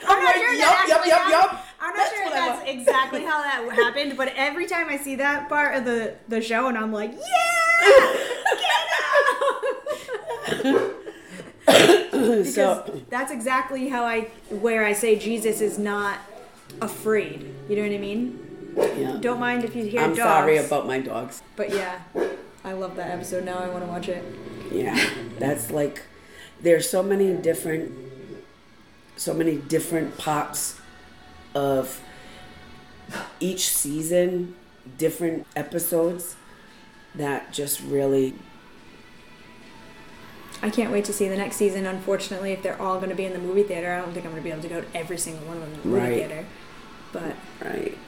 I'm 0.06 0.22
not 0.22 0.24
like, 0.24 0.34
sure 0.36 0.54
yup, 0.54 0.88
yup, 0.88 1.06
yup, 1.06 1.28
yup. 1.28 1.66
I'm 1.80 1.88
not 1.88 1.96
That's 1.96 2.14
sure 2.14 2.26
if 2.26 2.32
that's 2.32 2.70
exactly 2.70 3.22
how 3.24 3.42
that 3.42 3.68
happened, 3.74 4.16
but 4.16 4.32
every 4.36 4.66
time 4.66 4.88
I 4.88 4.96
see 4.96 5.16
that 5.16 5.50
part 5.50 5.76
of 5.76 5.84
the, 5.84 6.14
the 6.28 6.40
show, 6.40 6.68
and 6.68 6.78
I'm 6.78 6.92
like, 6.92 7.12
yeah, 7.12 7.20
get 10.64 10.74
out! 10.74 10.90
because 12.39 12.55
so, 12.55 13.03
that's 13.11 13.31
exactly 13.33 13.89
how 13.89 14.05
I 14.05 14.22
where 14.51 14.85
I 14.85 14.93
say 14.93 15.16
Jesus 15.16 15.61
is 15.61 15.79
not 15.79 16.18
afraid. 16.81 17.55
You 17.68 17.77
know 17.77 17.83
what 17.83 17.93
I 17.93 17.99
mean? 17.99 18.72
yeah. 18.77 19.16
Don't 19.20 19.41
mind 19.41 19.64
if 19.64 19.75
you 19.77 19.85
hear 19.85 20.01
I'm 20.01 20.11
dogs. 20.11 20.18
sorry 20.18 20.57
about 20.59 20.87
my 20.87 21.01
dogs. 21.01 21.43
But 21.57 21.70
yeah, 21.70 22.01
I 22.64 22.72
love 22.72 22.97
that 22.97 23.11
episode. 23.11 23.45
Now 23.45 23.59
I 23.59 23.68
want 23.68 23.85
to 23.85 23.91
watch 23.91 24.09
it. 24.09 24.25
Yeah, 24.72 24.99
that's 25.39 25.70
like 25.70 26.03
there's 26.61 26.89
so 26.89 27.03
many 27.03 27.33
different 27.35 27.93
so 29.16 29.33
many 29.33 29.57
different 29.57 30.18
parts 30.18 30.81
of 31.55 32.01
each 33.39 33.68
season, 33.68 34.55
different 34.99 35.47
episodes 35.55 36.37
that 37.14 37.53
just 37.53 37.81
really 37.81 38.35
I 40.64 40.70
can't 40.70 40.90
wait 40.90 41.04
to 41.04 41.12
see 41.12 41.28
the 41.28 41.36
next 41.36 41.56
season. 41.56 41.84
Unfortunately, 41.84 42.52
if 42.52 42.62
they're 42.62 42.80
all 42.80 42.96
going 42.96 43.10
to 43.10 43.14
be 43.14 43.26
in 43.26 43.34
the 43.34 43.38
movie 43.38 43.64
theater, 43.64 43.92
I 43.92 44.00
don't 44.00 44.14
think 44.14 44.24
I'm 44.24 44.30
going 44.32 44.42
to 44.42 44.44
be 44.44 44.50
able 44.50 44.62
to 44.62 44.68
go 44.68 44.80
to 44.80 44.96
every 44.96 45.18
single 45.18 45.46
one 45.46 45.58
of 45.58 45.62
them 45.62 45.74
in 45.74 45.80
the 45.82 45.86
movie 45.88 46.00
Right. 46.00 46.14
theater. 46.26 46.46
But 47.12 47.36
right. 47.62 47.98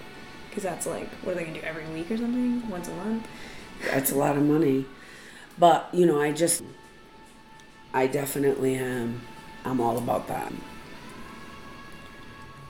because 0.48 0.62
that's 0.62 0.86
like, 0.86 1.10
what 1.22 1.32
are 1.32 1.34
they 1.34 1.42
going 1.42 1.52
to 1.52 1.60
do 1.60 1.66
every 1.66 1.84
week 1.92 2.10
or 2.10 2.16
something? 2.16 2.68
Once 2.70 2.88
a 2.88 2.94
month? 2.94 3.28
That's 3.84 4.10
a 4.10 4.14
lot 4.16 4.38
of 4.38 4.42
money. 4.42 4.86
But, 5.58 5.90
you 5.92 6.06
know, 6.06 6.18
I 6.18 6.32
just 6.32 6.62
I 7.92 8.06
definitely 8.06 8.76
am 8.76 9.20
I'm 9.66 9.78
all 9.78 9.98
about 9.98 10.26
that. 10.28 10.50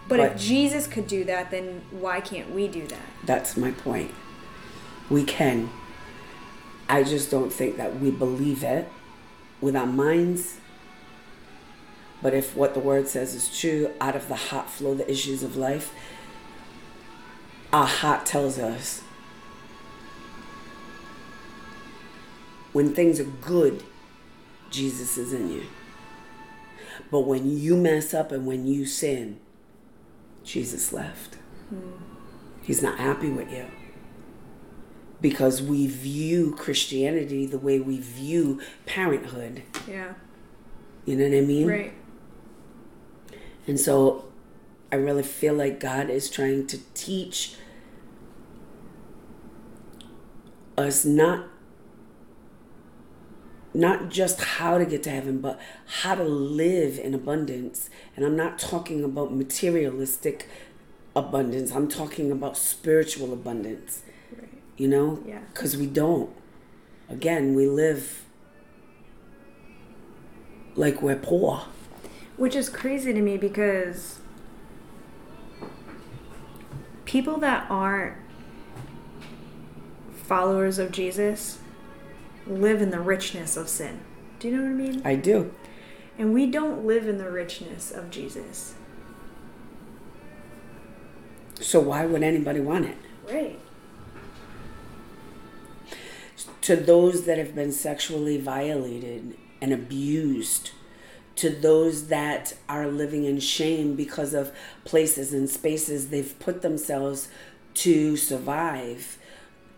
But, 0.08 0.16
But- 0.18 0.32
if 0.32 0.36
Jesus 0.40 0.88
could 0.88 1.06
do 1.06 1.22
that, 1.26 1.52
then 1.52 1.82
why 1.92 2.20
can't 2.20 2.50
we 2.52 2.66
do 2.66 2.88
that? 2.88 3.06
That's 3.24 3.56
my 3.56 3.70
point. 3.70 4.10
We 5.08 5.22
can. 5.22 5.70
I 6.88 7.04
just 7.04 7.30
don't 7.30 7.52
think 7.52 7.76
that 7.76 8.00
we 8.00 8.10
believe 8.10 8.64
it 8.64 8.88
with 9.66 9.74
our 9.74 9.84
minds. 9.84 10.58
But 12.22 12.34
if 12.34 12.54
what 12.54 12.72
the 12.72 12.78
word 12.78 13.08
says 13.08 13.34
is 13.34 13.58
true, 13.58 13.92
out 14.00 14.14
of 14.14 14.28
the 14.28 14.36
heart 14.36 14.70
flow 14.70 14.94
the 14.94 15.10
issues 15.10 15.42
of 15.42 15.56
life, 15.56 15.92
our 17.72 17.86
heart 17.86 18.24
tells 18.24 18.60
us 18.60 19.00
when 22.72 22.94
things 22.94 23.18
are 23.18 23.24
good, 23.24 23.82
Jesus 24.70 25.18
is 25.18 25.32
in 25.32 25.50
you. 25.50 25.64
But 27.10 27.22
when 27.22 27.58
you 27.58 27.76
mess 27.76 28.14
up 28.14 28.30
and 28.30 28.46
when 28.46 28.68
you 28.68 28.86
sin, 28.86 29.40
Jesus 30.44 30.92
left. 30.92 31.34
Hmm. 31.70 31.90
He's 32.62 32.82
not 32.82 33.00
happy 33.00 33.30
with 33.30 33.50
you. 33.50 33.66
Because 35.20 35.62
we 35.62 35.86
view 35.86 36.54
Christianity 36.54 37.46
the 37.46 37.58
way 37.58 37.80
we 37.80 37.98
view 37.98 38.60
parenthood. 38.84 39.62
Yeah. 39.88 40.14
You 41.04 41.16
know 41.16 41.28
what 41.28 41.36
I 41.36 41.40
mean? 41.40 41.66
Right. 41.66 41.92
And 43.66 43.80
so 43.80 44.26
I 44.92 44.96
really 44.96 45.22
feel 45.22 45.54
like 45.54 45.80
God 45.80 46.10
is 46.10 46.30
trying 46.30 46.66
to 46.68 46.78
teach 46.94 47.56
us 50.76 51.04
not 51.04 51.48
not 53.76 54.08
just 54.08 54.40
how 54.40 54.78
to 54.78 54.86
get 54.86 55.02
to 55.02 55.10
heaven, 55.10 55.38
but 55.38 55.60
how 56.00 56.14
to 56.14 56.24
live 56.24 56.98
in 56.98 57.14
abundance. 57.14 57.90
And 58.16 58.24
I'm 58.24 58.34
not 58.34 58.58
talking 58.58 59.04
about 59.04 59.34
materialistic 59.34 60.48
abundance. 61.14 61.72
I'm 61.72 61.86
talking 61.86 62.32
about 62.32 62.56
spiritual 62.56 63.34
abundance. 63.34 64.02
You 64.76 64.88
know? 64.88 65.22
Yeah. 65.26 65.40
Because 65.52 65.76
we 65.76 65.86
don't. 65.86 66.30
Again, 67.08 67.54
we 67.54 67.66
live 67.66 68.24
like 70.74 71.00
we're 71.00 71.16
poor. 71.16 71.62
Which 72.36 72.54
is 72.54 72.68
crazy 72.68 73.12
to 73.12 73.20
me 73.20 73.36
because 73.36 74.18
people 77.04 77.38
that 77.38 77.66
aren't 77.70 78.16
followers 80.26 80.78
of 80.78 80.90
Jesus 80.92 81.58
live 82.46 82.82
in 82.82 82.90
the 82.90 83.00
richness 83.00 83.56
of 83.56 83.68
sin. 83.68 84.00
Do 84.38 84.48
you 84.48 84.56
know 84.56 84.62
what 84.64 84.70
I 84.70 84.74
mean? 84.74 85.02
I 85.04 85.14
do. 85.14 85.54
And 86.18 86.34
we 86.34 86.46
don't 86.46 86.84
live 86.84 87.08
in 87.08 87.18
the 87.18 87.30
richness 87.30 87.90
of 87.90 88.10
Jesus. 88.10 88.74
So 91.60 91.80
why 91.80 92.04
would 92.06 92.22
anybody 92.22 92.60
want 92.60 92.86
it? 92.86 92.96
Right. 93.26 93.58
To 96.66 96.74
those 96.74 97.26
that 97.26 97.38
have 97.38 97.54
been 97.54 97.70
sexually 97.70 98.38
violated 98.38 99.36
and 99.60 99.72
abused, 99.72 100.72
to 101.36 101.48
those 101.48 102.08
that 102.08 102.54
are 102.68 102.88
living 102.88 103.22
in 103.24 103.38
shame 103.38 103.94
because 103.94 104.34
of 104.34 104.50
places 104.84 105.32
and 105.32 105.48
spaces 105.48 106.08
they've 106.08 106.36
put 106.40 106.62
themselves 106.62 107.28
to 107.74 108.16
survive, 108.16 109.16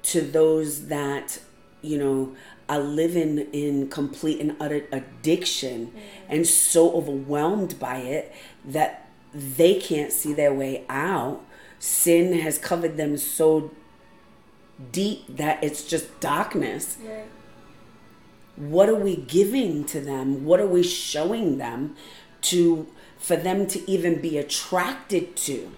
to 0.05 0.23
those 0.23 0.87
that, 0.87 1.41
you 1.83 1.99
know, 1.99 2.35
are 2.71 2.81
living 2.81 3.41
in 3.53 3.91
complete 3.91 4.41
and 4.41 4.57
utter 4.59 4.87
addiction 4.91 5.89
mm. 5.89 6.01
and 6.31 6.47
so 6.47 6.93
overwhelmed 6.93 7.79
by 7.79 7.99
it 7.99 8.33
that 8.65 9.11
they 9.35 9.75
can't 9.75 10.11
see 10.11 10.33
their 10.33 10.55
way 10.55 10.87
out. 10.89 11.45
Sin 11.79 12.39
has 12.41 12.57
covered 12.57 12.97
them 12.97 13.19
so 13.19 13.73
deep 14.93 15.25
that 15.37 15.63
it's 15.63 15.85
just 15.85 16.21
darkness. 16.21 16.99
Right. 17.03 17.25
What 18.57 18.89
are 18.89 18.95
we 18.95 19.17
giving 19.17 19.85
to 19.87 20.01
them? 20.01 20.45
What 20.45 20.61
are 20.61 20.67
we 20.67 20.83
showing 20.83 21.59
them 21.59 21.97
to 22.43 22.87
for 23.19 23.37
them 23.37 23.67
to 23.69 23.91
even 23.91 24.21
be 24.21 24.39
attracted 24.39 25.37
to? 25.37 25.71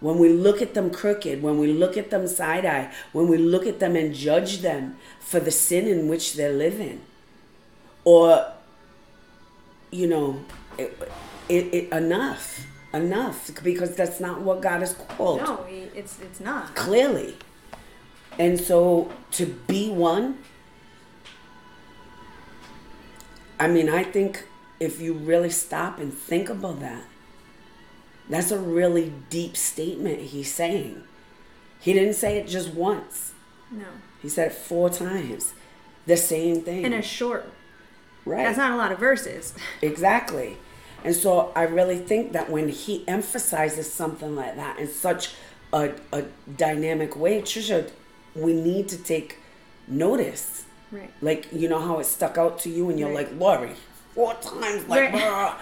When 0.00 0.18
we 0.18 0.28
look 0.28 0.60
at 0.60 0.74
them 0.74 0.90
crooked, 0.90 1.42
when 1.42 1.58
we 1.58 1.72
look 1.72 1.96
at 1.96 2.10
them 2.10 2.26
side 2.26 2.66
eye, 2.66 2.92
when 3.12 3.28
we 3.28 3.38
look 3.38 3.66
at 3.66 3.80
them 3.80 3.96
and 3.96 4.14
judge 4.14 4.58
them 4.58 4.96
for 5.20 5.40
the 5.40 5.50
sin 5.50 5.88
in 5.88 6.06
which 6.06 6.34
they're 6.34 6.52
living, 6.52 7.00
or, 8.04 8.52
you 9.90 10.06
know, 10.06 10.44
it, 10.76 10.96
it, 11.48 11.74
it, 11.74 11.92
enough, 11.92 12.66
enough, 12.92 13.50
because 13.64 13.96
that's 13.96 14.20
not 14.20 14.42
what 14.42 14.60
God 14.60 14.80
has 14.80 14.92
called. 14.92 15.40
No, 15.40 15.64
it's 15.68 16.20
it's 16.20 16.40
not. 16.40 16.74
Clearly. 16.74 17.36
And 18.38 18.60
so 18.60 19.10
to 19.32 19.46
be 19.46 19.90
one, 19.90 20.38
I 23.58 23.68
mean, 23.68 23.88
I 23.88 24.04
think 24.04 24.46
if 24.78 25.00
you 25.00 25.14
really 25.14 25.50
stop 25.50 25.98
and 25.98 26.12
think 26.12 26.48
about 26.48 26.80
that, 26.80 27.04
that's 28.28 28.50
a 28.50 28.58
really 28.58 29.12
deep 29.30 29.56
statement 29.56 30.20
he's 30.20 30.52
saying. 30.52 31.02
He 31.80 31.92
didn't 31.92 32.14
say 32.14 32.38
it 32.38 32.48
just 32.48 32.74
once. 32.74 33.32
No. 33.70 33.86
He 34.20 34.28
said 34.28 34.48
it 34.48 34.54
four 34.54 34.90
times. 34.90 35.54
The 36.06 36.16
same 36.16 36.62
thing. 36.62 36.84
In 36.84 36.92
a 36.92 37.02
short. 37.02 37.46
right. 38.24 38.44
That's 38.44 38.58
not 38.58 38.72
a 38.72 38.76
lot 38.76 38.92
of 38.92 38.98
verses. 38.98 39.54
Exactly. 39.82 40.58
And 41.04 41.14
so 41.14 41.52
I 41.54 41.62
really 41.62 41.98
think 41.98 42.32
that 42.32 42.50
when 42.50 42.68
he 42.68 43.06
emphasizes 43.06 43.92
something 43.92 44.34
like 44.34 44.56
that 44.56 44.78
in 44.80 44.88
such 44.88 45.34
a, 45.72 45.92
a 46.12 46.22
dynamic 46.56 47.16
way, 47.16 47.40
Trisha, 47.42 47.90
we 48.36 48.52
need 48.52 48.88
to 48.90 48.98
take 48.98 49.38
notice. 49.88 50.64
Right. 50.92 51.10
Like, 51.20 51.48
you 51.52 51.68
know 51.68 51.80
how 51.80 51.98
it 51.98 52.04
stuck 52.06 52.38
out 52.38 52.58
to 52.60 52.68
you 52.70 52.90
and 52.90 52.98
you're 52.98 53.08
Right. 53.12 53.30
like, 53.30 53.40
Lori, 53.40 53.72
four 54.14 54.34
times, 54.34 54.88
like, 54.88 55.12
Right. 55.12 55.54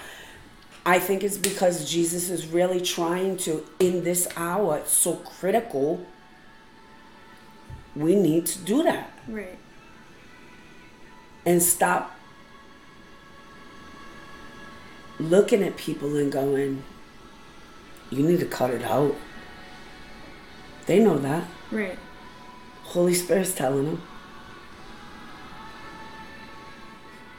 I 0.86 0.98
think 0.98 1.24
it's 1.24 1.38
because 1.38 1.90
Jesus 1.90 2.28
is 2.28 2.46
really 2.46 2.80
trying 2.80 3.38
to, 3.38 3.64
in 3.80 4.04
this 4.04 4.28
hour, 4.36 4.78
it's 4.78 4.92
so 4.92 5.14
critical. 5.14 6.04
We 7.96 8.14
need 8.16 8.44
to 8.46 8.58
do 8.58 8.82
that 8.82 9.10
Right. 9.26 9.56
and 11.46 11.62
stop 11.62 12.14
looking 15.18 15.62
at 15.62 15.76
people 15.76 16.16
and 16.16 16.30
going, 16.30 16.82
you 18.10 18.22
need 18.26 18.40
to 18.40 18.46
cut 18.46 18.70
it 18.70 18.82
out. 18.82 19.14
They 20.86 20.98
know 20.98 21.16
that. 21.18 21.44
Right. 21.70 21.98
Holy 22.94 23.12
Spirit's 23.12 23.52
telling 23.52 23.86
them. 23.86 24.02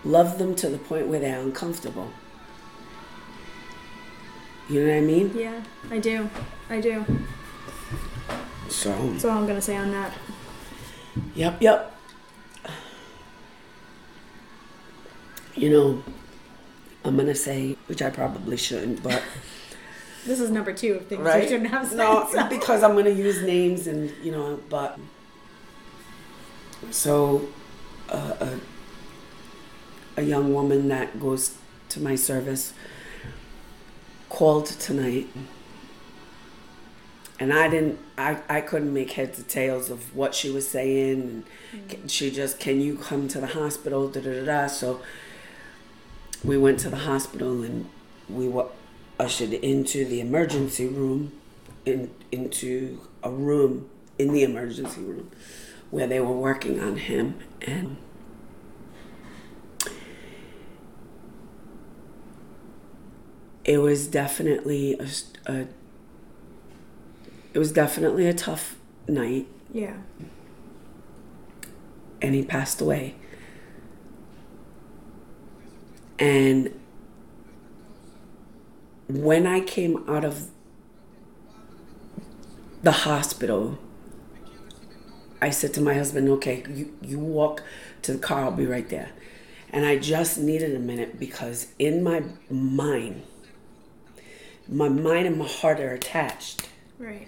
Love 0.03 0.37
them 0.37 0.53
to 0.55 0.67
the 0.67 0.77
point 0.77 1.07
where 1.07 1.21
they're 1.21 1.39
uncomfortable. 1.39 2.11
You 4.69 4.81
know 4.81 4.91
what 4.91 4.97
I 4.97 5.01
mean? 5.01 5.31
Yeah, 5.33 5.63
I 5.89 5.99
do. 5.99 6.29
I 6.69 6.81
do. 6.81 7.05
So, 8.67 8.91
That's 9.11 9.23
all 9.23 9.37
I'm 9.37 9.47
gonna 9.47 9.61
say 9.61 9.77
on 9.77 9.91
that. 9.91 10.13
yep, 11.35 11.61
yep. 11.61 11.97
You 15.55 15.69
know, 15.69 16.03
I'm 17.05 17.15
going 17.15 17.27
to 17.27 17.35
say, 17.35 17.77
which 17.87 18.01
I 18.01 18.09
probably 18.09 18.57
shouldn't, 18.57 19.01
but. 19.01 19.23
This 20.25 20.39
is 20.39 20.49
number 20.49 20.73
two 20.73 20.95
of 20.95 21.05
things 21.05 21.21
right? 21.21 21.43
you 21.43 21.49
shouldn't 21.49 21.69
have 21.69 21.87
said. 21.87 21.97
no, 21.99 22.27
so. 22.31 22.49
because 22.49 22.81
I'm 22.81 22.95
gonna 22.95 23.11
use 23.11 23.43
names 23.43 23.85
and 23.85 24.11
you 24.23 24.31
know, 24.31 24.59
but 24.69 24.97
so 26.91 27.47
uh, 28.09 28.33
a 28.39 28.59
a 30.17 30.21
young 30.23 30.53
woman 30.53 30.87
that 30.87 31.19
goes 31.19 31.55
to 31.89 31.99
my 31.99 32.15
service 32.15 32.73
called 34.29 34.65
tonight, 34.65 35.27
and 37.39 37.51
I 37.53 37.67
didn't, 37.67 37.99
I 38.17 38.37
I 38.49 38.61
couldn't 38.61 38.93
make 38.93 39.11
heads 39.11 39.39
or 39.39 39.43
tails 39.43 39.89
of 39.89 40.15
what 40.15 40.33
she 40.33 40.49
was 40.49 40.67
saying, 40.67 41.43
and 41.73 41.91
c- 41.91 41.99
she 42.07 42.31
just, 42.31 42.59
can 42.59 42.79
you 42.81 42.95
come 42.95 43.27
to 43.29 43.41
the 43.41 43.47
hospital? 43.47 44.07
Da 44.07 44.21
da 44.21 44.31
da 44.39 44.45
da. 44.45 44.67
So 44.67 45.01
we 46.43 46.57
went 46.57 46.79
to 46.81 46.89
the 46.89 46.97
hospital 46.97 47.63
and 47.63 47.89
we 48.29 48.47
were 48.47 48.67
ushered 49.19 49.53
into 49.53 50.05
the 50.05 50.19
emergency 50.21 50.87
room 50.87 51.31
in 51.85 52.11
into 52.31 52.99
a 53.23 53.29
room 53.29 53.89
in 54.17 54.31
the 54.33 54.43
emergency 54.43 55.01
room 55.01 55.29
where 55.95 56.07
they 56.07 56.19
were 56.19 56.33
working 56.37 56.77
on 56.81 56.97
him 56.97 57.35
and 57.61 57.95
it 63.63 63.77
was 63.77 64.07
definitely 64.07 64.97
a, 64.99 65.07
a- 65.51 65.67
it 67.53 67.59
was 67.59 67.71
definitely 67.71 68.27
a 68.27 68.33
tough 68.33 68.75
night 69.07 69.47
Yeah. 69.71 69.95
and 72.21 72.35
he 72.35 72.43
passed 72.43 72.81
away 72.81 73.15
and 76.19 76.77
when 79.07 79.47
I 79.47 79.61
came 79.61 80.03
out 80.09 80.25
of 80.25 80.49
the 82.83 82.91
hospital, 82.91 83.77
I 85.41 85.49
said 85.49 85.73
to 85.75 85.81
my 85.81 85.93
husband, 85.93 86.29
okay, 86.29 86.63
you, 86.69 86.97
you 87.01 87.19
walk 87.19 87.61
to 88.03 88.13
the 88.13 88.17
car, 88.17 88.45
I'll 88.45 88.51
be 88.51 88.65
right 88.65 88.87
there. 88.89 89.09
And 89.69 89.85
I 89.85 89.97
just 89.97 90.37
needed 90.37 90.75
a 90.75 90.79
minute 90.79 91.19
because 91.19 91.67
in 91.77 92.01
my 92.03 92.23
mind, 92.49 93.23
my 94.67 94.89
mind 94.89 95.27
and 95.27 95.37
my 95.37 95.47
heart 95.47 95.79
are 95.79 95.91
attached. 95.91 96.67
Right. 96.97 97.27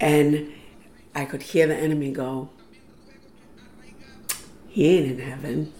And 0.00 0.52
I 1.14 1.24
could 1.24 1.42
hear 1.42 1.66
the 1.66 1.76
enemy 1.76 2.10
go, 2.12 2.50
He 4.68 4.98
ain't 4.98 5.12
in 5.12 5.26
heaven. 5.26 5.72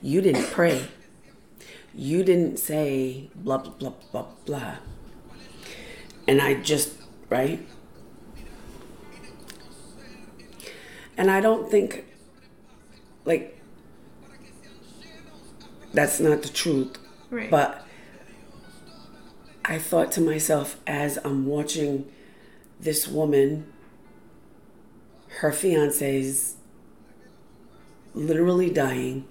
You 0.00 0.20
didn't 0.20 0.46
pray. 0.46 0.88
You 1.94 2.24
didn't 2.24 2.58
say 2.58 3.28
blah, 3.34 3.58
blah, 3.58 3.72
blah, 3.72 3.92
blah, 4.10 4.26
blah. 4.46 4.76
And 6.26 6.40
I 6.40 6.54
just, 6.54 6.94
right? 7.28 7.66
And 11.22 11.30
I 11.30 11.40
don't 11.40 11.70
think, 11.70 12.04
like, 13.24 13.56
that's 15.94 16.18
not 16.18 16.42
the 16.42 16.48
truth. 16.48 16.98
Right. 17.30 17.48
But 17.48 17.86
I 19.64 19.78
thought 19.78 20.10
to 20.12 20.20
myself 20.20 20.80
as 20.84 21.20
I'm 21.24 21.46
watching 21.46 22.10
this 22.80 23.06
woman, 23.06 23.72
her 25.38 25.52
fiance's 25.52 26.56
literally 28.14 28.68
dying, 28.68 29.24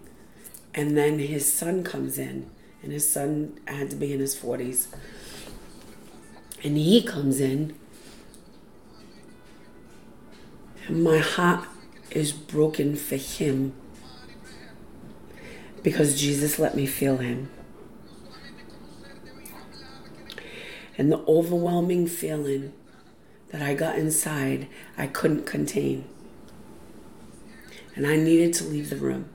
and 0.73 0.95
then 0.95 1.19
his 1.19 1.51
son 1.51 1.83
comes 1.83 2.17
in, 2.17 2.49
and 2.81 2.93
his 2.93 3.11
son 3.11 3.59
had 3.67 3.89
to 3.89 3.97
be 3.97 4.13
in 4.13 4.21
his 4.21 4.33
40s. 4.33 4.87
And 6.63 6.77
he 6.77 7.03
comes 7.03 7.41
in, 7.41 7.75
and 10.87 11.03
my 11.03 11.17
heart 11.17 11.67
is 12.12 12.32
broken 12.32 12.95
for 12.95 13.16
him 13.16 13.74
because 15.84 16.20
Jesus 16.20 16.59
let 16.59 16.76
me 16.76 16.86
feel 16.86 17.18
him. 17.18 17.49
And 20.97 21.12
the 21.12 21.24
overwhelming 21.28 22.07
feeling 22.07 22.74
that 23.49 23.62
I 23.62 23.74
got 23.74 23.97
inside, 23.97 24.68
I 24.97 25.07
couldn't 25.07 25.45
contain. 25.45 26.05
And 27.95 28.05
I 28.05 28.16
needed 28.16 28.53
to 28.55 28.64
leave 28.64 28.89
the 28.89 28.97
room. 28.97 29.30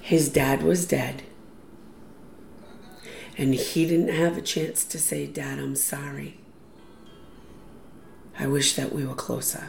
His 0.00 0.28
dad 0.28 0.62
was 0.62 0.86
dead. 0.86 1.22
And 3.38 3.54
he 3.54 3.86
didn't 3.86 4.14
have 4.14 4.36
a 4.38 4.42
chance 4.42 4.84
to 4.84 4.98
say, 4.98 5.26
Dad, 5.26 5.58
I'm 5.58 5.76
sorry. 5.76 6.38
I 8.38 8.46
wish 8.46 8.74
that 8.76 8.92
we 8.92 9.04
were 9.06 9.14
closer. 9.14 9.68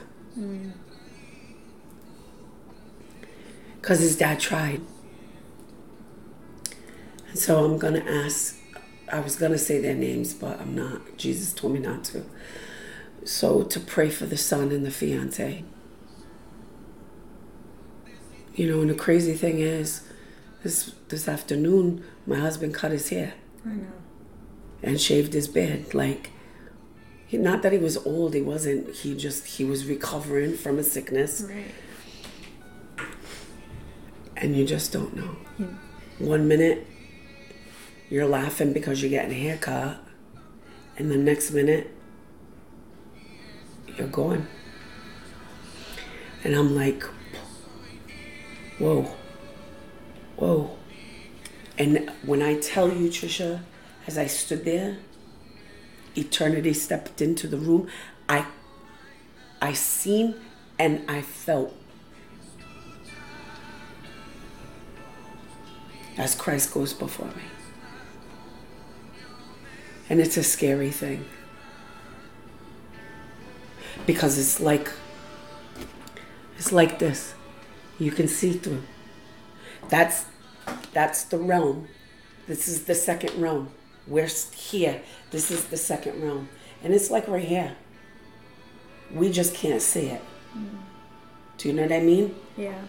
Because 3.81 3.99
his 3.99 4.17
dad 4.17 4.39
tried. 4.39 4.81
And 7.29 7.39
so 7.39 7.63
I'm 7.63 7.77
going 7.77 7.93
to 7.93 8.09
ask, 8.09 8.57
I 9.11 9.19
was 9.19 9.35
going 9.35 9.51
to 9.53 9.57
say 9.57 9.79
their 9.79 9.95
names, 9.95 10.33
but 10.33 10.59
I'm 10.59 10.75
not. 10.75 11.17
Jesus 11.17 11.53
told 11.53 11.73
me 11.73 11.79
not 11.79 12.03
to. 12.05 12.23
So 13.23 13.63
to 13.63 13.79
pray 13.79 14.09
for 14.09 14.25
the 14.25 14.37
son 14.37 14.71
and 14.71 14.85
the 14.85 14.91
fiance. 14.91 15.63
You 18.55 18.69
know, 18.69 18.81
and 18.81 18.89
the 18.89 18.95
crazy 18.95 19.33
thing 19.33 19.59
is, 19.59 20.01
this 20.63 20.93
this 21.09 21.27
afternoon, 21.27 22.03
my 22.25 22.37
husband 22.39 22.73
cut 22.73 22.91
his 22.91 23.09
hair 23.09 23.35
I 23.65 23.69
know. 23.69 23.87
and 24.81 24.99
shaved 24.99 25.33
his 25.33 25.47
beard. 25.47 25.93
Like, 25.93 26.31
he, 27.27 27.37
not 27.37 27.61
that 27.63 27.71
he 27.73 27.77
was 27.77 27.97
old, 27.97 28.33
he 28.33 28.41
wasn't. 28.41 28.93
He 28.95 29.15
just 29.15 29.45
he 29.45 29.63
was 29.65 29.85
recovering 29.85 30.55
from 30.55 30.79
a 30.79 30.83
sickness, 30.83 31.41
Right. 31.41 31.65
and 34.35 34.55
you 34.55 34.65
just 34.65 34.91
don't 34.93 35.15
know. 35.15 35.35
Yeah. 35.59 35.65
One 36.19 36.47
minute, 36.47 36.85
you're 38.09 38.27
laughing 38.27 38.73
because 38.73 39.01
you're 39.01 39.09
getting 39.09 39.31
a 39.31 39.39
haircut, 39.39 39.97
and 40.97 41.11
the 41.11 41.17
next 41.17 41.51
minute, 41.51 41.91
you're 43.97 44.07
gone. 44.07 44.47
And 46.43 46.55
I'm 46.55 46.75
like, 46.75 47.03
whoa, 48.79 49.11
whoa. 50.37 50.71
And 51.77 52.09
when 52.25 52.41
I 52.41 52.59
tell 52.59 52.87
you, 52.91 53.09
Trisha, 53.09 53.61
as 54.07 54.17
I 54.17 54.27
stood 54.27 54.63
there, 54.65 54.97
eternity 56.17 56.73
stepped 56.73 57.21
into 57.21 57.47
the 57.47 57.57
room. 57.57 57.87
I, 58.27 58.45
I 59.61 59.73
seen 59.73 60.35
and 60.79 61.09
I 61.09 61.21
felt 61.21 61.73
as 66.17 66.35
Christ 66.35 66.73
goes 66.73 66.93
before 66.93 67.27
me. 67.27 67.43
And 70.09 70.19
it's 70.19 70.37
a 70.37 70.43
scary 70.43 70.91
thing. 70.91 71.25
Because 74.05 74.37
it's 74.37 74.59
like 74.59 74.91
it's 76.57 76.71
like 76.71 76.97
this. 76.97 77.35
You 77.99 78.11
can 78.11 78.27
see 78.27 78.53
through. 78.53 78.83
That's 79.89 80.25
that's 80.93 81.23
the 81.25 81.37
realm. 81.37 81.87
This 82.47 82.67
is 82.67 82.85
the 82.85 82.95
second 82.95 83.39
realm. 83.39 83.69
We're 84.07 84.29
here. 84.53 85.01
This 85.31 85.51
is 85.51 85.65
the 85.65 85.77
second 85.77 86.21
realm. 86.23 86.49
And 86.83 86.93
it's 86.93 87.11
like 87.11 87.27
we're 87.27 87.39
here. 87.39 87.75
We 89.13 89.31
just 89.31 89.53
can't 89.53 89.81
see 89.81 90.07
it. 90.07 90.21
Mm. 90.55 90.77
Do 91.57 91.69
you 91.69 91.73
know 91.73 91.83
what 91.83 91.91
I 91.91 91.99
mean? 91.99 92.35
Yeah. 92.55 92.81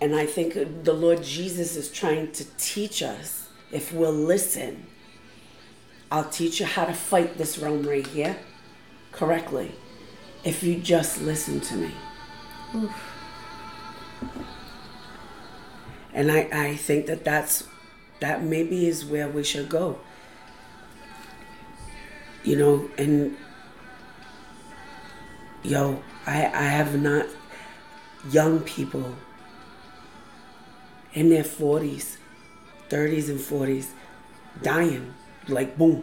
And 0.00 0.14
I 0.14 0.26
think 0.26 0.56
uh, 0.56 0.64
the 0.82 0.92
Lord 0.92 1.22
Jesus 1.22 1.76
is 1.76 1.90
trying 1.90 2.32
to 2.32 2.44
teach 2.58 3.02
us 3.02 3.48
if 3.72 3.92
we'll 3.92 4.12
listen. 4.12 4.86
I'll 6.10 6.28
teach 6.28 6.60
you 6.60 6.66
how 6.66 6.84
to 6.84 6.92
fight 6.92 7.38
this 7.38 7.58
realm 7.58 7.86
right 7.86 8.06
here 8.06 8.36
correctly 9.12 9.72
if 10.44 10.62
you 10.62 10.76
just 10.76 11.22
listen 11.22 11.60
to 11.60 11.74
me. 11.74 11.90
And 16.12 16.30
I, 16.30 16.48
I 16.52 16.76
think 16.76 17.06
that 17.06 17.24
that's 17.24 17.64
that 18.20 18.42
maybe 18.42 18.86
is 18.86 19.04
where 19.04 19.28
we 19.28 19.44
should 19.44 19.68
go. 19.68 19.98
You 22.46 22.56
know, 22.56 22.90
and 22.96 23.36
yo, 25.62 26.02
I 26.26 26.46
I 26.46 26.62
have 26.78 26.98
not 27.00 27.26
young 28.30 28.60
people 28.60 29.16
in 31.12 31.30
their 31.30 31.42
40s, 31.44 32.18
30s, 32.88 33.28
and 33.28 33.40
40s 33.40 33.88
dying. 34.62 35.14
Like, 35.48 35.76
boom. 35.76 36.02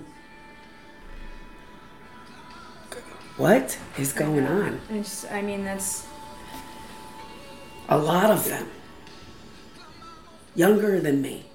What 3.37 3.77
is 3.97 4.13
going 4.13 4.45
on? 4.45 4.79
It's, 4.89 5.25
I 5.31 5.41
mean, 5.41 5.63
that's 5.63 6.05
A 7.89 7.97
lot 7.97 8.31
of 8.31 8.47
them, 8.47 8.67
younger 10.55 10.99
than 10.99 11.21
me, 11.21 11.45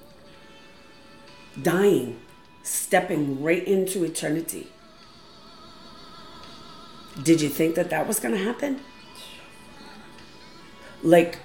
dying, 1.61 2.19
stepping 2.63 3.41
right 3.43 3.65
into 3.67 4.03
eternity. 4.03 4.67
Did 7.23 7.41
you 7.41 7.49
think 7.49 7.75
that 7.75 7.89
that 7.89 8.07
was 8.07 8.19
going 8.19 8.33
to 8.35 8.43
happen? 8.43 8.79
Like, 11.03 11.39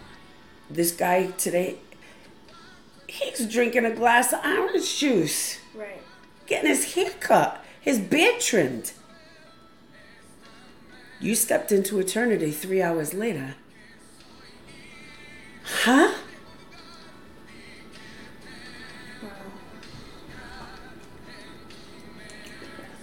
this 0.70 0.92
guy 0.92 1.28
today, 1.32 1.78
he's 3.08 3.46
drinking 3.46 3.84
a 3.84 3.94
glass 3.94 4.32
of 4.32 4.44
orange 4.44 4.98
juice, 4.98 5.58
right. 5.74 6.00
getting 6.46 6.68
his 6.68 6.94
hair 6.94 7.10
cut, 7.20 7.64
his 7.80 7.98
beard 7.98 8.40
trimmed. 8.40 8.92
You 11.20 11.34
stepped 11.34 11.72
into 11.72 11.98
eternity 11.98 12.50
three 12.50 12.82
hours 12.82 13.14
later. 13.14 13.54
Huh? 15.64 16.14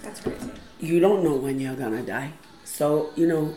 That's 0.02 0.20
crazy. 0.20 0.50
You 0.78 1.00
don't 1.00 1.24
know 1.24 1.34
when 1.34 1.58
you're 1.58 1.74
gonna 1.74 2.02
die. 2.02 2.32
So, 2.72 3.10
you 3.16 3.26
know, 3.26 3.54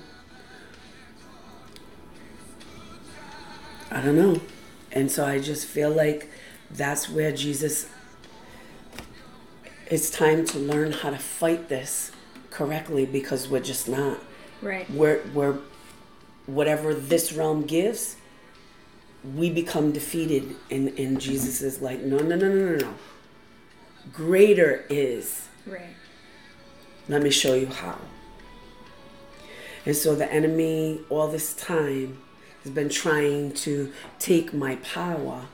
I 3.90 4.02
don't 4.02 4.18
know. 4.18 4.42
And 4.92 5.10
so 5.10 5.26
I 5.26 5.40
just 5.40 5.66
feel 5.66 5.90
like 5.90 6.30
that's 6.70 7.10
where 7.10 7.32
Jesus, 7.32 7.90
it's 9.90 10.10
time 10.10 10.46
to 10.48 10.60
learn 10.60 10.92
how 10.92 11.12
to 11.12 11.18
fight 11.18 11.70
this 11.70 12.12
correctly 12.50 13.06
because 13.06 13.48
we're 13.48 13.62
just 13.62 13.88
not. 13.88 14.20
Right. 14.62 14.88
We're, 14.92 15.22
we're, 15.34 15.60
whatever 16.46 16.94
this 16.94 17.32
realm 17.32 17.62
gives, 17.62 18.18
we 19.34 19.50
become 19.50 19.94
defeated. 19.94 20.58
And, 20.70 20.90
and 21.00 21.22
Jesus 21.22 21.62
is 21.62 21.82
like, 21.82 22.02
no, 22.02 22.18
no, 22.18 22.36
no, 22.36 22.50
no, 22.50 22.66
no, 22.72 22.76
no. 22.76 22.94
Greater 24.12 24.84
is. 24.90 25.48
Right. 25.66 25.96
Let 27.08 27.24
me 27.24 27.30
show 27.30 27.54
you 27.54 27.68
how. 27.68 27.98
And 29.86 29.96
so 29.96 30.16
the 30.16 30.32
enemy, 30.32 31.02
all 31.10 31.28
this 31.28 31.54
time, 31.54 32.18
has 32.64 32.72
been 32.72 32.90
trying 32.90 33.52
to 33.54 33.92
take 34.18 34.54
my 34.54 34.78
power. 34.78 35.46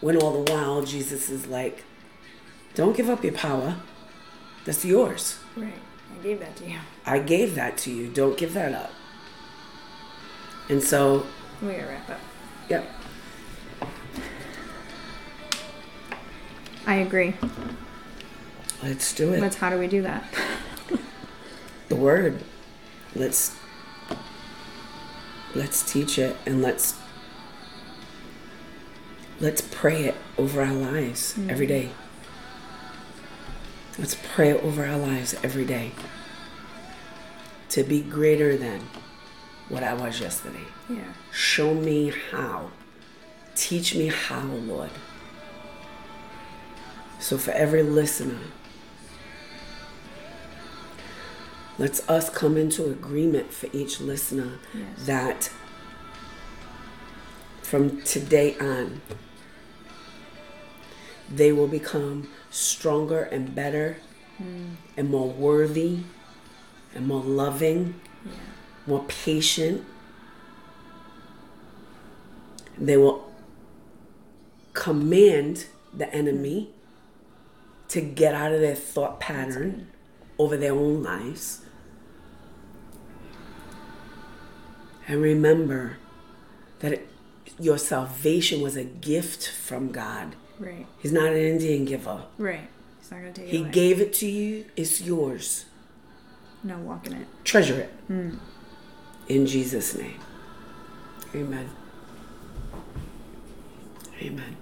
When 0.00 0.16
all 0.16 0.42
the 0.42 0.52
while, 0.52 0.82
Jesus 0.84 1.30
is 1.30 1.46
like, 1.46 1.84
don't 2.74 2.96
give 2.96 3.08
up 3.08 3.22
your 3.22 3.32
power. 3.32 3.76
That's 4.64 4.84
yours. 4.84 5.38
Right. 5.56 5.72
I 6.18 6.22
gave 6.22 6.40
that 6.40 6.56
to 6.56 6.68
you. 6.68 6.78
I 7.06 7.18
gave 7.20 7.54
that 7.54 7.76
to 7.78 7.90
you. 7.90 8.08
Don't 8.08 8.36
give 8.36 8.54
that 8.54 8.72
up. 8.72 8.90
And 10.68 10.82
so, 10.82 11.26
We 11.62 11.72
gotta 11.72 11.86
wrap 11.86 12.10
up. 12.10 12.20
yep. 12.68 12.86
I 16.86 16.96
agree. 16.96 17.34
Let's 18.82 19.14
do 19.14 19.32
it. 19.32 19.40
Let's. 19.40 19.56
How 19.56 19.70
do 19.70 19.78
we 19.78 19.88
do 19.88 20.02
that? 20.02 20.24
the 21.88 21.96
word. 21.96 22.42
Let's 23.14 23.56
let's 25.54 25.90
teach 25.90 26.18
it 26.18 26.36
and 26.46 26.62
let's 26.62 26.98
let's 29.40 29.60
pray 29.60 30.04
it 30.04 30.14
over 30.36 30.62
our 30.62 30.74
lives 30.74 31.38
every 31.48 31.66
mm. 31.66 31.70
day. 31.70 31.90
Let's 33.98 34.16
pray 34.34 34.50
it 34.50 34.62
over 34.62 34.84
our 34.84 34.98
lives 34.98 35.34
every 35.42 35.64
day. 35.64 35.92
To 37.70 37.82
be 37.82 38.00
greater 38.00 38.56
than 38.56 38.82
what 39.68 39.82
I 39.82 39.94
was 39.94 40.20
yesterday. 40.20 40.66
Yeah. 40.88 41.12
Show 41.32 41.74
me 41.74 42.12
how. 42.30 42.70
Teach 43.54 43.94
me 43.94 44.06
how, 44.06 44.44
Lord. 44.44 44.90
So, 47.18 47.36
for 47.36 47.50
every 47.50 47.82
listener, 47.82 48.38
let's 51.78 52.06
us 52.08 52.28
come 52.28 52.56
into 52.56 52.84
agreement 52.90 53.52
for 53.52 53.68
each 53.72 54.00
listener 54.00 54.58
Yes. 54.74 55.06
that 55.06 55.50
from 57.62 58.02
today 58.02 58.56
on, 58.58 59.02
they 61.30 61.52
will 61.52 61.68
become 61.68 62.28
stronger 62.50 63.24
and 63.24 63.54
better 63.54 63.98
hmm. 64.38 64.70
and 64.96 65.10
more 65.10 65.28
worthy 65.28 65.98
and 66.94 67.06
more 67.06 67.20
loving, 67.22 68.00
more 68.86 69.04
patient. 69.06 69.84
They 72.78 72.96
will 72.96 73.30
command 74.72 75.66
the 75.92 76.12
enemy 76.14 76.70
to 77.88 78.00
get 78.00 78.34
out 78.34 78.52
of 78.52 78.60
their 78.60 78.74
thought 78.74 79.20
pattern 79.20 79.88
over 80.38 80.56
their 80.56 80.72
own 80.72 81.02
lives. 81.02 81.60
And 85.08 85.22
remember 85.22 85.96
that 86.80 86.92
it, 86.92 87.08
your 87.58 87.78
salvation 87.78 88.60
was 88.60 88.76
a 88.76 88.84
gift 88.84 89.48
from 89.48 89.90
God. 89.90 90.36
Right. 90.58 90.86
He's 90.98 91.12
not 91.12 91.28
an 91.28 91.38
Indian 91.38 91.86
giver. 91.86 92.24
Right. 92.36 92.68
He's 93.00 93.10
not 93.10 93.20
gonna 93.20 93.32
take 93.32 93.46
it 93.46 93.50
He 93.50 93.64
gave 93.64 94.00
it 94.00 94.12
to 94.14 94.26
you, 94.28 94.66
it's 94.76 95.00
yours. 95.00 95.64
no 96.62 96.76
walking 96.78 97.14
it. 97.14 97.26
Treasure 97.44 97.80
it. 97.80 97.90
Hmm. 98.08 98.36
In 99.28 99.46
Jesus' 99.46 99.96
name. 99.96 100.20
Amen. 101.34 101.70
Amen. 104.20 104.56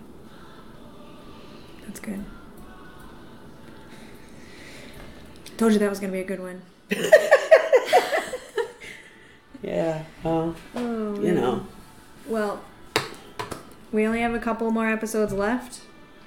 That's 1.87 2.01
good. 2.01 2.25
Told 5.57 5.73
you 5.73 5.79
that 5.79 5.89
was 5.91 5.99
gonna 5.99 6.13
be 6.13 6.21
a 6.21 6.25
good 6.25 6.41
one. 6.41 6.63
Yeah. 9.63 10.05
Well, 10.23 10.55
Oh, 10.75 11.21
you 11.21 11.33
know. 11.33 11.67
Well, 12.27 12.63
we 13.93 14.07
only 14.07 14.21
have 14.21 14.35
a 14.35 14.39
couple 14.39 14.71
more 14.71 14.89
episodes 14.89 15.33
left. 15.33 15.81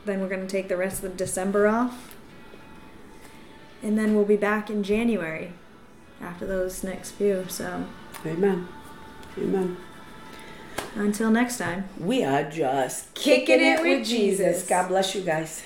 Then 0.06 0.22
we're 0.22 0.30
going 0.30 0.42
to 0.42 0.48
take 0.48 0.70
the 0.70 0.78
rest 0.78 1.04
of 1.04 1.18
December 1.18 1.68
off. 1.68 2.16
And 3.84 3.98
then 3.98 4.16
we'll 4.16 4.26
be 4.26 4.38
back 4.38 4.70
in 4.70 4.84
January 4.84 5.54
after 6.22 6.46
those 6.46 6.84
next 6.84 7.12
few. 7.12 7.46
So 7.50 7.86
Amen. 8.26 8.68
Amen. 9.38 9.78
until 10.96 11.32
next 11.32 11.58
time. 11.58 11.88
We 12.00 12.24
are 12.24 12.44
just 12.50 13.14
Kicking 13.14 13.62
it 13.62 13.82
with 13.82 14.06
Jesus. 14.08 14.66
God 14.68 14.88
bless 14.90 15.16
you 15.16 15.22
guys. 15.22 15.64